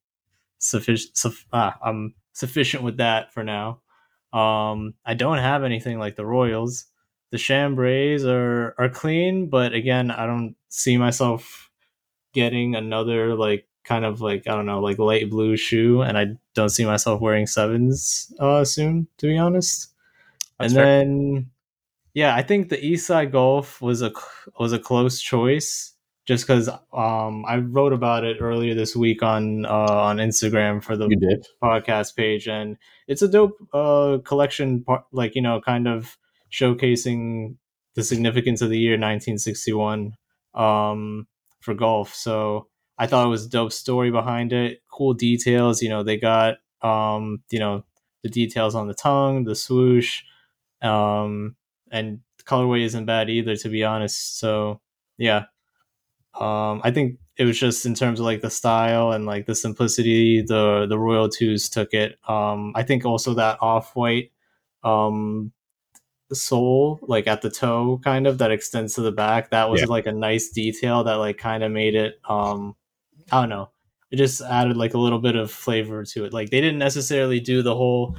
sufficient. 0.58 1.18
Suff- 1.18 1.44
ah, 1.52 1.76
I'm 1.84 2.14
sufficient 2.32 2.82
with 2.82 2.98
that 2.98 3.32
for 3.32 3.44
now. 3.44 3.80
Um, 4.32 4.94
I 5.04 5.14
don't 5.14 5.38
have 5.38 5.64
anything 5.64 5.98
like 5.98 6.16
the 6.16 6.26
Royals. 6.26 6.86
The 7.30 7.38
Chambrays 7.38 8.24
are 8.24 8.74
are 8.78 8.88
clean, 8.88 9.48
but 9.48 9.72
again, 9.72 10.10
I 10.10 10.26
don't 10.26 10.56
see 10.68 10.96
myself 10.96 11.70
getting 12.32 12.74
another 12.74 13.34
like 13.34 13.66
kind 13.84 14.04
of 14.04 14.20
like 14.20 14.46
I 14.46 14.52
don't 14.52 14.66
know 14.66 14.80
like 14.80 14.98
light 14.98 15.30
blue 15.30 15.56
shoe, 15.56 16.02
and 16.02 16.18
I 16.18 16.36
don't 16.54 16.68
see 16.70 16.84
myself 16.84 17.20
wearing 17.20 17.46
sevens 17.46 18.32
uh, 18.38 18.64
soon. 18.64 19.06
To 19.18 19.26
be 19.26 19.38
honest, 19.38 19.88
That's 20.58 20.72
and 20.72 20.74
fair. 20.74 20.84
then 20.84 21.50
yeah, 22.14 22.34
I 22.34 22.42
think 22.42 22.68
the 22.68 22.76
Eastside 22.76 23.30
Golf 23.32 23.80
was 23.80 24.02
a 24.02 24.12
was 24.58 24.72
a 24.72 24.78
close 24.78 25.20
choice 25.20 25.92
just 26.30 26.46
because 26.46 26.68
um, 26.92 27.44
I 27.44 27.56
wrote 27.56 27.92
about 27.92 28.22
it 28.22 28.36
earlier 28.38 28.72
this 28.72 28.94
week 28.94 29.20
on 29.20 29.66
uh, 29.66 29.70
on 29.70 30.18
Instagram 30.18 30.80
for 30.80 30.96
the 30.96 31.08
podcast 31.60 32.14
page, 32.14 32.46
and 32.46 32.76
it's 33.08 33.20
a 33.20 33.26
dope 33.26 33.56
uh, 33.72 34.18
collection, 34.24 34.84
part, 34.84 35.06
like 35.10 35.34
you 35.34 35.42
know, 35.42 35.60
kind 35.60 35.88
of 35.88 36.16
showcasing 36.52 37.56
the 37.96 38.04
significance 38.04 38.62
of 38.62 38.70
the 38.70 38.78
year 38.78 38.92
1961 38.92 40.12
um, 40.54 41.26
for 41.58 41.74
golf. 41.74 42.14
So 42.14 42.68
I 42.96 43.08
thought 43.08 43.26
it 43.26 43.30
was 43.30 43.46
a 43.46 43.50
dope 43.50 43.72
story 43.72 44.12
behind 44.12 44.52
it, 44.52 44.82
cool 44.88 45.14
details. 45.14 45.82
You 45.82 45.88
know, 45.88 46.04
they 46.04 46.16
got 46.16 46.58
um, 46.80 47.42
you 47.50 47.58
know 47.58 47.84
the 48.22 48.28
details 48.28 48.76
on 48.76 48.86
the 48.86 48.94
tongue, 48.94 49.42
the 49.42 49.56
swoosh, 49.56 50.22
um, 50.80 51.56
and 51.90 52.20
colorway 52.44 52.84
isn't 52.84 53.06
bad 53.06 53.28
either, 53.28 53.56
to 53.56 53.68
be 53.68 53.82
honest. 53.82 54.38
So 54.38 54.80
yeah, 55.18 55.46
um, 56.40 56.80
I 56.84 56.90
think 56.90 57.18
it 57.36 57.44
was 57.44 57.58
just 57.58 57.86
in 57.86 57.94
terms 57.94 58.18
of 58.20 58.26
like 58.26 58.40
the 58.40 58.50
style 58.50 59.12
and 59.12 59.26
like 59.26 59.46
the 59.46 59.54
simplicity, 59.54 60.42
the 60.42 60.86
the 60.88 60.98
Royal 60.98 61.28
Twos 61.28 61.68
took 61.68 61.92
it. 61.94 62.18
Um, 62.28 62.72
I 62.74 62.82
think 62.82 63.04
also 63.04 63.34
that 63.34 63.58
off 63.60 63.94
white 63.94 64.32
um, 64.82 65.52
sole, 66.32 66.98
like 67.02 67.26
at 67.26 67.42
the 67.42 67.50
toe, 67.50 68.00
kind 68.04 68.26
of 68.26 68.38
that 68.38 68.50
extends 68.50 68.94
to 68.94 69.02
the 69.02 69.12
back. 69.12 69.50
That 69.50 69.70
was 69.70 69.80
Yeah. 69.80 69.86
like 69.88 70.06
a 70.06 70.12
nice 70.12 70.50
detail 70.50 71.04
that 71.04 71.14
like 71.14 71.38
kind 71.38 71.62
of 71.62 71.72
made 71.72 71.94
it. 71.94 72.20
Um, 72.28 72.76
I 73.32 73.40
don't 73.40 73.48
know. 73.50 73.70
It 74.10 74.16
just 74.16 74.40
added 74.40 74.76
like 74.76 74.94
a 74.94 74.98
little 74.98 75.20
bit 75.20 75.36
of 75.36 75.50
flavor 75.50 76.04
to 76.04 76.24
it. 76.24 76.32
Like 76.32 76.50
they 76.50 76.60
didn't 76.60 76.78
necessarily 76.78 77.40
do 77.40 77.62
the 77.62 77.74
whole 77.74 78.16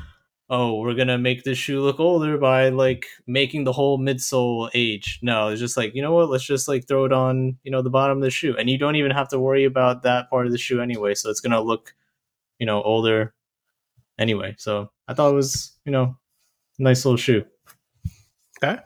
oh, 0.51 0.81
we're 0.81 0.93
gonna 0.93 1.17
make 1.17 1.43
this 1.43 1.57
shoe 1.57 1.81
look 1.81 1.99
older 1.99 2.37
by 2.37 2.67
like 2.67 3.05
making 3.25 3.63
the 3.63 3.71
whole 3.71 3.97
midsole 3.97 4.69
age. 4.73 5.17
No, 5.21 5.47
it's 5.47 5.61
just 5.61 5.77
like, 5.77 5.95
you 5.95 6.01
know 6.01 6.13
what, 6.13 6.29
let's 6.29 6.43
just 6.43 6.67
like 6.67 6.87
throw 6.87 7.05
it 7.05 7.13
on, 7.13 7.57
you 7.63 7.71
know, 7.71 7.81
the 7.81 7.89
bottom 7.89 8.17
of 8.17 8.23
the 8.23 8.29
shoe. 8.29 8.55
And 8.57 8.69
you 8.69 8.77
don't 8.77 8.97
even 8.97 9.11
have 9.11 9.29
to 9.29 9.39
worry 9.39 9.63
about 9.63 10.03
that 10.03 10.29
part 10.29 10.45
of 10.45 10.51
the 10.51 10.57
shoe 10.57 10.81
anyway. 10.81 11.15
So 11.15 11.29
it's 11.29 11.39
gonna 11.39 11.61
look, 11.61 11.95
you 12.59 12.65
know, 12.65 12.83
older 12.83 13.33
anyway. 14.19 14.55
So 14.57 14.91
I 15.07 15.13
thought 15.13 15.31
it 15.31 15.35
was, 15.35 15.71
you 15.85 15.91
know, 15.93 16.17
nice 16.77 17.05
little 17.05 17.17
shoe. 17.17 17.45
Okay. 18.61 18.77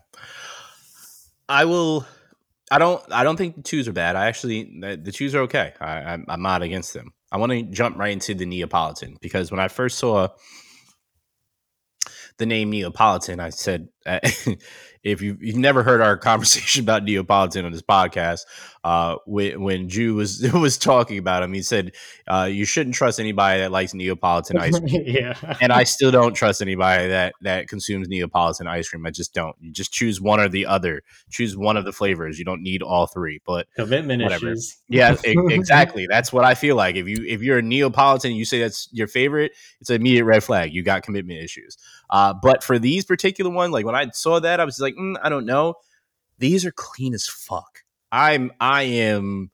I 1.50 1.66
will. 1.66 2.06
I 2.72 2.78
don't. 2.78 3.04
I 3.12 3.24
don't 3.24 3.38
think 3.38 3.56
the 3.56 3.62
twos 3.64 3.88
are 3.88 3.94
bad. 3.94 4.16
I 4.16 4.28
actually 4.28 4.80
the, 4.80 4.98
the 4.98 5.12
twos 5.12 5.34
are 5.34 5.42
okay. 5.42 5.74
I, 5.82 5.98
I'm, 5.98 6.26
I'm 6.28 6.42
not 6.42 6.62
against 6.62 6.94
them. 6.94 7.12
I 7.32 7.38
want 7.38 7.52
to 7.52 7.64
jump 7.64 7.98
right 7.98 8.14
into 8.14 8.36
the 8.36 8.46
Neapolitan 8.46 9.18
because 9.20 9.52
when 9.52 9.60
I 9.60 9.68
first 9.68 9.98
saw 9.98 10.30
the 12.38 12.46
name 12.46 12.70
Neapolitan, 12.70 13.40
I 13.40 13.50
said, 13.50 13.88
if 15.06 15.22
you, 15.22 15.38
you've 15.40 15.56
never 15.56 15.84
heard 15.84 16.02
our 16.02 16.18
conversation 16.32 16.84
about 16.84 17.04
Neapolitan 17.04 17.66
on 17.66 17.72
this 17.72 17.82
podcast, 17.82 18.46
uh, 18.84 19.16
when, 19.26 19.62
when 19.62 19.90
Jew 19.90 20.16
was 20.16 20.42
was 20.54 20.78
talking 20.78 21.18
about 21.18 21.44
him, 21.44 21.54
he 21.54 21.62
said, 21.62 21.94
uh, 22.28 22.48
you 22.52 22.66
shouldn't 22.66 22.96
trust 22.96 23.20
anybody 23.20 23.62
that 23.62 23.72
likes 23.72 23.94
Neapolitan 23.94 24.58
ice 24.58 24.78
cream. 24.78 25.04
yeah. 25.06 25.58
and 25.62 25.72
I 25.72 25.84
still 25.84 26.12
don't 26.12 26.34
trust 26.34 26.62
anybody 26.62 27.08
that 27.08 27.34
that 27.42 27.68
consumes 27.68 28.08
Neapolitan 28.08 28.68
ice 28.68 28.90
cream. 28.90 29.06
I 29.06 29.12
just 29.12 29.34
don't. 29.34 29.56
You 29.60 29.72
just 29.72 29.92
choose 29.92 30.20
one 30.22 30.40
or 30.40 30.50
the 30.50 30.66
other. 30.66 31.02
Choose 31.30 31.56
one 31.58 31.78
of 31.78 31.86
the 31.86 31.94
flavors. 31.94 32.38
You 32.38 32.46
don't 32.46 32.62
need 32.62 32.84
all 32.84 33.08
three. 33.08 33.42
But 33.46 33.68
commitment 33.76 34.22
Whatever. 34.22 34.50
issues. 34.50 34.78
yeah, 34.88 35.16
e- 35.26 35.36
exactly. 35.50 36.08
That's 36.08 36.34
what 36.34 36.46
I 36.46 36.54
feel 36.56 36.76
like. 36.76 36.96
If 36.96 37.08
you 37.08 37.24
if 37.28 37.42
you're 37.42 37.60
a 37.60 37.64
Neapolitan 37.64 38.32
and 38.32 38.38
you 38.38 38.46
say 38.46 38.60
that's 38.60 38.88
your 38.92 39.08
favorite, 39.08 39.54
it's 39.82 39.90
an 39.90 39.98
immediate 39.98 40.26
red 40.26 40.44
flag. 40.44 40.74
You 40.74 40.84
got 40.84 41.04
commitment 41.04 41.40
issues. 41.40 41.78
Uh, 42.10 42.34
but 42.34 42.64
for 42.64 42.78
these 42.78 43.04
particular 43.06 43.50
ones, 43.52 43.72
like 43.74 43.86
when 43.86 43.95
I 43.96 44.10
saw 44.12 44.40
that, 44.40 44.60
I 44.60 44.66
was 44.66 44.80
like, 44.80 44.96
mm, 44.96 45.16
I 45.24 45.30
don't 45.30 45.46
know. 45.46 45.76
These 46.40 46.66
are 46.66 46.72
clean 46.72 47.14
as 47.14 47.28
fuck. 47.28 47.84
I'm 48.12 48.52
I 48.60 48.84
am 48.84 49.52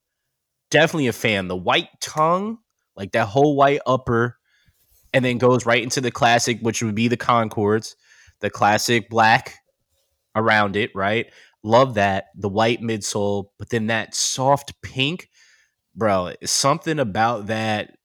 definitely 0.70 1.08
a 1.08 1.14
fan. 1.14 1.48
The 1.48 1.56
white 1.56 1.90
tongue, 2.02 2.60
like 2.96 3.12
that 3.14 3.28
whole 3.28 3.56
white 3.56 3.82
upper, 3.86 4.38
and 5.14 5.24
then 5.26 5.38
goes 5.38 5.66
right 5.66 5.84
into 5.84 6.02
the 6.02 6.12
classic, 6.12 6.60
which 6.62 6.82
would 6.84 6.96
be 6.96 7.08
the 7.08 7.18
Concords, 7.18 7.96
the 8.40 8.50
classic 8.50 9.10
black 9.10 9.56
around 10.36 10.76
it, 10.76 10.92
right? 10.96 11.28
Love 11.64 11.96
that. 11.96 12.26
The 12.36 12.50
white 12.50 12.82
midsole, 12.82 13.48
but 13.60 13.70
then 13.70 13.88
that 13.88 14.16
soft 14.16 14.82
pink, 14.82 15.30
bro, 15.96 16.34
something 16.46 17.00
about 17.00 17.48
that 17.48 17.98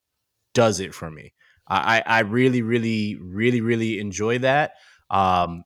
does 0.55 0.80
it 0.80 0.95
for 0.95 1.11
me. 1.11 1.32
I, 1.68 1.99
I 2.07 2.18
I 2.18 2.20
really, 2.20 2.62
really, 2.62 3.16
really, 3.20 3.61
really 3.61 3.99
enjoy 4.01 4.39
that. 4.41 4.72
Um, 5.11 5.64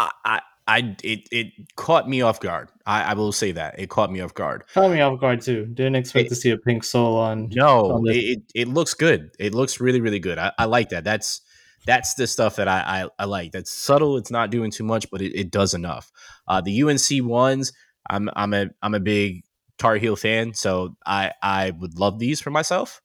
I, 0.00 0.10
I, 0.24 0.40
I 0.66 0.96
it, 1.02 1.28
it 1.32 1.46
caught 1.76 2.08
me 2.08 2.22
off 2.22 2.40
guard. 2.40 2.68
I, 2.86 3.02
I 3.02 3.14
will 3.14 3.32
say 3.32 3.52
that 3.52 3.78
it 3.78 3.88
caught 3.90 4.10
me 4.12 4.20
off 4.20 4.34
guard. 4.34 4.64
Caught 4.72 4.90
me 4.92 5.00
off 5.00 5.20
guard 5.20 5.40
too. 5.40 5.66
Didn't 5.66 5.96
expect 5.96 6.26
It- 6.26 6.28
to 6.30 6.34
see 6.36 6.50
a 6.50 6.56
pink 6.58 6.84
sole 6.84 7.16
on. 7.16 7.48
No, 7.52 7.92
on 7.92 8.08
it, 8.08 8.16
it, 8.16 8.42
it 8.54 8.68
looks 8.68 8.94
good. 8.94 9.30
It 9.38 9.54
looks 9.54 9.80
really, 9.80 10.00
really 10.00 10.20
good. 10.20 10.38
I, 10.38 10.52
I 10.58 10.64
like 10.66 10.90
that. 10.90 11.04
That's 11.04 11.42
that's 11.86 12.14
the 12.14 12.26
stuff 12.26 12.56
that 12.56 12.68
I, 12.68 13.02
I, 13.04 13.08
I 13.20 13.24
like. 13.24 13.52
That's 13.52 13.72
subtle. 13.72 14.16
It's 14.18 14.30
not 14.30 14.50
doing 14.50 14.70
too 14.70 14.84
much, 14.84 15.10
but 15.10 15.22
it, 15.22 15.34
it 15.34 15.50
does 15.50 15.72
enough. 15.74 16.12
Uh, 16.46 16.60
the 16.60 16.82
UNC 16.82 17.24
ones, 17.26 17.72
I'm 18.08 18.28
I'm 18.36 18.54
a 18.54 18.66
I'm 18.82 18.94
a 18.94 19.00
big 19.00 19.44
Tar 19.78 19.96
Heel 19.96 20.14
fan, 20.16 20.54
so 20.54 20.96
I 21.06 21.32
I 21.42 21.70
would 21.72 21.98
love 21.98 22.18
these 22.18 22.40
for 22.40 22.50
myself. 22.50 23.00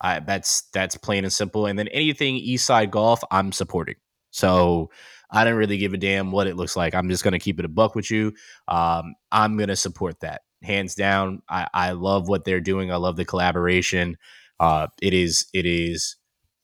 I 0.00 0.20
that's 0.20 0.62
that's 0.72 0.96
plain 0.96 1.24
and 1.24 1.32
simple. 1.32 1.66
And 1.66 1.78
then 1.78 1.88
anything 1.88 2.36
East 2.36 2.64
Side 2.66 2.90
Golf, 2.90 3.22
I'm 3.30 3.52
supporting. 3.52 3.96
So 4.30 4.90
I 5.32 5.44
don't 5.44 5.56
really 5.56 5.78
give 5.78 5.94
a 5.94 5.98
damn 5.98 6.30
what 6.30 6.46
it 6.46 6.56
looks 6.56 6.76
like. 6.76 6.94
I'm 6.94 7.08
just 7.08 7.24
gonna 7.24 7.38
keep 7.40 7.58
it 7.58 7.64
a 7.64 7.68
buck 7.68 7.94
with 7.94 8.10
you. 8.10 8.34
Um, 8.68 9.14
I'm 9.32 9.56
gonna 9.56 9.76
support 9.76 10.20
that 10.20 10.42
hands 10.62 10.94
down. 10.94 11.42
I, 11.48 11.66
I 11.74 11.92
love 11.92 12.28
what 12.28 12.44
they're 12.44 12.60
doing. 12.60 12.92
I 12.92 12.96
love 12.96 13.16
the 13.16 13.24
collaboration. 13.24 14.16
Uh, 14.60 14.88
it 15.00 15.14
is 15.14 15.46
it 15.54 15.66
is 15.66 16.16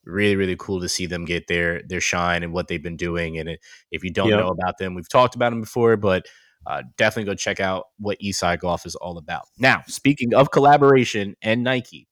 really 0.05 0.37
really 0.37 0.57
cool 0.57 0.81
to 0.81 0.89
see 0.89 1.07
them 1.07 1.25
get 1.25 1.49
their 1.49 1.83
their 1.89 2.01
shine 2.01 2.43
and 2.43 2.53
what 2.53 2.69
they've 2.69 2.83
been 2.83 2.97
doing. 2.97 3.39
And 3.39 3.49
it, 3.49 3.61
if 3.91 4.05
you 4.05 4.11
don't 4.12 4.29
Yep. 4.31 4.37
know 4.37 4.49
about 4.51 4.79
them, 4.79 4.95
we've 4.95 5.09
talked 5.09 5.35
about 5.35 5.51
them 5.51 5.61
before, 5.62 5.97
but 5.97 6.27
uh, 6.66 6.83
definitely 6.99 7.31
go 7.31 7.35
check 7.35 7.61
out 7.61 7.87
what 7.99 8.19
Eastside 8.21 8.61
Golf 8.61 8.85
is 8.87 8.95
all 8.97 9.16
about. 9.19 9.45
Now, 9.59 9.83
speaking 9.87 10.35
of 10.35 10.51
collaboration 10.51 11.37
and 11.43 11.64
Nike, 11.64 12.09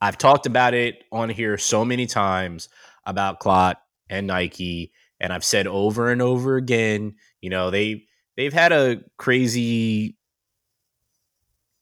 I've 0.00 0.18
talked 0.18 0.46
about 0.46 0.74
it 0.74 1.04
on 1.12 1.28
here 1.28 1.56
so 1.58 1.84
many 1.84 2.06
times 2.06 2.68
about 3.04 3.40
Clot 3.40 3.78
and 4.08 4.26
Nike, 4.26 4.92
and 5.20 5.32
I've 5.32 5.44
said 5.44 5.66
over 5.66 6.10
and 6.10 6.22
over 6.22 6.56
again, 6.56 7.14
you 7.40 7.50
know, 7.50 7.70
they 7.70 8.04
they've 8.36 8.52
had 8.52 8.72
a 8.72 9.00
crazy 9.18 10.16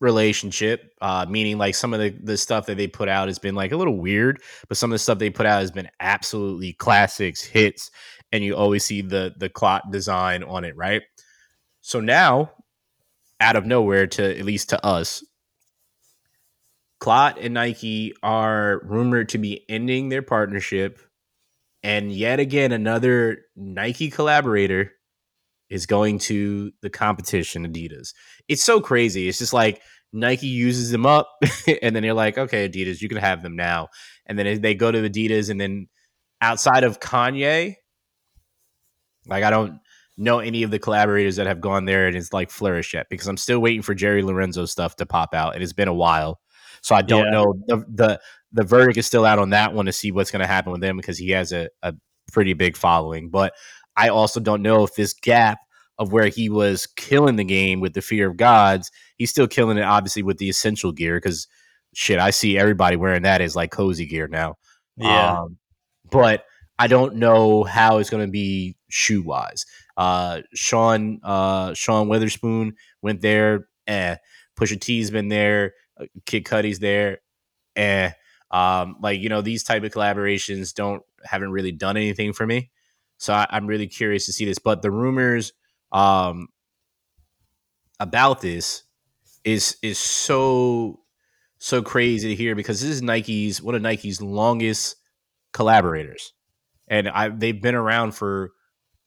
relationship, 0.00 0.92
uh, 1.02 1.26
meaning 1.28 1.58
like 1.58 1.74
some 1.74 1.92
of 1.92 2.00
the, 2.00 2.10
the 2.22 2.36
stuff 2.36 2.66
that 2.66 2.76
they 2.76 2.86
put 2.86 3.08
out 3.08 3.28
has 3.28 3.38
been 3.38 3.54
like 3.54 3.72
a 3.72 3.76
little 3.76 3.98
weird, 3.98 4.40
but 4.68 4.78
some 4.78 4.90
of 4.90 4.94
the 4.94 4.98
stuff 4.98 5.18
they 5.18 5.30
put 5.30 5.46
out 5.46 5.60
has 5.60 5.70
been 5.70 5.88
absolutely 6.00 6.72
classics, 6.72 7.42
hits, 7.42 7.90
and 8.32 8.42
you 8.42 8.56
always 8.56 8.84
see 8.84 9.02
the 9.02 9.34
the 9.36 9.48
clot 9.48 9.90
design 9.90 10.42
on 10.42 10.64
it, 10.64 10.76
right? 10.76 11.02
So 11.82 12.00
now, 12.00 12.52
out 13.40 13.56
of 13.56 13.66
nowhere, 13.66 14.06
to 14.06 14.38
at 14.38 14.44
least 14.44 14.70
to 14.70 14.84
us, 14.84 15.24
Clot 17.00 17.38
and 17.40 17.54
Nike 17.54 18.12
are 18.22 18.82
rumored 18.84 19.30
to 19.30 19.38
be 19.38 19.64
ending 19.70 20.10
their 20.10 20.22
partnership, 20.22 21.00
and 21.82 22.12
yet 22.12 22.40
again 22.40 22.72
another 22.72 23.38
Nike 23.56 24.10
collaborator 24.10 24.92
is 25.68 25.86
going 25.86 26.18
to 26.18 26.72
the 26.82 26.90
competition, 26.90 27.66
Adidas. 27.66 28.12
It's 28.48 28.64
so 28.64 28.80
crazy. 28.80 29.28
It's 29.28 29.38
just 29.38 29.52
like 29.52 29.80
Nike 30.12 30.48
uses 30.48 30.90
them 30.90 31.06
up, 31.06 31.30
and 31.82 31.94
then 31.94 32.02
you're 32.02 32.14
like, 32.14 32.38
okay, 32.38 32.68
Adidas, 32.68 33.00
you 33.00 33.08
can 33.08 33.18
have 33.18 33.42
them 33.42 33.56
now. 33.56 33.88
And 34.26 34.38
then 34.38 34.60
they 34.60 34.74
go 34.74 34.90
to 34.90 35.08
Adidas, 35.08 35.50
and 35.50 35.60
then 35.60 35.88
outside 36.40 36.84
of 36.84 37.00
Kanye, 37.00 37.76
like 39.26 39.44
I 39.44 39.50
don't 39.50 39.80
know 40.16 40.38
any 40.38 40.62
of 40.62 40.70
the 40.70 40.78
collaborators 40.78 41.36
that 41.36 41.46
have 41.46 41.60
gone 41.60 41.86
there 41.86 42.06
and 42.06 42.14
it's 42.14 42.32
like 42.32 42.50
flourished 42.50 42.92
yet 42.92 43.06
because 43.08 43.26
I'm 43.26 43.38
still 43.38 43.58
waiting 43.58 43.82
for 43.82 43.94
Jerry 43.94 44.22
Lorenzo 44.22 44.66
stuff 44.66 44.96
to 44.96 45.06
pop 45.06 45.34
out. 45.34 45.56
It 45.56 45.62
has 45.62 45.72
been 45.72 45.88
a 45.88 45.94
while. 45.94 46.40
So 46.82 46.94
I 46.94 47.02
don't 47.02 47.26
yeah. 47.26 47.30
know 47.30 47.54
the, 47.66 47.84
the 47.88 48.20
the 48.52 48.64
verdict 48.64 48.98
is 48.98 49.06
still 49.06 49.24
out 49.24 49.38
on 49.38 49.50
that 49.50 49.72
one 49.72 49.86
to 49.86 49.92
see 49.92 50.12
what's 50.12 50.30
going 50.30 50.40
to 50.40 50.46
happen 50.46 50.72
with 50.72 50.82
him 50.82 50.96
because 50.96 51.18
he 51.18 51.30
has 51.30 51.52
a, 51.52 51.68
a 51.82 51.94
pretty 52.32 52.52
big 52.52 52.76
following. 52.76 53.30
But 53.30 53.52
I 53.96 54.08
also 54.08 54.40
don't 54.40 54.62
know 54.62 54.84
if 54.84 54.94
this 54.94 55.12
gap 55.12 55.58
of 55.98 56.12
where 56.12 56.28
he 56.28 56.48
was 56.48 56.86
killing 56.96 57.36
the 57.36 57.44
game 57.44 57.80
with 57.80 57.92
the 57.94 58.00
fear 58.00 58.30
of 58.30 58.36
gods, 58.36 58.90
he's 59.16 59.30
still 59.30 59.46
killing 59.46 59.76
it 59.76 59.82
obviously 59.82 60.22
with 60.22 60.38
the 60.38 60.48
essential 60.48 60.92
gear 60.92 61.16
because 61.16 61.46
shit, 61.94 62.18
I 62.18 62.30
see 62.30 62.58
everybody 62.58 62.96
wearing 62.96 63.22
that 63.22 63.40
as 63.40 63.54
like 63.54 63.70
cozy 63.70 64.06
gear 64.06 64.26
now. 64.26 64.56
Yeah. 64.96 65.40
Um, 65.40 65.58
but 66.10 66.44
I 66.78 66.86
don't 66.86 67.16
know 67.16 67.64
how 67.64 67.98
it's 67.98 68.10
going 68.10 68.26
to 68.26 68.30
be 68.30 68.76
shoe 68.88 69.22
wise. 69.22 69.66
Uh, 69.96 70.40
Sean 70.54 71.20
uh, 71.22 71.74
Sean 71.74 72.08
Wotherspoon 72.08 72.72
went 73.02 73.20
there. 73.20 73.68
Eh. 73.86 74.16
Pusha 74.58 74.80
T's 74.80 75.10
been 75.10 75.28
there. 75.28 75.74
Uh, 76.00 76.06
Kid 76.24 76.44
Cudi's 76.44 76.78
there. 76.78 77.18
Eh. 77.76 78.10
Um, 78.50 78.96
like 79.00 79.20
you 79.20 79.28
know, 79.28 79.42
these 79.42 79.62
type 79.62 79.84
of 79.84 79.92
collaborations 79.92 80.74
don't 80.74 81.02
haven't 81.24 81.52
really 81.52 81.72
done 81.72 81.96
anything 81.96 82.32
for 82.32 82.46
me. 82.46 82.70
So 83.18 83.34
I, 83.34 83.46
am 83.50 83.66
really 83.66 83.86
curious 83.86 84.26
to 84.26 84.32
see 84.32 84.44
this. 84.44 84.58
But 84.58 84.82
the 84.82 84.90
rumors 84.90 85.52
um, 85.92 86.48
about 87.98 88.40
this 88.40 88.84
is 89.44 89.76
is 89.82 89.98
so 89.98 91.00
so 91.58 91.82
crazy 91.82 92.28
to 92.28 92.34
hear 92.34 92.54
because 92.54 92.80
this 92.80 92.90
is 92.90 93.02
Nike's 93.02 93.62
one 93.62 93.74
of 93.74 93.82
Nike's 93.82 94.20
longest 94.20 94.96
collaborators, 95.52 96.32
and 96.88 97.08
I 97.08 97.28
they've 97.28 97.60
been 97.60 97.74
around 97.74 98.12
for 98.12 98.52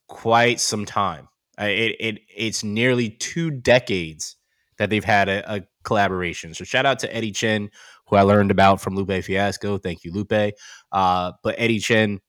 quite 0.06 0.60
some 0.60 0.86
time. 0.86 1.28
It, 1.58 1.96
it 2.00 2.20
it's 2.34 2.64
nearly 2.64 3.10
two 3.10 3.50
decades 3.50 4.36
that 4.78 4.90
they've 4.90 5.04
had 5.04 5.28
a, 5.28 5.54
a, 5.54 5.62
collaboration. 5.82 6.54
So 6.54 6.64
shout 6.64 6.86
out 6.86 6.98
to 7.00 7.14
Eddie 7.14 7.32
Chen, 7.32 7.70
who 8.06 8.16
I 8.16 8.22
learned 8.22 8.50
about 8.50 8.80
from 8.80 8.96
Lupe 8.96 9.22
Fiasco. 9.22 9.78
Thank 9.78 10.04
you, 10.04 10.12
Lupe. 10.12 10.54
Uh, 10.92 11.32
but 11.42 11.54
Eddie 11.58 11.78
Chen 11.78 12.20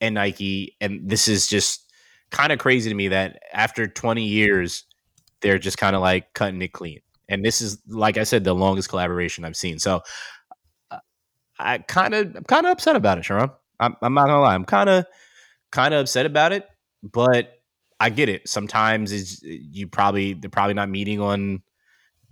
and 0.00 0.14
Nike, 0.14 0.76
and 0.80 1.08
this 1.08 1.28
is 1.28 1.48
just 1.48 1.92
kind 2.30 2.52
of 2.52 2.58
crazy 2.58 2.90
to 2.90 2.94
me 2.94 3.08
that 3.08 3.38
after 3.52 3.86
20 3.86 4.24
years, 4.24 4.84
they're 5.40 5.58
just 5.58 5.78
kind 5.78 5.94
of 5.94 6.02
like 6.02 6.32
cutting 6.34 6.60
it 6.62 6.72
clean. 6.72 7.00
And 7.28 7.44
this 7.44 7.60
is, 7.60 7.78
like 7.86 8.16
I 8.16 8.24
said, 8.24 8.44
the 8.44 8.54
longest 8.54 8.88
collaboration 8.88 9.44
I've 9.44 9.56
seen. 9.56 9.78
So 9.78 10.00
uh, 10.90 10.98
I 11.58 11.78
kind 11.78 12.14
of, 12.14 12.34
I'm 12.34 12.44
kind 12.44 12.66
of 12.66 12.72
upset 12.72 12.96
about 12.96 13.18
it, 13.18 13.24
Sharon. 13.24 13.50
I'm, 13.78 13.96
I'm 14.02 14.14
not 14.14 14.26
gonna 14.26 14.40
lie. 14.40 14.54
I'm 14.54 14.64
kind 14.64 14.88
of, 14.88 15.04
kind 15.70 15.94
of 15.94 16.00
upset 16.00 16.26
about 16.26 16.52
it, 16.52 16.66
but 17.02 17.57
I 18.00 18.10
get 18.10 18.28
it. 18.28 18.48
Sometimes 18.48 19.12
is 19.12 19.42
you 19.42 19.88
probably 19.88 20.34
they're 20.34 20.50
probably 20.50 20.74
not 20.74 20.88
meeting 20.88 21.20
on 21.20 21.62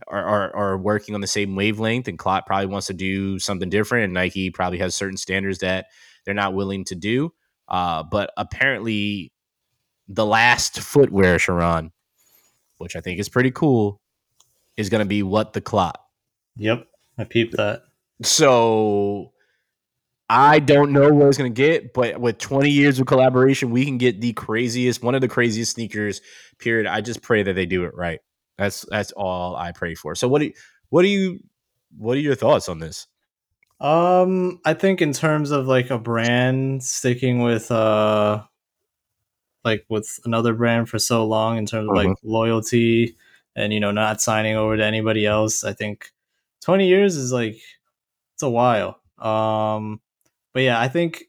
or, 0.06 0.22
or, 0.22 0.56
or, 0.56 0.78
working 0.78 1.14
on 1.14 1.20
the 1.20 1.26
same 1.26 1.56
wavelength, 1.56 2.06
and 2.06 2.18
Clot 2.18 2.46
probably 2.46 2.66
wants 2.66 2.86
to 2.88 2.94
do 2.94 3.38
something 3.38 3.70
different, 3.70 4.04
and 4.04 4.12
Nike 4.12 4.50
probably 4.50 4.78
has 4.78 4.94
certain 4.94 5.16
standards 5.16 5.60
that 5.60 5.86
they're 6.24 6.34
not 6.34 6.54
willing 6.54 6.84
to 6.84 6.94
do. 6.94 7.32
Uh, 7.66 8.02
but 8.02 8.30
apparently, 8.36 9.32
the 10.06 10.26
last 10.26 10.80
footwear, 10.80 11.38
Sharon, 11.38 11.92
which 12.76 12.94
I 12.94 13.00
think 13.00 13.18
is 13.18 13.28
pretty 13.28 13.50
cool, 13.50 14.00
is 14.76 14.90
going 14.90 15.00
to 15.00 15.08
be 15.08 15.22
what 15.22 15.54
the 15.54 15.62
Clot. 15.62 15.98
Yep, 16.56 16.86
I 17.18 17.24
peeped 17.24 17.56
that. 17.56 17.82
So 18.22 19.32
I 20.29 20.59
don't 20.59 20.93
know 20.93 21.12
what 21.12 21.29
it's 21.29 21.39
going 21.39 21.53
to 21.53 21.57
get, 21.62 21.95
but 21.95 22.20
with 22.20 22.39
20 22.39 22.68
years 22.68 22.99
of 22.99 23.07
collaboration, 23.07 23.70
we 23.70 23.85
can 23.85 23.97
get 23.97 24.20
the 24.20 24.33
craziest, 24.33 25.03
one 25.03 25.14
of 25.14 25.20
the 25.20 25.29
craziest 25.29 25.72
sneakers. 25.72 26.20
Period. 26.59 26.87
I 26.87 27.01
just 27.01 27.22
pray 27.22 27.45
that 27.45 27.53
they 27.53 27.66
do 27.66 27.85
it 27.85 27.95
right. 27.95 28.20
That's 28.59 28.85
that's 28.91 29.12
all 29.12 29.55
I 29.55 29.72
pray 29.72 29.95
for. 29.95 30.14
So 30.14 30.27
what 30.27 30.41
do 30.41 30.47
you, 30.47 30.53
what 30.89 31.03
do 31.03 31.09
you 31.09 31.41
what 31.97 32.16
are 32.16 32.20
your 32.20 32.35
thoughts 32.35 32.68
on 32.68 32.79
this? 32.79 33.07
Um, 33.81 34.61
I 34.64 34.74
think 34.74 35.03
in 35.03 35.12
terms 35.12 35.51
of 35.51 35.66
like 35.66 35.91
a 35.91 35.99
brand 35.99 36.83
sticking 36.83 37.43
with 37.43 37.70
uh 37.70 38.43
like 39.64 39.85
with 39.89 40.18
another 40.24 40.55
brand 40.55 40.89
for 40.89 40.99
so 40.99 41.27
long 41.27 41.59
in 41.59 41.66
terms 41.66 41.89
of 41.89 41.95
like 41.95 42.09
mm-hmm. 42.09 42.29
loyalty 42.29 43.16
and 43.55 43.72
you 43.72 43.81
know 43.81 43.91
not 43.91 44.20
signing 44.20 44.57
over 44.57 44.77
to 44.77 44.85
anybody 44.85 45.27
else, 45.27 45.62
I 45.62 45.72
think 45.74 46.11
20 46.62 46.89
years 46.89 47.16
is 47.16 47.33
like 47.33 47.59
it's 48.35 48.43
a 48.43 48.51
while. 48.51 48.99
Um 49.18 50.01
but 50.57 50.62
yeah, 50.62 50.80
I 50.80 50.88
think 50.88 51.24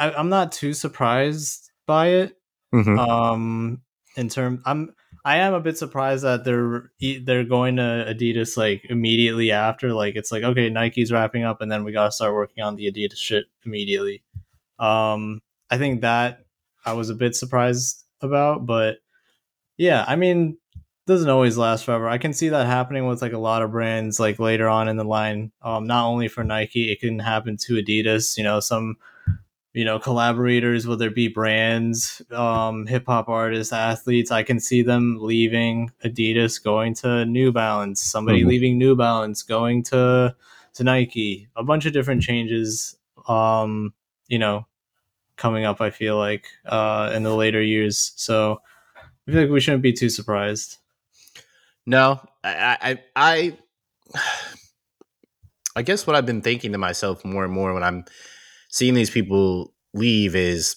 I, 0.00 0.10
am 0.18 0.28
not 0.28 0.50
too 0.50 0.72
surprised 0.72 1.70
by 1.86 2.08
it. 2.08 2.36
Mm-hmm. 2.74 2.98
Um, 2.98 3.82
in 4.16 4.28
terms, 4.28 4.62
I'm 4.64 4.92
I 5.24 5.36
am 5.36 5.54
a 5.54 5.60
bit 5.60 5.78
surprised 5.78 6.24
that 6.24 6.44
they're 6.44 6.90
they're 7.22 7.44
going 7.44 7.76
to 7.76 8.12
Adidas 8.12 8.56
like 8.56 8.84
immediately 8.90 9.52
after. 9.52 9.94
Like 9.94 10.16
it's 10.16 10.32
like 10.32 10.42
okay, 10.42 10.68
Nike's 10.70 11.12
wrapping 11.12 11.44
up, 11.44 11.60
and 11.60 11.70
then 11.70 11.84
we 11.84 11.92
gotta 11.92 12.10
start 12.10 12.34
working 12.34 12.64
on 12.64 12.74
the 12.74 12.90
Adidas 12.90 13.16
shit 13.16 13.44
immediately. 13.64 14.24
Um, 14.80 15.40
I 15.70 15.78
think 15.78 16.00
that 16.00 16.46
I 16.84 16.94
was 16.94 17.10
a 17.10 17.14
bit 17.14 17.36
surprised 17.36 18.02
about, 18.20 18.66
but 18.66 18.96
yeah, 19.76 20.04
I 20.08 20.16
mean, 20.16 20.58
doesn't 21.06 21.28
always 21.28 21.58
last 21.58 21.84
forever. 21.84 22.08
I 22.08 22.18
can 22.18 22.32
see 22.32 22.48
that 22.48 22.66
happening 22.66 23.06
with 23.06 23.20
like 23.20 23.32
a 23.32 23.38
lot 23.38 23.62
of 23.62 23.70
brands 23.70 24.18
like 24.18 24.38
later 24.38 24.68
on 24.68 24.88
in 24.88 24.96
the 24.96 25.04
line. 25.04 25.52
Um, 25.62 25.86
not 25.86 26.06
only 26.06 26.28
for 26.28 26.44
Nike, 26.44 26.90
it 26.90 27.00
can 27.00 27.18
happen 27.18 27.56
to 27.58 27.74
Adidas. 27.74 28.38
You 28.38 28.44
know, 28.44 28.60
some 28.60 28.96
you 29.74 29.84
know 29.84 29.98
collaborators, 29.98 30.86
whether 30.86 31.08
it 31.08 31.14
be 31.14 31.28
brands, 31.28 32.22
um, 32.30 32.86
hip 32.86 33.04
hop 33.06 33.28
artists, 33.28 33.72
athletes. 33.72 34.30
I 34.30 34.42
can 34.42 34.58
see 34.60 34.82
them 34.82 35.18
leaving 35.20 35.90
Adidas, 36.04 36.62
going 36.62 36.94
to 36.96 37.26
New 37.26 37.52
Balance. 37.52 38.00
Somebody 38.00 38.40
mm-hmm. 38.40 38.48
leaving 38.48 38.78
New 38.78 38.96
Balance, 38.96 39.42
going 39.42 39.82
to 39.84 40.34
to 40.74 40.84
Nike. 40.84 41.48
A 41.54 41.62
bunch 41.62 41.84
of 41.84 41.92
different 41.92 42.22
changes. 42.22 42.96
Um, 43.28 43.92
you 44.28 44.38
know, 44.38 44.66
coming 45.36 45.64
up. 45.66 45.82
I 45.82 45.90
feel 45.90 46.16
like 46.16 46.46
uh, 46.64 47.12
in 47.14 47.24
the 47.24 47.34
later 47.34 47.60
years. 47.60 48.12
So 48.16 48.62
I 49.26 49.30
feel 49.30 49.42
like 49.42 49.50
we 49.50 49.60
shouldn't 49.60 49.82
be 49.82 49.92
too 49.92 50.08
surprised. 50.08 50.78
No, 51.86 52.20
I, 52.42 52.98
I, 53.16 53.56
I, 54.14 54.20
I 55.76 55.82
guess 55.82 56.06
what 56.06 56.14
I've 56.14 56.26
been 56.26 56.42
thinking 56.42 56.72
to 56.72 56.78
myself 56.78 57.24
more 57.24 57.44
and 57.44 57.52
more 57.52 57.74
when 57.74 57.82
I'm 57.82 58.04
seeing 58.68 58.94
these 58.94 59.10
people 59.10 59.72
leave 59.92 60.36
is, 60.36 60.76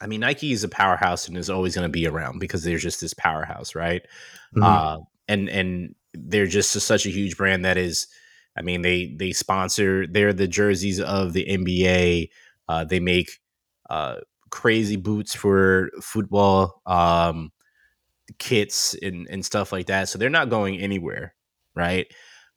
I 0.00 0.06
mean, 0.06 0.20
Nike 0.20 0.52
is 0.52 0.64
a 0.64 0.68
powerhouse 0.68 1.28
and 1.28 1.36
is 1.36 1.50
always 1.50 1.74
going 1.74 1.86
to 1.86 1.92
be 1.92 2.06
around 2.06 2.38
because 2.38 2.64
there's 2.64 2.82
just 2.82 3.00
this 3.00 3.14
powerhouse, 3.14 3.74
right? 3.74 4.02
Mm-hmm. 4.54 4.62
Uh, 4.62 4.98
and 5.28 5.48
and 5.48 5.94
they're 6.14 6.46
just 6.46 6.74
a, 6.76 6.80
such 6.80 7.06
a 7.06 7.10
huge 7.10 7.36
brand 7.36 7.64
that 7.64 7.76
is, 7.76 8.08
I 8.56 8.62
mean, 8.62 8.82
they 8.82 9.14
they 9.16 9.32
sponsor, 9.32 10.06
they're 10.06 10.32
the 10.32 10.48
jerseys 10.48 11.00
of 11.00 11.32
the 11.32 11.46
NBA. 11.46 12.30
Uh, 12.68 12.84
they 12.84 13.00
make 13.00 13.40
uh, 13.90 14.16
crazy 14.50 14.96
boots 14.96 15.34
for 15.34 15.90
football. 16.00 16.82
Um, 16.86 17.52
kits 18.38 18.94
and, 19.02 19.26
and 19.30 19.44
stuff 19.44 19.72
like 19.72 19.86
that. 19.86 20.08
So 20.08 20.18
they're 20.18 20.30
not 20.30 20.50
going 20.50 20.78
anywhere, 20.78 21.34
right? 21.74 22.06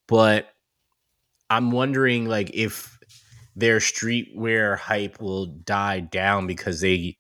But 0.08 0.48
I'm 1.50 1.72
wondering 1.72 2.26
like 2.26 2.52
if 2.54 2.98
their 3.56 3.78
streetwear 3.78 4.78
hype 4.78 5.20
will 5.22 5.48
die 5.48 6.02
down 6.02 6.48
because 6.48 6.82
they 6.82 7.18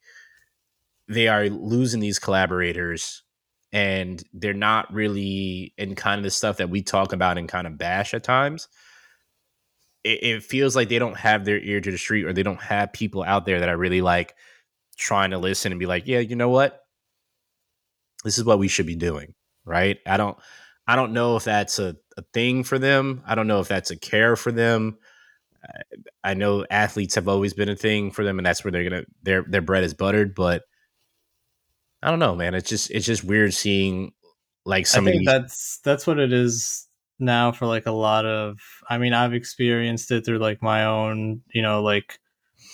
they 1.08 1.28
are 1.28 1.50
losing 1.50 2.00
these 2.00 2.20
collaborators 2.20 3.24
and 3.72 4.24
they're 4.34 4.54
not 4.54 4.92
really 4.94 5.74
in 5.78 5.96
kind 5.96 6.18
of 6.18 6.24
the 6.24 6.32
stuff 6.32 6.58
that 6.58 6.70
we 6.70 6.82
talk 6.82 7.14
about 7.14 7.38
and 7.38 7.48
kind 7.48 7.68
of 7.68 7.78
bash 7.78 8.14
at 8.14 8.24
times. 8.24 8.68
It, 10.04 10.24
it 10.24 10.44
feels 10.44 10.76
like 10.76 10.90
they 10.90 11.00
don't 11.00 11.18
have 11.18 11.46
their 11.46 11.60
ear 11.60 11.80
to 11.82 11.92
the 11.92 11.98
street 11.98 12.26
or 12.26 12.34
they 12.34 12.44
don't 12.44 12.62
have 12.62 12.94
people 12.94 13.24
out 13.24 13.46
there 13.46 13.60
that 13.60 13.70
are 13.70 13.78
really 13.78 14.02
like 14.02 14.34
trying 14.98 15.32
to 15.32 15.38
listen 15.38 15.72
and 15.72 15.80
be 15.80 15.86
like, 15.86 16.08
yeah, 16.08 16.20
you 16.20 16.36
know 16.36 16.50
what? 16.50 16.85
This 18.26 18.38
is 18.38 18.44
what 18.44 18.60
we 18.60 18.68
should 18.68 18.88
be 18.88 18.96
doing, 18.96 19.34
right? 19.64 19.98
I 20.06 20.18
don't 20.18 20.38
I 20.88 20.96
don't 20.98 21.14
know 21.14 21.38
if 21.38 21.46
that's 21.46 21.80
a, 21.80 21.96
a 22.18 22.24
thing 22.34 22.64
for 22.64 22.78
them. 22.78 23.24
I 23.26 23.36
don't 23.36 23.48
know 23.48 23.62
if 23.62 23.68
that's 23.70 23.92
a 23.92 23.98
care 23.98 24.36
for 24.36 24.52
them. 24.52 24.98
I, 25.64 26.32
I 26.32 26.34
know 26.34 26.66
athletes 26.70 27.16
have 27.16 27.28
always 27.28 27.54
been 27.54 27.70
a 27.70 27.76
thing 27.76 28.12
for 28.12 28.24
them, 28.24 28.40
and 28.40 28.46
that's 28.46 28.64
where 28.64 28.72
they're 28.72 28.84
gonna 28.90 29.06
their 29.24 29.44
their 29.44 29.62
bread 29.62 29.84
is 29.86 29.94
buttered. 29.94 30.36
But 30.36 30.64
I 32.02 32.10
don't 32.10 32.20
know, 32.20 32.36
man. 32.36 32.56
It's 32.56 32.70
just 32.70 32.92
it's 32.92 33.06
just 33.06 33.24
weird 33.24 33.54
seeing 33.54 34.12
like 34.66 34.88
some 34.88 35.06
I 35.06 35.10
of 35.10 35.14
think 35.14 35.20
these. 35.22 35.28
that's 35.28 35.80
that's 35.84 36.08
what 36.08 36.20
it 36.20 36.34
is 36.34 36.88
now 37.20 37.52
for 37.52 37.66
like 37.68 37.86
a 37.86 37.92
lot 37.92 38.26
of 38.26 38.60
I 38.90 38.98
mean, 38.98 39.14
I've 39.14 39.34
experienced 39.34 40.12
it 40.12 40.26
through 40.26 40.40
like 40.40 40.62
my 40.62 40.86
own, 40.86 41.42
you 41.54 41.62
know, 41.62 41.82
like 41.82 42.20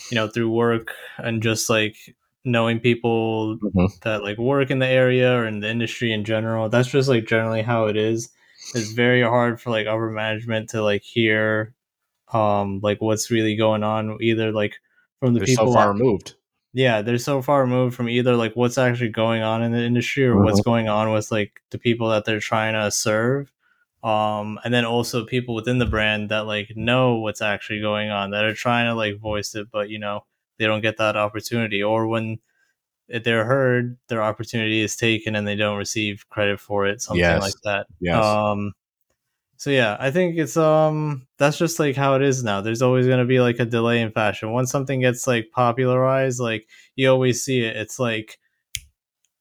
you 0.10 0.16
know, 0.16 0.28
through 0.28 0.52
work 0.52 0.94
and 1.18 1.44
just 1.44 1.70
like 1.70 1.96
knowing 2.44 2.80
people 2.80 3.58
Mhm. 3.60 4.02
that 4.02 4.24
like 4.24 4.38
work 4.38 4.72
in 4.72 4.80
the 4.80 4.88
area 4.88 5.32
or 5.34 5.46
in 5.46 5.60
the 5.60 5.70
industry 5.70 6.12
in 6.12 6.24
general. 6.24 6.70
That's 6.70 6.90
just 6.90 7.10
like 7.10 7.26
generally 7.28 7.62
how 7.62 7.86
it 7.88 7.98
is. 7.98 8.30
It's 8.76 8.92
very 8.94 9.22
hard 9.22 9.60
for 9.62 9.70
like 9.70 9.88
upper 9.88 10.10
management 10.10 10.70
to 10.70 10.82
like 10.82 11.04
hear 11.04 11.74
um 12.34 12.80
like 12.82 13.02
what's 13.02 13.30
really 13.30 13.56
going 13.56 13.84
on 13.84 14.18
either 14.22 14.52
like 14.52 14.76
from 15.20 15.34
the 15.34 15.40
They're 15.40 15.48
people 15.48 15.68
so 15.68 15.74
far 15.74 15.92
removed. 15.94 16.36
yeah, 16.74 17.02
they're 17.02 17.18
so 17.18 17.42
far 17.42 17.62
removed 17.62 17.96
from 17.96 18.08
either 18.10 18.36
like 18.36 18.54
what's 18.56 18.78
actually 18.78 19.10
going 19.10 19.42
on 19.44 19.62
in 19.62 19.72
the 19.74 19.84
industry 19.84 20.26
or 20.26 20.42
what's 20.42 20.62
going 20.62 20.88
on 20.88 21.12
with 21.12 21.32
like 21.32 21.62
the 21.72 21.78
people 21.78 22.10
that 22.10 22.24
they're 22.26 22.40
trying 22.40 22.74
to 22.74 22.90
serve. 22.92 23.52
Um, 24.04 24.60
and 24.64 24.74
then 24.74 24.86
also 24.86 25.26
people 25.26 25.54
within 25.54 25.78
the 25.78 25.86
brand 25.86 26.30
that 26.30 26.48
like 26.48 26.72
know 26.76 27.16
what's 27.18 27.42
actually 27.42 27.82
going 27.82 28.10
on 28.10 28.32
that 28.32 28.46
are 28.46 28.54
trying 28.56 28.88
to 28.88 28.96
like 28.96 29.20
voice 29.20 29.54
it, 29.54 29.68
but 29.72 29.90
you 29.90 30.00
know 30.00 30.24
they 30.62 30.68
don't 30.68 30.82
get 30.82 30.98
that 30.98 31.18
opportunity, 31.18 31.82
or 31.84 32.08
when 32.08 32.38
they're 33.10 33.44
heard, 33.46 33.98
their 34.08 34.24
opportunity 34.24 34.80
is 34.82 34.96
taken 34.96 35.36
and 35.36 35.46
they 35.46 35.56
don't 35.56 35.78
receive 35.78 36.30
credit 36.30 36.60
for 36.62 36.86
it, 36.88 37.02
something 37.02 37.20
Yes. 37.20 37.42
like 37.42 37.54
that. 37.66 37.88
Yes. 38.00 38.24
Um, 38.24 38.72
so 39.58 39.70
yeah, 39.70 39.98
I 40.00 40.10
think 40.12 40.38
it's 40.38 40.58
um 40.58 41.28
that's 41.38 41.58
just 41.58 41.78
like 41.78 41.96
how 41.96 42.16
it 42.16 42.22
is 42.22 42.44
now. 42.44 42.62
There's 42.62 42.82
always 42.82 43.06
gonna 43.08 43.26
be 43.26 43.40
like 43.40 43.60
a 43.60 43.66
delay 43.66 44.02
in 44.02 44.12
fashion. 44.12 44.52
Once 44.52 44.72
something 44.72 45.02
gets 45.02 45.28
like 45.28 45.52
popularized, 45.52 46.40
like 46.40 46.68
you 46.96 47.10
always 47.12 47.44
see 47.44 47.62
it. 47.64 47.76
It's 47.76 48.00
like 48.00 48.40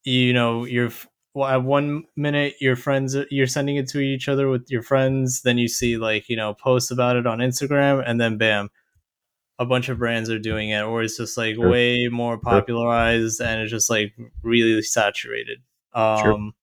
you 0.04 0.32
know 0.32 0.64
you're 0.64 0.90
well, 1.32 1.48
at 1.48 1.62
one 1.62 2.04
minute 2.16 2.54
your 2.60 2.76
friends 2.76 3.16
you're 3.30 3.46
sending 3.46 3.76
it 3.76 3.88
to 3.90 4.00
each 4.00 4.28
other 4.28 4.48
with 4.48 4.66
your 4.68 4.82
friends, 4.82 5.42
then 5.42 5.58
you 5.58 5.68
see 5.68 5.96
like 5.96 6.28
you 6.28 6.36
know 6.36 6.54
posts 6.54 6.90
about 6.90 7.16
it 7.16 7.26
on 7.26 7.38
Instagram, 7.38 8.02
and 8.04 8.20
then 8.20 8.36
bam, 8.36 8.68
a 9.61 9.66
bunch 9.66 9.88
of 9.90 9.98
brands 9.98 10.28
are 10.30 10.38
doing 10.40 10.70
it, 10.70 10.82
or 10.82 11.02
it's 11.02 11.18
just 11.18 11.36
like 11.36 11.54
Sure. 11.54 11.70
way 11.70 12.08
more 12.08 12.38
popularized 12.38 13.40
and 13.40 13.61
it's 13.61 13.70
just 13.70 13.90
like 13.90 14.12
really 14.42 14.82
saturated. 14.82 15.58
Sure. 15.94 16.32
Um, 16.32 16.54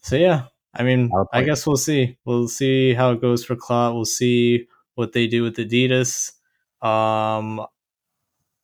so 0.00 0.16
yeah, 0.16 0.46
I 0.72 0.84
mean, 0.84 1.10
I 1.32 1.42
guess 1.42 1.66
we'll 1.66 1.76
see. 1.76 2.16
We'll 2.24 2.48
see 2.48 2.94
how 2.94 3.10
it 3.12 3.20
goes 3.20 3.44
for 3.44 3.56
Clot. 3.56 3.94
We'll 3.94 4.04
see 4.06 4.68
what 4.94 5.12
they 5.12 5.26
do 5.26 5.42
with 5.42 5.56
Adidas. 5.56 6.32
Um, 6.80 7.66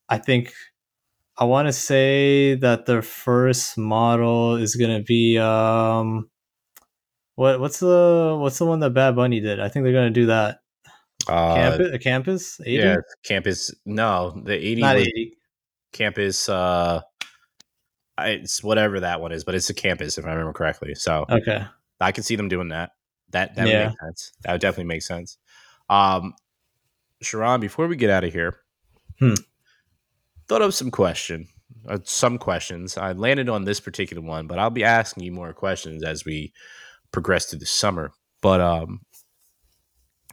I 0.09 0.19
think 0.19 0.53
I 1.37 1.45
want 1.45 1.69
to 1.69 1.73
say 1.73 2.55
that 2.57 2.87
their 2.87 3.03
first 3.03 3.79
model 3.79 4.57
is 4.57 4.77
gonna 4.77 5.03
be 5.03 5.39
um, 5.39 6.29
what 7.35 7.59
what's 7.61 7.81
the 7.81 8.37
what's 8.39 8.59
the 8.59 8.67
one 8.67 8.81
that 8.81 8.91
Bad 8.91 9.17
Bunny 9.17 9.41
did? 9.41 9.59
I 9.61 9.69
think 9.69 9.85
they're 9.85 9.93
gonna 9.95 10.11
do 10.11 10.27
that. 10.27 10.60
Uh, 11.29 11.55
Campus, 11.55 11.89
a 11.95 11.99
campus, 11.99 12.61
80? 12.61 12.73
yeah, 12.73 12.97
campus. 13.25 13.75
No, 13.85 14.41
the 14.45 14.55
eighty 14.55 14.81
not 14.81 14.97
eighty. 14.97 15.37
campus. 15.93 16.49
Uh, 16.49 17.01
it's 18.19 18.63
whatever 18.63 19.01
that 19.01 19.21
one 19.21 19.33
is, 19.33 19.45
but 19.45 19.55
it's 19.55 19.71
a 19.71 19.75
campus 19.75 20.19
if 20.19 20.25
I 20.27 20.31
remember 20.31 20.53
correctly. 20.53 20.95
So 20.95 21.25
Okay. 21.31 21.65
I 22.01 22.13
can 22.13 22.23
see 22.25 22.37
them 22.37 22.49
doing 22.49 22.69
that. 22.69 22.91
That 23.31 23.55
that 23.55 23.65
would 23.65 23.71
Yeah. 23.73 23.89
make 23.89 24.01
sense. 24.01 24.33
That 24.43 24.53
would 24.53 24.61
definitely 24.61 24.85
make 24.89 25.03
sense. 25.03 25.39
Um, 25.89 26.35
Sharon, 27.23 27.61
before 27.61 27.87
we 27.87 27.97
get 27.97 28.11
out 28.11 28.25
of 28.25 28.33
here, 28.33 28.57
Hmm. 29.19 29.35
thought 30.49 30.63
of 30.63 30.75
some 30.75 30.91
question, 30.91 31.49
uh, 31.89 31.99
some 32.05 32.39
questions. 32.39 32.97
I 32.97 33.13
landed 33.13 33.49
on 33.49 33.65
this 33.65 33.81
particular 33.81 34.23
one, 34.23 34.47
but 34.47 34.59
I'll 34.59 34.71
be 34.71 34.85
asking 34.85 35.23
you 35.25 35.33
more 35.33 35.53
questions 35.53 36.03
as 36.03 36.25
we 36.25 36.53
progress 37.13 37.47
through 37.47 37.59
the 37.61 37.67
summer. 37.67 38.13
But 38.43 38.61
um, 38.61 39.01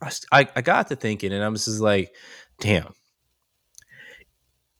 I, 0.01 0.47
I 0.55 0.61
got 0.61 0.87
to 0.87 0.95
thinking, 0.95 1.33
and 1.33 1.43
I 1.43 1.49
was 1.49 1.65
just 1.65 1.79
like, 1.79 2.13
damn. 2.59 2.93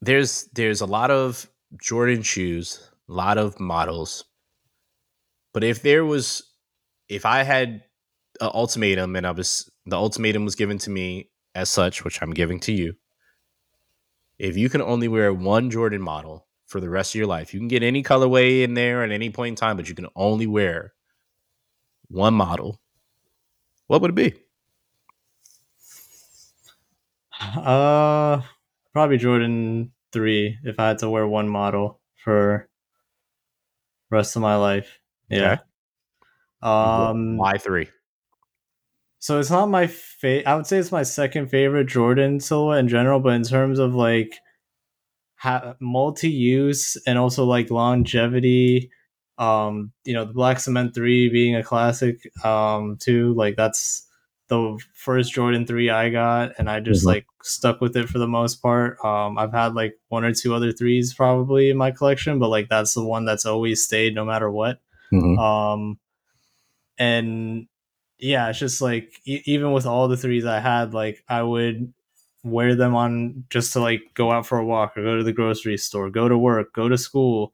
There's 0.01 0.47
there's 0.53 0.81
a 0.81 0.85
lot 0.85 1.09
of 1.09 1.49
Jordan 1.81 2.21
shoes, 2.21 2.91
a 3.09 3.13
lot 3.13 3.39
of 3.39 3.59
models, 3.59 4.25
but 5.53 5.63
if 5.63 5.81
there 5.81 6.05
was, 6.05 6.43
if 7.09 7.25
I 7.25 7.41
had 7.41 7.83
an 8.39 8.51
ultimatum 8.53 9.15
and 9.15 9.25
I 9.25 9.31
was 9.31 9.69
the 9.85 9.95
ultimatum 9.95 10.45
was 10.45 10.55
given 10.55 10.77
to 10.79 10.89
me 10.89 11.29
as 11.55 11.69
such, 11.69 12.03
which 12.03 12.21
I'm 12.21 12.31
giving 12.31 12.59
to 12.61 12.71
you. 12.71 12.93
If 14.37 14.55
you 14.57 14.69
can 14.69 14.81
only 14.81 15.07
wear 15.07 15.33
one 15.33 15.71
Jordan 15.71 16.01
model 16.01 16.45
for 16.67 16.79
the 16.79 16.89
rest 16.89 17.11
of 17.11 17.15
your 17.15 17.27
life, 17.27 17.53
you 17.53 17.59
can 17.59 17.67
get 17.67 17.81
any 17.81 18.03
colorway 18.03 18.63
in 18.63 18.75
there 18.75 19.03
at 19.03 19.11
any 19.11 19.31
point 19.31 19.53
in 19.53 19.55
time, 19.55 19.77
but 19.77 19.89
you 19.89 19.95
can 19.95 20.07
only 20.15 20.45
wear 20.45 20.93
one 22.09 22.35
model. 22.35 22.79
What 23.87 24.01
would 24.01 24.11
it 24.11 24.15
be? 24.15 24.35
Uh, 27.41 28.41
probably 28.93 29.17
Jordan 29.17 29.91
three 30.11 30.57
if 30.63 30.79
I 30.79 30.89
had 30.89 30.99
to 30.99 31.09
wear 31.09 31.27
one 31.27 31.49
model 31.49 31.99
for 32.23 32.67
rest 34.09 34.35
of 34.35 34.41
my 34.41 34.55
life. 34.55 34.99
Yeah. 35.29 35.53
Okay. 35.53 35.61
Um. 36.61 37.37
Why 37.37 37.57
three? 37.57 37.87
So 39.19 39.39
it's 39.39 39.51
not 39.51 39.67
my 39.69 39.87
fa- 39.87 40.47
I 40.47 40.55
would 40.55 40.67
say 40.67 40.77
it's 40.77 40.91
my 40.91 41.03
second 41.03 41.49
favorite 41.49 41.87
Jordan 41.87 42.39
silhouette 42.39 42.79
in 42.79 42.87
general, 42.87 43.19
but 43.19 43.33
in 43.33 43.43
terms 43.43 43.79
of 43.79 43.93
like 43.93 44.33
ha- 45.35 45.75
multi-use 45.79 46.97
and 47.05 47.17
also 47.17 47.45
like 47.45 47.69
longevity, 47.69 48.89
um, 49.37 49.91
you 50.05 50.13
know, 50.13 50.25
the 50.25 50.33
Black 50.33 50.59
Cement 50.59 50.93
Three 50.95 51.29
being 51.29 51.55
a 51.55 51.63
classic, 51.63 52.17
um, 52.45 52.97
too. 52.99 53.33
Like 53.35 53.55
that's 53.55 54.07
the 54.47 54.79
first 54.95 55.33
Jordan 55.33 55.65
Three 55.67 55.89
I 55.89 56.09
got, 56.09 56.53
and 56.57 56.69
I 56.69 56.79
just 56.79 57.03
Mhm. 57.03 57.07
like 57.07 57.26
stuck 57.47 57.81
with 57.81 57.95
it 57.95 58.09
for 58.09 58.19
the 58.19 58.27
most 58.27 58.61
part. 58.61 58.97
Um, 59.03 59.37
I've 59.37 59.53
had 59.53 59.73
like 59.73 59.95
one 60.09 60.23
or 60.23 60.33
two 60.33 60.53
other 60.53 60.71
threes 60.71 61.13
probably 61.13 61.69
in 61.69 61.77
my 61.77 61.91
collection, 61.91 62.39
but 62.39 62.49
like 62.49 62.69
that's 62.69 62.93
the 62.93 63.03
one 63.03 63.25
that's 63.25 63.45
always 63.45 63.83
stayed 63.83 64.13
no 64.15 64.25
matter 64.25 64.49
what. 64.51 64.79
Um 65.39 65.99
and 66.97 67.67
yeah 68.19 68.49
it's 68.49 68.59
just 68.59 68.81
like 68.81 69.21
e- 69.25 69.43
even 69.45 69.71
with 69.71 69.85
all 69.85 70.07
the 70.07 70.17
threes 70.17 70.45
i 70.45 70.59
had 70.59 70.93
like 70.93 71.23
i 71.29 71.41
would 71.41 71.93
wear 72.43 72.75
them 72.75 72.95
on 72.95 73.43
just 73.49 73.73
to 73.73 73.79
like 73.79 74.01
go 74.13 74.31
out 74.31 74.45
for 74.45 74.57
a 74.57 74.65
walk 74.65 74.97
or 74.97 75.03
go 75.03 75.17
to 75.17 75.23
the 75.23 75.33
grocery 75.33 75.77
store 75.77 76.09
go 76.09 76.27
to 76.27 76.37
work 76.37 76.73
go 76.73 76.89
to 76.89 76.97
school 76.97 77.53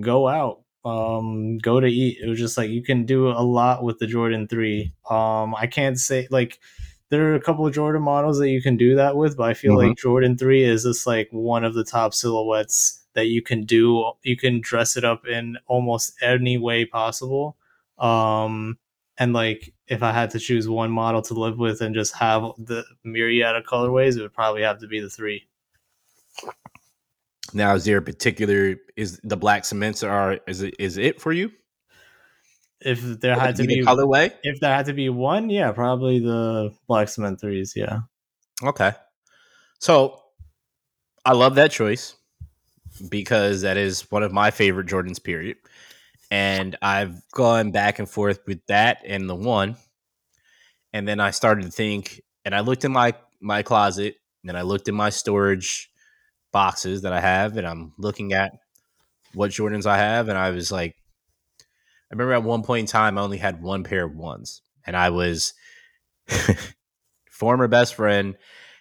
go 0.00 0.26
out 0.28 0.62
um 0.84 1.58
go 1.58 1.78
to 1.78 1.86
eat. 1.86 2.18
It 2.22 2.28
was 2.28 2.38
just 2.38 2.56
like 2.56 2.70
you 2.70 2.82
can 2.82 3.04
do 3.04 3.28
a 3.28 3.44
lot 3.44 3.82
with 3.84 3.98
the 3.98 4.06
jordan 4.06 4.48
3 4.48 4.92
um 5.10 5.54
i 5.54 5.66
can't 5.66 5.98
say 5.98 6.26
like 6.30 6.58
there 7.10 7.30
are 7.30 7.34
a 7.34 7.40
couple 7.40 7.66
of 7.66 7.74
jordan 7.74 8.02
models 8.02 8.38
that 8.38 8.48
you 8.48 8.62
can 8.62 8.76
do 8.76 8.96
that 8.96 9.16
with 9.16 9.36
but 9.36 9.44
i 9.50 9.54
feel 9.54 9.74
Mhm. 9.74 9.88
like 9.88 9.98
jordan 9.98 10.36
3 10.36 10.64
is 10.64 10.84
just 10.84 11.06
like 11.06 11.28
one 11.32 11.64
of 11.64 11.74
the 11.74 11.84
top 11.84 12.14
silhouettes 12.14 13.00
that 13.14 13.26
you 13.26 13.42
can 13.42 13.64
do 13.64 14.12
you 14.22 14.36
can 14.36 14.60
dress 14.60 14.96
it 14.96 15.04
up 15.04 15.26
in 15.26 15.58
almost 15.66 16.14
any 16.22 16.56
way 16.58 16.84
possible 16.84 17.56
um 17.98 18.78
and 19.18 19.32
like 19.32 19.74
if 19.88 20.02
i 20.02 20.12
had 20.12 20.30
to 20.30 20.38
choose 20.38 20.68
one 20.68 20.90
model 20.90 21.20
to 21.20 21.34
live 21.34 21.58
with 21.58 21.80
and 21.82 21.94
just 21.94 22.14
have 22.14 22.42
the 22.58 22.84
myriad 23.04 23.56
of 23.56 23.64
colorways 23.64 24.16
it 24.16 24.22
would 24.22 24.32
probably 24.32 24.62
have 24.62 24.78
to 24.80 24.86
be 24.86 25.00
the 25.00 25.10
three 25.10 25.46
Now, 27.52 27.74
is 27.74 27.84
there 27.84 27.98
a 27.98 28.02
particular 28.02 28.76
is 28.96 29.18
the 29.24 29.36
black 29.36 29.64
cements 29.64 30.04
are 30.04 30.38
is 30.46 30.62
it 30.62 30.74
is 30.78 30.96
it 30.98 31.20
for 31.20 31.32
you? 31.32 31.50
If 32.80 33.02
there 33.20 33.38
had 33.38 33.56
to 33.56 33.66
be 33.66 33.82
colorway. 33.82 34.32
if 34.42 34.58
there 34.60 34.74
had 34.74 34.86
to 34.86 34.92
be 34.92 35.08
one 35.08 35.50
yeah 35.50 35.70
probably 35.70 36.18
the 36.18 36.72
black 36.86 37.08
cement 37.08 37.40
threes 37.40 37.74
yeah 37.76 38.00
Okay. 38.62 38.92
So 39.78 40.22
I 41.24 41.32
love 41.32 41.54
that 41.54 41.70
choice 41.70 42.14
because 43.08 43.62
that 43.62 43.76
is 43.76 44.10
one 44.10 44.22
of 44.22 44.32
my 44.32 44.50
favorite 44.50 44.86
Jordans, 44.86 45.22
period. 45.22 45.56
And 46.30 46.76
I've 46.82 47.26
gone 47.30 47.70
back 47.72 47.98
and 47.98 48.08
forth 48.08 48.40
with 48.46 48.64
that 48.66 49.02
and 49.04 49.28
the 49.28 49.34
one. 49.34 49.76
And 50.92 51.06
then 51.08 51.20
I 51.20 51.30
started 51.30 51.64
to 51.64 51.70
think, 51.70 52.20
and 52.44 52.54
I 52.54 52.60
looked 52.60 52.84
in 52.84 52.92
my 52.92 53.14
my 53.40 53.62
closet 53.62 54.16
and 54.46 54.56
I 54.56 54.62
looked 54.62 54.88
in 54.88 54.94
my 54.94 55.08
storage 55.10 55.90
boxes 56.52 57.02
that 57.02 57.12
I 57.12 57.20
have, 57.20 57.56
and 57.56 57.66
I'm 57.66 57.92
looking 57.96 58.32
at 58.32 58.52
what 59.34 59.50
Jordans 59.52 59.86
I 59.86 59.96
have, 59.96 60.28
and 60.28 60.36
I 60.36 60.50
was 60.50 60.72
like, 60.72 60.96
I 62.10 62.14
remember 62.14 62.32
at 62.32 62.42
one 62.42 62.62
point 62.62 62.80
in 62.80 62.86
time 62.86 63.18
I 63.18 63.22
only 63.22 63.38
had 63.38 63.62
one 63.62 63.84
pair 63.84 64.04
of 64.04 64.14
ones, 64.14 64.62
and 64.86 64.96
I 64.96 65.10
was 65.10 65.54
former 67.30 67.68
best 67.68 67.94
friend 67.94 68.36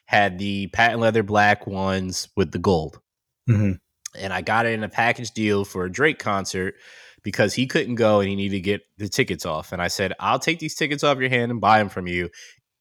had 0.05 0.39
the 0.39 0.67
patent 0.67 0.99
leather 0.99 1.23
black 1.23 1.67
ones 1.67 2.29
with 2.35 2.51
the 2.51 2.57
gold 2.57 2.99
mm-hmm. 3.47 3.73
and 4.15 4.33
I 4.33 4.41
got 4.41 4.65
it 4.65 4.73
in 4.73 4.83
a 4.83 4.89
package 4.89 5.31
deal 5.31 5.65
for 5.65 5.85
a 5.85 5.91
Drake 5.91 6.19
concert 6.19 6.75
because 7.23 7.53
he 7.53 7.67
couldn't 7.67 7.95
go 7.95 8.19
and 8.19 8.29
he 8.29 8.35
needed 8.35 8.55
to 8.55 8.61
get 8.61 8.81
the 8.97 9.09
tickets 9.09 9.45
off. 9.45 9.71
And 9.71 9.81
I 9.81 9.87
said, 9.87 10.13
I'll 10.19 10.39
take 10.39 10.59
these 10.59 10.75
tickets 10.75 11.03
off 11.03 11.19
your 11.19 11.29
hand 11.29 11.51
and 11.51 11.61
buy 11.61 11.79
them 11.79 11.89
from 11.89 12.07
you 12.07 12.29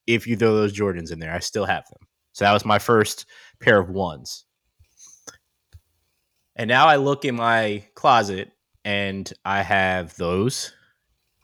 if 0.07 0.27
you 0.27 0.37
throw 0.37 0.55
those 0.55 0.77
Jordans 0.77 1.13
in 1.13 1.19
there. 1.19 1.33
I 1.33 1.41
still 1.41 1.65
have 1.65 1.85
them. 1.89 2.09
So 2.33 2.45
that 2.45 2.53
was 2.53 2.65
my 2.65 2.79
first 2.79 3.27
pair 3.61 3.79
of 3.79 3.91
ones. 3.91 4.45
And 6.55 6.69
now 6.69 6.87
I 6.87 6.97
look 6.97 7.25
in 7.25 7.37
my 7.37 7.85
closet 7.95 8.51
and 8.89 9.31
I 9.45 9.61
have 9.63 10.17
those. 10.17 10.73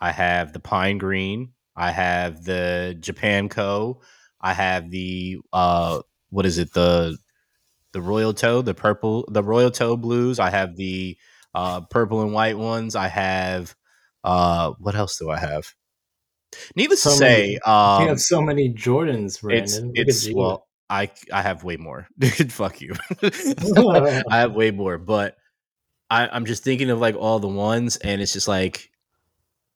I 0.01 0.13
have 0.13 0.55
the 0.55 0.61
pine 0.61 0.97
green. 0.97 1.53
I 1.77 1.91
have 1.91 2.43
the 2.43 2.97
Japan 2.99 3.51
Co. 3.51 4.01
I 4.41 4.55
have 4.55 4.91
the 4.91 5.39
uh 5.53 6.01
what 6.31 6.47
is 6.47 6.57
it 6.57 6.73
the 6.73 7.19
the 7.93 8.01
royal 8.01 8.33
toe 8.33 8.63
the 8.63 8.73
purple 8.73 9.29
the 9.31 9.43
royal 9.43 9.71
toe 9.71 9.95
blues. 9.99 10.39
I 10.39 10.49
have 10.49 10.77
the 10.77 11.19
uh 11.55 11.83
purple 11.83 12.23
and 12.23 12.33
white 12.33 12.57
ones. 12.57 12.97
I 12.97 13.09
have 13.09 13.75
uh 14.25 14.73
what 14.79 14.95
else 14.95 15.19
do 15.19 15.29
I 15.29 15.39
have? 15.39 15.67
Needless 16.77 17.03
So 17.03 17.11
to 17.11 17.17
say, 17.17 17.41
many. 17.41 17.59
um, 17.67 18.03
you 18.05 18.09
have 18.09 18.21
so 18.21 18.41
many 18.41 18.73
Jordans, 18.73 19.43
Brandon. 19.43 19.91
At 19.91 20.07
it's 20.09 20.31
well, 20.33 20.67
I 20.89 21.11
I 21.31 21.43
have 21.43 21.63
way 21.63 21.77
more. 21.77 22.09
Fuck 22.49 22.81
you. 22.81 22.95
I 23.23 24.23
have 24.31 24.55
way 24.55 24.71
more, 24.71 24.97
but 24.97 25.37
I, 26.15 26.29
I'm 26.31 26.45
just 26.45 26.63
thinking 26.63 26.91
of 26.91 27.01
like 27.01 27.17
all 27.17 27.41
the 27.41 27.49
ones, 27.49 27.97
and 27.97 28.23
it's 28.23 28.33
just 28.33 28.47
like, 28.47 28.91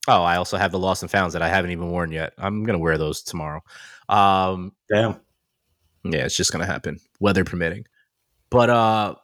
oh, 0.06 0.22
I 0.22 0.36
also 0.36 0.56
have 0.56 0.70
the 0.70 0.78
lost 0.78 1.02
and 1.02 1.10
founds 1.10 1.32
that 1.32 1.42
I 1.42 1.48
haven't 1.48 1.72
even 1.72 1.90
worn 1.90 2.12
yet. 2.12 2.32
I'm 2.38 2.62
gonna 2.62 2.78
wear 2.78 2.96
those 2.96 3.22
tomorrow. 3.22 3.60
Um, 4.08 4.72
Damn. 4.88 5.20
yeah, 6.04 6.24
it's 6.24 6.36
just 6.36 6.52
gonna 6.52 6.64
happen, 6.66 7.00
weather 7.18 7.44
permitting. 7.44 7.86
But 8.50 8.70
uh, 8.70 9.16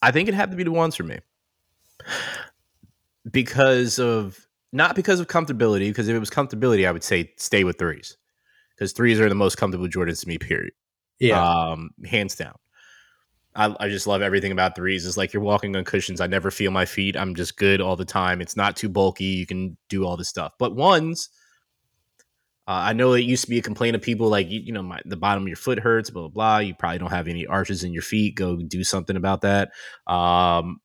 I 0.00 0.10
think 0.12 0.28
it 0.28 0.34
had 0.34 0.50
to 0.50 0.56
be 0.56 0.64
the 0.64 0.72
ones 0.72 0.96
for 0.96 1.02
me 1.02 1.18
because 3.30 3.98
of 3.98 4.46
not 4.72 4.96
because 4.96 5.20
of 5.20 5.28
comfortability. 5.28 5.90
Because 5.90 6.08
if 6.08 6.16
it 6.16 6.20
was 6.20 6.30
comfortability, 6.30 6.88
I 6.88 6.92
would 6.92 7.04
say 7.04 7.32
stay 7.36 7.64
with 7.64 7.78
threes 7.78 8.16
because 8.74 8.92
threes 8.92 9.20
are 9.20 9.28
the 9.28 9.34
most 9.34 9.58
comfortable 9.58 9.88
Jordans 9.88 10.22
to 10.22 10.28
me. 10.28 10.38
Period. 10.38 10.72
Yeah. 11.18 11.42
Um, 11.42 11.90
hands 12.06 12.34
down. 12.34 12.54
I, 13.54 13.74
I 13.78 13.88
just 13.88 14.06
love 14.06 14.22
everything 14.22 14.52
about 14.52 14.74
threes. 14.74 15.06
It's 15.06 15.16
like 15.16 15.32
you're 15.32 15.42
walking 15.42 15.76
on 15.76 15.84
cushions. 15.84 16.20
I 16.20 16.26
never 16.26 16.50
feel 16.50 16.70
my 16.70 16.86
feet. 16.86 17.16
I'm 17.16 17.34
just 17.34 17.56
good 17.56 17.80
all 17.80 17.96
the 17.96 18.04
time. 18.04 18.40
It's 18.40 18.56
not 18.56 18.76
too 18.76 18.88
bulky. 18.88 19.24
You 19.24 19.46
can 19.46 19.76
do 19.88 20.06
all 20.06 20.16
this 20.16 20.28
stuff. 20.28 20.54
But 20.58 20.74
ones, 20.74 21.28
uh, 22.66 22.70
I 22.70 22.92
know 22.92 23.12
it 23.12 23.24
used 23.24 23.44
to 23.44 23.50
be 23.50 23.58
a 23.58 23.62
complaint 23.62 23.96
of 23.96 24.02
people 24.02 24.28
like 24.28 24.48
you, 24.48 24.60
you 24.60 24.72
know 24.72 24.82
my, 24.82 25.00
the 25.04 25.16
bottom 25.16 25.42
of 25.42 25.48
your 25.48 25.56
foot 25.56 25.80
hurts, 25.80 26.10
blah 26.10 26.22
blah 26.22 26.28
blah. 26.28 26.58
You 26.58 26.74
probably 26.74 26.98
don't 26.98 27.10
have 27.10 27.28
any 27.28 27.46
arches 27.46 27.84
in 27.84 27.92
your 27.92 28.02
feet. 28.02 28.36
Go 28.36 28.56
do 28.56 28.84
something 28.84 29.16
about 29.16 29.42
that. 29.42 29.70
Um, 30.06 30.80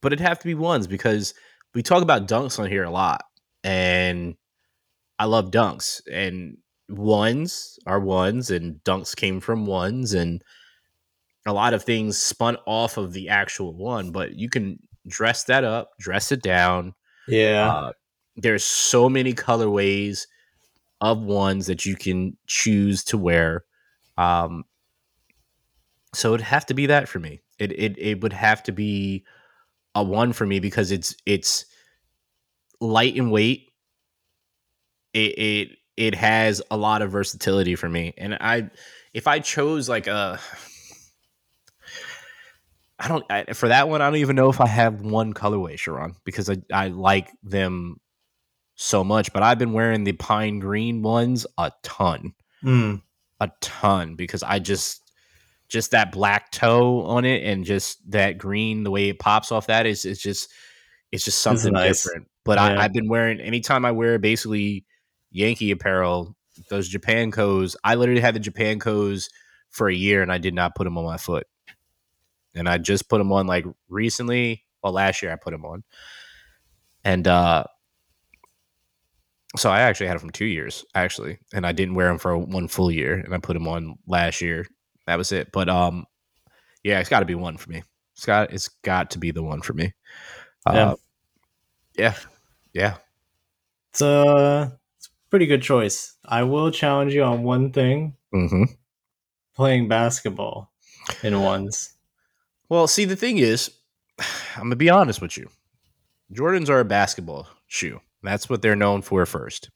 but 0.00 0.12
it'd 0.12 0.24
have 0.24 0.38
to 0.38 0.46
be 0.46 0.54
ones 0.54 0.86
because 0.86 1.34
we 1.74 1.82
talk 1.82 2.02
about 2.02 2.28
dunks 2.28 2.58
on 2.58 2.68
here 2.68 2.84
a 2.84 2.90
lot, 2.90 3.24
and 3.64 4.36
I 5.18 5.24
love 5.24 5.50
dunks 5.50 6.02
and 6.10 6.58
ones 6.88 7.78
are 7.86 8.00
ones, 8.00 8.50
and 8.50 8.76
dunks 8.84 9.16
came 9.16 9.40
from 9.40 9.66
ones, 9.66 10.12
and 10.14 10.42
a 11.48 11.52
lot 11.52 11.74
of 11.74 11.82
things 11.82 12.18
spun 12.18 12.56
off 12.66 12.96
of 12.96 13.12
the 13.12 13.28
actual 13.28 13.74
one. 13.74 14.10
But 14.10 14.34
you 14.34 14.48
can 14.48 14.78
dress 15.06 15.44
that 15.44 15.64
up, 15.64 15.90
dress 15.98 16.32
it 16.32 16.42
down. 16.42 16.94
yeah. 17.26 17.72
Uh, 17.72 17.92
there's 18.36 18.64
so 18.64 19.08
many 19.08 19.34
colorways 19.34 20.26
of 21.00 21.20
ones 21.20 21.66
that 21.66 21.84
you 21.84 21.96
can 21.96 22.36
choose 22.46 23.02
to 23.04 23.18
wear. 23.18 23.64
Um, 24.16 24.64
so 26.14 26.34
it'd 26.34 26.46
have 26.46 26.66
to 26.66 26.74
be 26.74 26.86
that 26.86 27.08
for 27.08 27.18
me. 27.18 27.40
It, 27.58 27.72
it 27.72 27.98
it 27.98 28.20
would 28.22 28.32
have 28.32 28.62
to 28.64 28.72
be 28.72 29.24
a 29.94 30.02
one 30.02 30.32
for 30.32 30.46
me 30.46 30.60
because 30.60 30.92
it's 30.92 31.16
it's 31.26 31.66
light 32.80 33.16
in 33.16 33.30
weight. 33.30 33.70
It 35.12 35.38
it 35.38 35.78
it 35.96 36.14
has 36.14 36.62
a 36.70 36.76
lot 36.76 37.02
of 37.02 37.10
versatility 37.10 37.74
for 37.74 37.88
me, 37.88 38.14
and 38.16 38.34
I 38.40 38.70
if 39.12 39.26
I 39.26 39.40
chose 39.40 39.88
like 39.88 40.06
a. 40.06 40.38
I 42.98 43.08
don't 43.08 43.24
I, 43.30 43.44
for 43.52 43.68
that 43.68 43.88
one. 43.88 44.02
I 44.02 44.06
don't 44.06 44.16
even 44.16 44.36
know 44.36 44.48
if 44.50 44.60
I 44.60 44.66
have 44.66 45.00
one 45.02 45.32
colorway, 45.34 45.78
Sharon, 45.78 46.16
because 46.24 46.50
I, 46.50 46.56
I 46.72 46.88
like 46.88 47.30
them 47.42 47.96
so 48.74 49.04
much. 49.04 49.32
But 49.32 49.42
I've 49.42 49.58
been 49.58 49.72
wearing 49.72 50.04
the 50.04 50.12
pine 50.12 50.58
green 50.58 51.02
ones 51.02 51.46
a 51.56 51.72
ton 51.82 52.34
Mm. 52.64 53.02
a 53.38 53.50
ton 53.60 54.16
because 54.16 54.42
I 54.42 54.58
just 54.58 55.12
just 55.68 55.92
that 55.92 56.10
black 56.10 56.50
toe 56.50 57.02
on 57.02 57.24
it 57.24 57.44
and 57.44 57.64
just 57.64 57.98
that 58.10 58.36
green 58.36 58.82
the 58.82 58.90
way 58.90 59.10
it 59.10 59.20
pops 59.20 59.52
off 59.52 59.68
that 59.68 59.86
is 59.86 60.04
it's 60.04 60.20
just 60.20 60.50
it's 61.12 61.24
just 61.24 61.38
something 61.40 61.72
nice. 61.72 62.02
different. 62.02 62.26
But 62.44 62.58
Yeah. 62.58 62.64
I, 62.80 62.84
I've 62.84 62.92
been 62.92 63.08
wearing 63.08 63.38
anytime 63.40 63.84
I 63.84 63.92
wear 63.92 64.18
basically 64.18 64.84
Yankee 65.30 65.70
apparel, 65.70 66.34
those 66.68 66.88
Japan 66.88 67.30
co's. 67.30 67.76
I 67.84 67.94
literally 67.94 68.20
had 68.22 68.34
the 68.34 68.40
Japan 68.40 68.80
co's 68.80 69.28
for 69.70 69.88
a 69.88 69.94
year 69.94 70.20
and 70.22 70.32
I 70.32 70.38
did 70.38 70.54
not 70.54 70.74
put 70.74 70.82
them 70.84 70.98
on 70.98 71.04
my 71.04 71.16
foot. 71.18 71.46
And 72.54 72.68
I 72.68 72.78
just 72.78 73.08
put 73.08 73.18
them 73.18 73.32
on 73.32 73.46
like 73.46 73.64
recently. 73.88 74.64
Well, 74.82 74.92
last 74.92 75.22
year 75.22 75.32
I 75.32 75.36
put 75.36 75.50
them 75.52 75.64
on, 75.64 75.82
and 77.04 77.26
uh 77.26 77.64
so 79.56 79.70
I 79.70 79.80
actually 79.80 80.08
had 80.08 80.14
them 80.14 80.20
from 80.20 80.30
two 80.30 80.44
years, 80.44 80.84
actually, 80.94 81.38
and 81.54 81.66
I 81.66 81.72
didn't 81.72 81.94
wear 81.94 82.08
them 82.08 82.18
for 82.18 82.36
one 82.36 82.68
full 82.68 82.90
year, 82.90 83.14
and 83.14 83.34
I 83.34 83.38
put 83.38 83.54
them 83.54 83.66
on 83.66 83.96
last 84.06 84.40
year. 84.40 84.66
That 85.06 85.16
was 85.16 85.32
it. 85.32 85.50
But 85.52 85.68
um, 85.70 86.04
yeah, 86.84 87.00
it's 87.00 87.08
got 87.08 87.20
to 87.20 87.26
be 87.26 87.34
one 87.34 87.56
for 87.56 87.70
me. 87.70 87.82
It's 88.14 88.26
got 88.26 88.52
it's 88.52 88.68
got 88.82 89.10
to 89.12 89.18
be 89.18 89.30
the 89.30 89.42
one 89.42 89.62
for 89.62 89.72
me. 89.72 89.94
Yeah. 90.66 90.90
Uh, 90.90 90.96
yeah, 91.96 92.14
yeah. 92.74 92.96
It's 93.90 94.02
a, 94.02 94.78
it's 94.98 95.06
a 95.06 95.30
pretty 95.30 95.46
good 95.46 95.62
choice. 95.62 96.14
I 96.26 96.42
will 96.42 96.70
challenge 96.70 97.14
you 97.14 97.22
on 97.22 97.42
one 97.42 97.72
thing 97.72 98.14
Mm-hmm. 98.34 98.64
playing 99.56 99.88
basketball 99.88 100.70
in 101.22 101.40
ones. 101.40 101.94
Well, 102.68 102.86
see, 102.86 103.04
the 103.04 103.16
thing 103.16 103.38
is, 103.38 103.70
I'm 104.56 104.64
gonna 104.64 104.76
be 104.76 104.90
honest 104.90 105.20
with 105.20 105.36
you. 105.36 105.48
Jordans 106.32 106.68
are 106.68 106.80
a 106.80 106.84
basketball 106.84 107.48
shoe. 107.66 108.00
That's 108.22 108.48
what 108.48 108.62
they're 108.62 108.76
known 108.76 109.02
for 109.02 109.24
first. 109.26 109.70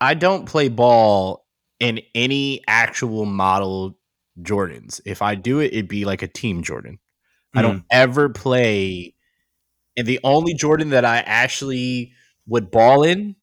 I 0.00 0.14
don't 0.14 0.46
play 0.46 0.68
ball 0.68 1.46
in 1.78 2.00
any 2.14 2.62
actual 2.66 3.26
model 3.26 3.98
Jordans. 4.40 5.00
If 5.04 5.20
I 5.22 5.34
do 5.34 5.60
it, 5.60 5.72
it'd 5.72 5.88
be 5.88 6.04
like 6.04 6.22
a 6.22 6.28
team 6.28 6.62
Jordan. 6.62 6.98
I 7.54 7.60
don't 7.60 7.78
hmm. 7.78 7.86
ever 7.90 8.28
play. 8.30 9.14
And 9.96 10.06
the 10.06 10.20
only 10.24 10.54
Jordan 10.54 10.90
that 10.90 11.04
I 11.04 11.18
actually 11.18 12.12
would 12.46 12.70
ball 12.70 13.02
in 13.02 13.36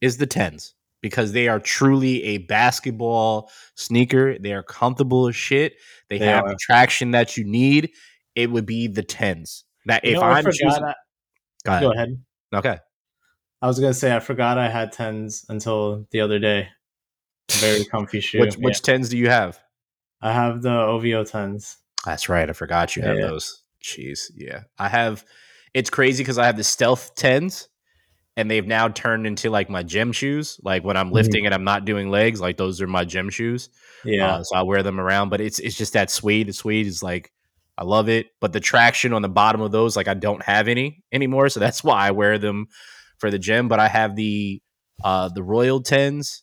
is 0.00 0.18
the 0.18 0.26
10s 0.26 0.72
because 1.06 1.32
they 1.32 1.46
are 1.46 1.60
truly 1.60 2.22
a 2.24 2.38
basketball 2.38 3.50
sneaker. 3.76 4.38
They 4.38 4.52
are 4.52 4.62
comfortable 4.64 5.28
as 5.28 5.36
shit. 5.36 5.74
They, 6.10 6.18
They 6.18 6.26
have 6.26 6.44
are. 6.44 6.48
the 6.50 6.56
traction 6.60 7.12
that 7.12 7.36
you 7.36 7.44
need. 7.44 7.90
It 8.34 8.50
would 8.50 8.66
be 8.66 8.88
the 8.88 9.02
10s. 9.04 9.62
That 9.86 10.04
You 10.04 10.16
if 10.16 10.22
I'm 10.22 10.44
choosing, 10.44 10.68
I, 10.84 10.94
go 11.64 11.70
ahead. 11.72 11.82
go 11.82 11.92
ahead. 11.92 12.22
Okay. 12.54 12.78
I 13.62 13.66
was 13.68 13.78
gonna 13.78 13.94
say 13.94 14.14
I 14.14 14.18
forgot 14.20 14.58
I 14.58 14.68
had 14.68 14.92
tens 14.92 15.44
until 15.48 16.06
the 16.10 16.20
other 16.20 16.38
day. 16.38 16.68
Very 17.52 17.84
comfy 17.84 18.20
shoe. 18.26 18.40
Which 18.40 18.56
which 18.56 18.82
10s 18.82 19.08
do 19.10 19.16
you 19.16 19.28
have? 19.30 19.58
I 20.20 20.32
have 20.32 20.60
the 20.62 20.72
OVO 20.72 21.24
tens. 21.24 21.76
That's 22.04 22.28
right. 22.28 22.50
I 22.50 22.52
forgot 22.52 22.96
you 22.96 23.02
have 23.02 23.16
Yeah. 23.16 23.26
those. 23.28 23.62
Jeez. 23.82 24.30
Yeah. 24.34 24.62
I 24.78 24.88
have 24.88 25.24
it's 25.72 25.88
crazy 25.90 26.22
because 26.24 26.38
I 26.38 26.46
have 26.46 26.56
the 26.56 26.64
stealth 26.64 27.14
10s 27.14 27.68
and 28.36 28.50
they've 28.50 28.66
now 28.66 28.88
turned 28.88 29.26
into 29.26 29.50
like 29.50 29.70
my 29.70 29.82
gym 29.82 30.12
shoes. 30.12 30.60
Like 30.62 30.84
when 30.84 30.96
I'm 30.96 31.08
Mhm. 31.10 31.14
lifting 31.14 31.46
and 31.46 31.54
I'm 31.54 31.64
not 31.64 31.84
doing 31.84 32.10
legs, 32.10 32.40
like 32.40 32.56
those 32.56 32.80
are 32.82 32.86
my 32.86 33.04
gym 33.04 33.30
shoes. 33.30 33.70
Yeah. 34.04 34.34
Uh, 34.34 34.42
so 34.44 34.56
I 34.56 34.62
wear 34.62 34.82
them 34.82 35.00
around, 35.00 35.30
but 35.30 35.40
it's 35.40 35.58
it's 35.58 35.76
just 35.76 35.94
that 35.94 36.10
suede. 36.10 36.48
The 36.48 36.52
suede 36.52 36.86
is 36.86 37.02
like 37.02 37.32
I 37.78 37.84
love 37.84 38.08
it, 38.08 38.28
but 38.40 38.52
the 38.52 38.60
traction 38.60 39.12
on 39.12 39.22
the 39.22 39.28
bottom 39.28 39.60
of 39.60 39.72
those, 39.72 39.96
like 39.96 40.08
I 40.08 40.14
don't 40.14 40.42
have 40.44 40.68
any 40.68 41.02
anymore, 41.12 41.48
so 41.48 41.60
that's 41.60 41.82
why 41.84 42.06
I 42.08 42.10
wear 42.10 42.38
them 42.38 42.66
for 43.18 43.30
the 43.30 43.38
gym. 43.38 43.68
But 43.68 43.80
I 43.80 43.88
have 43.88 44.16
the 44.16 44.60
uh 45.04 45.28
the 45.28 45.42
Royal 45.42 45.82
tens. 45.82 46.42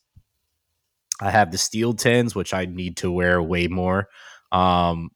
I 1.22 1.30
have 1.30 1.52
the 1.52 1.58
steel 1.58 1.94
tens, 1.94 2.36
which 2.36 2.54
I 2.54 2.66
need 2.66 2.98
to 2.98 3.12
wear 3.12 3.42
way 3.42 3.68
more. 3.68 4.08
Um, 4.52 5.10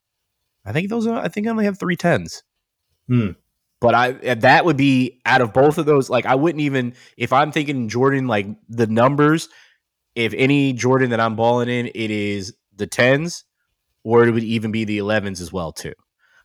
I 0.65 0.71
think 0.71 0.89
those 0.89 1.07
are. 1.07 1.19
I 1.19 1.28
think 1.28 1.47
I 1.47 1.49
only 1.49 1.65
have 1.65 1.80
three 1.80 1.95
tens. 1.95 2.43
Hmm. 3.07 3.32
But 3.80 3.93
I 3.95 4.11
that 4.36 4.65
would 4.65 4.78
be 4.78 5.21
out 5.25 5.41
of 5.41 5.53
both 5.53 5.78
of 5.78 5.86
those. 5.86 6.09
Like 6.09 6.25
I 6.25 6.36
wouldn't 6.36 6.61
even 6.61 6.95
if 7.17 7.32
I'm 7.32 7.51
thinking 7.51 7.89
Jordan, 7.89 8.28
like 8.28 8.47
the 8.69 8.88
numbers. 8.88 9.49
If 10.15 10.34
any 10.36 10.73
Jordan 10.73 11.11
that 11.11 11.19
I'm 11.19 11.36
balling 11.36 11.69
in, 11.69 11.88
it 11.88 12.11
is 12.11 12.55
the 12.75 12.88
tens, 12.88 13.45
or 14.03 14.25
it 14.28 14.32
would 14.32 14.43
even 14.43 14.71
be 14.71 14.84
the 14.86 14.99
11s 14.99 15.41
as 15.41 15.53
well 15.53 15.71
too, 15.71 15.93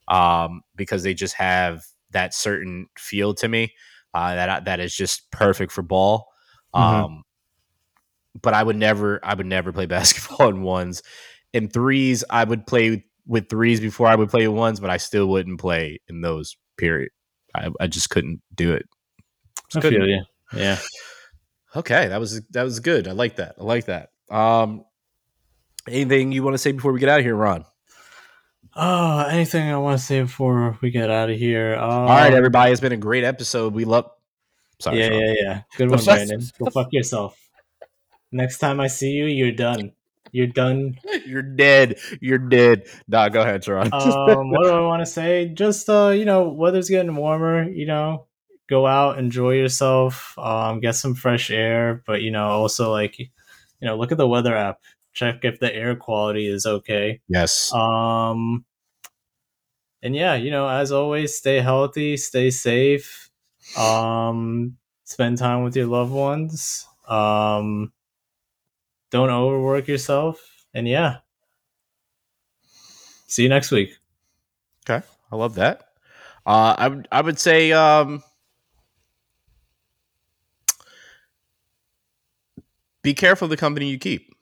um, 0.08 0.62
because 0.76 1.02
they 1.02 1.14
just 1.14 1.34
have 1.36 1.84
that 2.10 2.34
certain 2.34 2.88
feel 2.98 3.34
to 3.34 3.48
me 3.48 3.72
uh, 4.14 4.34
that 4.34 4.66
that 4.66 4.80
is 4.80 4.94
just 4.94 5.30
perfect 5.30 5.72
for 5.72 5.82
ball. 5.82 6.28
Mhm. 6.74 6.80
Um, 6.80 7.22
but 8.40 8.54
I 8.54 8.62
would 8.62 8.76
never, 8.76 9.20
I 9.22 9.34
would 9.34 9.46
never 9.46 9.72
play 9.72 9.86
basketball 9.88 10.48
in 10.48 10.62
ones. 10.62 11.02
In 11.52 11.68
threes, 11.68 12.24
I 12.30 12.44
would 12.44 12.66
play 12.66 13.04
with 13.26 13.48
threes 13.48 13.80
before 13.80 14.06
I 14.08 14.14
would 14.16 14.30
play 14.30 14.48
ones, 14.48 14.80
but 14.80 14.90
I 14.90 14.96
still 14.96 15.26
wouldn't 15.28 15.60
play 15.60 16.00
in 16.08 16.20
those. 16.22 16.56
Period. 16.78 17.10
I, 17.54 17.70
I 17.80 17.86
just 17.86 18.10
couldn't 18.10 18.40
do 18.54 18.72
it. 18.72 18.86
I 19.74 19.80
feel 19.80 20.06
you. 20.06 20.24
Yeah. 20.54 20.78
Okay, 21.74 22.08
that 22.08 22.20
was 22.20 22.42
that 22.50 22.62
was 22.62 22.80
good. 22.80 23.08
I 23.08 23.12
like 23.12 23.36
that. 23.36 23.54
I 23.58 23.64
like 23.64 23.86
that. 23.86 24.10
Um, 24.30 24.84
anything 25.88 26.32
you 26.32 26.42
want 26.42 26.54
to 26.54 26.58
say 26.58 26.72
before 26.72 26.92
we 26.92 27.00
get 27.00 27.08
out 27.08 27.20
of 27.20 27.24
here, 27.24 27.34
Ron? 27.34 27.64
Oh, 28.74 29.20
anything 29.20 29.70
I 29.70 29.76
want 29.78 29.98
to 29.98 30.04
say 30.04 30.22
before 30.22 30.78
we 30.80 30.90
get 30.90 31.10
out 31.10 31.30
of 31.30 31.38
here? 31.38 31.74
Um, 31.76 31.90
All 31.90 32.06
right, 32.06 32.32
everybody. 32.32 32.72
It's 32.72 32.80
been 32.80 32.92
a 32.92 32.96
great 32.96 33.24
episode. 33.24 33.74
We 33.74 33.84
love. 33.84 34.10
Sorry, 34.80 34.98
yeah, 34.98 35.08
Sean. 35.08 35.20
yeah, 35.20 35.34
yeah. 35.40 35.62
Good 35.76 35.90
one, 35.90 36.00
Brandon. 36.04 36.42
Go 36.58 36.70
fuck 36.70 36.88
yourself. 36.92 37.38
Next 38.30 38.58
time 38.58 38.80
I 38.80 38.86
see 38.86 39.10
you, 39.10 39.26
you're 39.26 39.52
done. 39.52 39.92
You're 40.32 40.46
done. 40.48 40.98
You're 41.26 41.42
dead. 41.42 41.98
You're 42.20 42.38
dead. 42.38 42.86
Nah, 43.06 43.28
go 43.28 43.42
ahead, 43.42 43.64
Sharon. 43.64 43.88
um, 43.92 44.50
what 44.50 44.64
do 44.64 44.70
I 44.70 44.80
want 44.80 45.02
to 45.02 45.06
say? 45.06 45.48
Just 45.48 45.88
uh, 45.88 46.08
you 46.08 46.24
know, 46.24 46.48
weather's 46.48 46.88
getting 46.88 47.14
warmer. 47.14 47.68
You 47.68 47.86
know, 47.86 48.26
go 48.68 48.86
out, 48.86 49.18
enjoy 49.18 49.52
yourself, 49.52 50.36
um, 50.38 50.80
get 50.80 50.96
some 50.96 51.14
fresh 51.14 51.50
air. 51.50 52.02
But 52.06 52.22
you 52.22 52.30
know, 52.30 52.46
also 52.46 52.90
like, 52.90 53.18
you 53.18 53.28
know, 53.82 53.96
look 53.96 54.10
at 54.10 54.18
the 54.18 54.28
weather 54.28 54.56
app. 54.56 54.80
Check 55.12 55.44
if 55.44 55.60
the 55.60 55.72
air 55.74 55.94
quality 55.94 56.46
is 56.46 56.64
okay. 56.64 57.20
Yes. 57.28 57.72
Um, 57.74 58.64
and 60.02 60.16
yeah, 60.16 60.34
you 60.34 60.50
know, 60.50 60.66
as 60.66 60.90
always, 60.90 61.36
stay 61.36 61.60
healthy, 61.60 62.16
stay 62.16 62.50
safe. 62.50 63.30
Um, 63.76 64.78
spend 65.04 65.36
time 65.36 65.62
with 65.62 65.76
your 65.76 65.86
loved 65.86 66.12
ones. 66.12 66.86
Um, 67.06 67.92
don't 69.12 69.30
overwork 69.30 69.86
yourself. 69.86 70.40
And 70.74 70.88
yeah. 70.88 71.18
See 73.28 73.44
you 73.44 73.48
next 73.48 73.70
week. 73.70 73.90
Okay. 74.88 75.06
I 75.30 75.36
love 75.36 75.54
that. 75.54 75.84
Uh, 76.44 76.74
I 76.76 76.88
would 76.88 77.08
I 77.12 77.20
would 77.20 77.38
say 77.38 77.70
um, 77.72 78.22
be 83.02 83.14
careful 83.14 83.46
the 83.48 83.56
company 83.56 83.90
you 83.90 83.98
keep. 83.98 84.34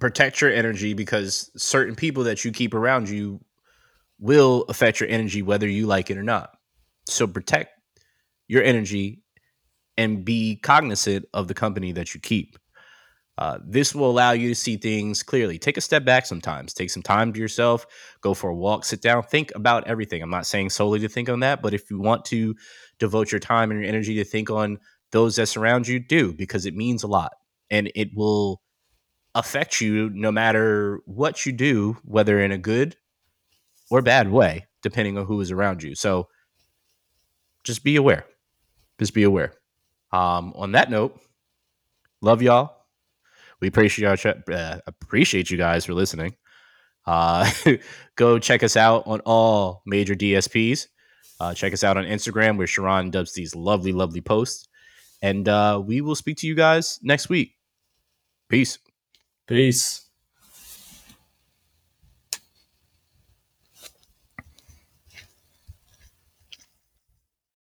Protect 0.00 0.40
your 0.40 0.52
energy 0.52 0.94
because 0.94 1.50
certain 1.56 1.94
people 1.94 2.24
that 2.24 2.44
you 2.44 2.52
keep 2.52 2.72
around 2.72 3.08
you 3.08 3.40
will 4.18 4.64
affect 4.68 5.00
your 5.00 5.08
energy 5.08 5.42
whether 5.42 5.68
you 5.68 5.86
like 5.86 6.10
it 6.10 6.16
or 6.16 6.22
not. 6.22 6.50
So 7.06 7.26
protect 7.26 7.70
your 8.46 8.62
energy 8.62 9.22
and 9.98 10.24
be 10.24 10.56
cognizant 10.56 11.26
of 11.34 11.48
the 11.48 11.54
company 11.54 11.92
that 11.92 12.14
you 12.14 12.20
keep. 12.20 12.56
Uh, 13.36 13.58
this 13.64 13.94
will 13.94 14.10
allow 14.10 14.32
you 14.32 14.48
to 14.48 14.54
see 14.54 14.76
things 14.76 15.22
clearly. 15.22 15.58
Take 15.58 15.76
a 15.76 15.80
step 15.80 16.04
back 16.04 16.26
sometimes. 16.26 16.72
Take 16.72 16.90
some 16.90 17.02
time 17.02 17.32
to 17.32 17.38
yourself. 17.38 17.86
Go 18.20 18.34
for 18.34 18.50
a 18.50 18.54
walk. 18.54 18.84
Sit 18.84 19.02
down. 19.02 19.22
Think 19.22 19.52
about 19.54 19.86
everything. 19.86 20.22
I'm 20.22 20.30
not 20.30 20.46
saying 20.46 20.70
solely 20.70 20.98
to 21.00 21.08
think 21.08 21.28
on 21.28 21.40
that, 21.40 21.62
but 21.62 21.74
if 21.74 21.90
you 21.90 22.00
want 22.00 22.24
to 22.26 22.54
devote 22.98 23.30
your 23.30 23.38
time 23.38 23.70
and 23.70 23.80
your 23.80 23.88
energy 23.88 24.14
to 24.16 24.24
think 24.24 24.50
on 24.50 24.78
those 25.12 25.36
that 25.36 25.46
surround 25.46 25.86
you, 25.86 26.00
do 26.00 26.32
because 26.32 26.66
it 26.66 26.74
means 26.74 27.02
a 27.02 27.06
lot 27.06 27.32
and 27.70 27.92
it 27.94 28.08
will 28.14 28.60
affect 29.34 29.80
you 29.80 30.10
no 30.10 30.32
matter 30.32 31.00
what 31.04 31.46
you 31.46 31.52
do, 31.52 31.96
whether 32.02 32.40
in 32.40 32.50
a 32.50 32.58
good 32.58 32.96
or 33.88 34.02
bad 34.02 34.30
way, 34.30 34.66
depending 34.82 35.16
on 35.16 35.26
who 35.26 35.40
is 35.40 35.52
around 35.52 35.82
you. 35.82 35.94
So 35.94 36.28
just 37.62 37.84
be 37.84 37.94
aware. 37.94 38.24
Just 38.98 39.14
be 39.14 39.22
aware. 39.22 39.52
Um, 40.12 40.52
on 40.56 40.72
that 40.72 40.90
note, 40.90 41.20
love 42.22 42.42
y'all. 42.42 42.74
We 43.60 43.68
appreciate 43.68 44.06
uh, 44.50 44.80
appreciate 44.86 45.50
you 45.50 45.58
guys 45.58 45.84
for 45.84 45.94
listening. 45.94 46.36
Uh, 47.06 47.50
go 48.16 48.38
check 48.38 48.62
us 48.62 48.76
out 48.76 49.06
on 49.06 49.20
all 49.20 49.82
major 49.86 50.14
DSPs. 50.14 50.86
Uh, 51.40 51.54
check 51.54 51.72
us 51.72 51.84
out 51.84 51.96
on 51.96 52.04
Instagram 52.04 52.56
where 52.56 52.66
Sharon 52.66 53.10
does 53.10 53.32
these 53.32 53.54
lovely, 53.54 53.92
lovely 53.92 54.20
posts. 54.20 54.68
And 55.22 55.48
uh, 55.48 55.82
we 55.84 56.00
will 56.00 56.14
speak 56.14 56.36
to 56.38 56.46
you 56.46 56.54
guys 56.54 56.98
next 57.02 57.28
week. 57.28 57.54
Peace. 58.48 58.78
Peace. 59.46 60.07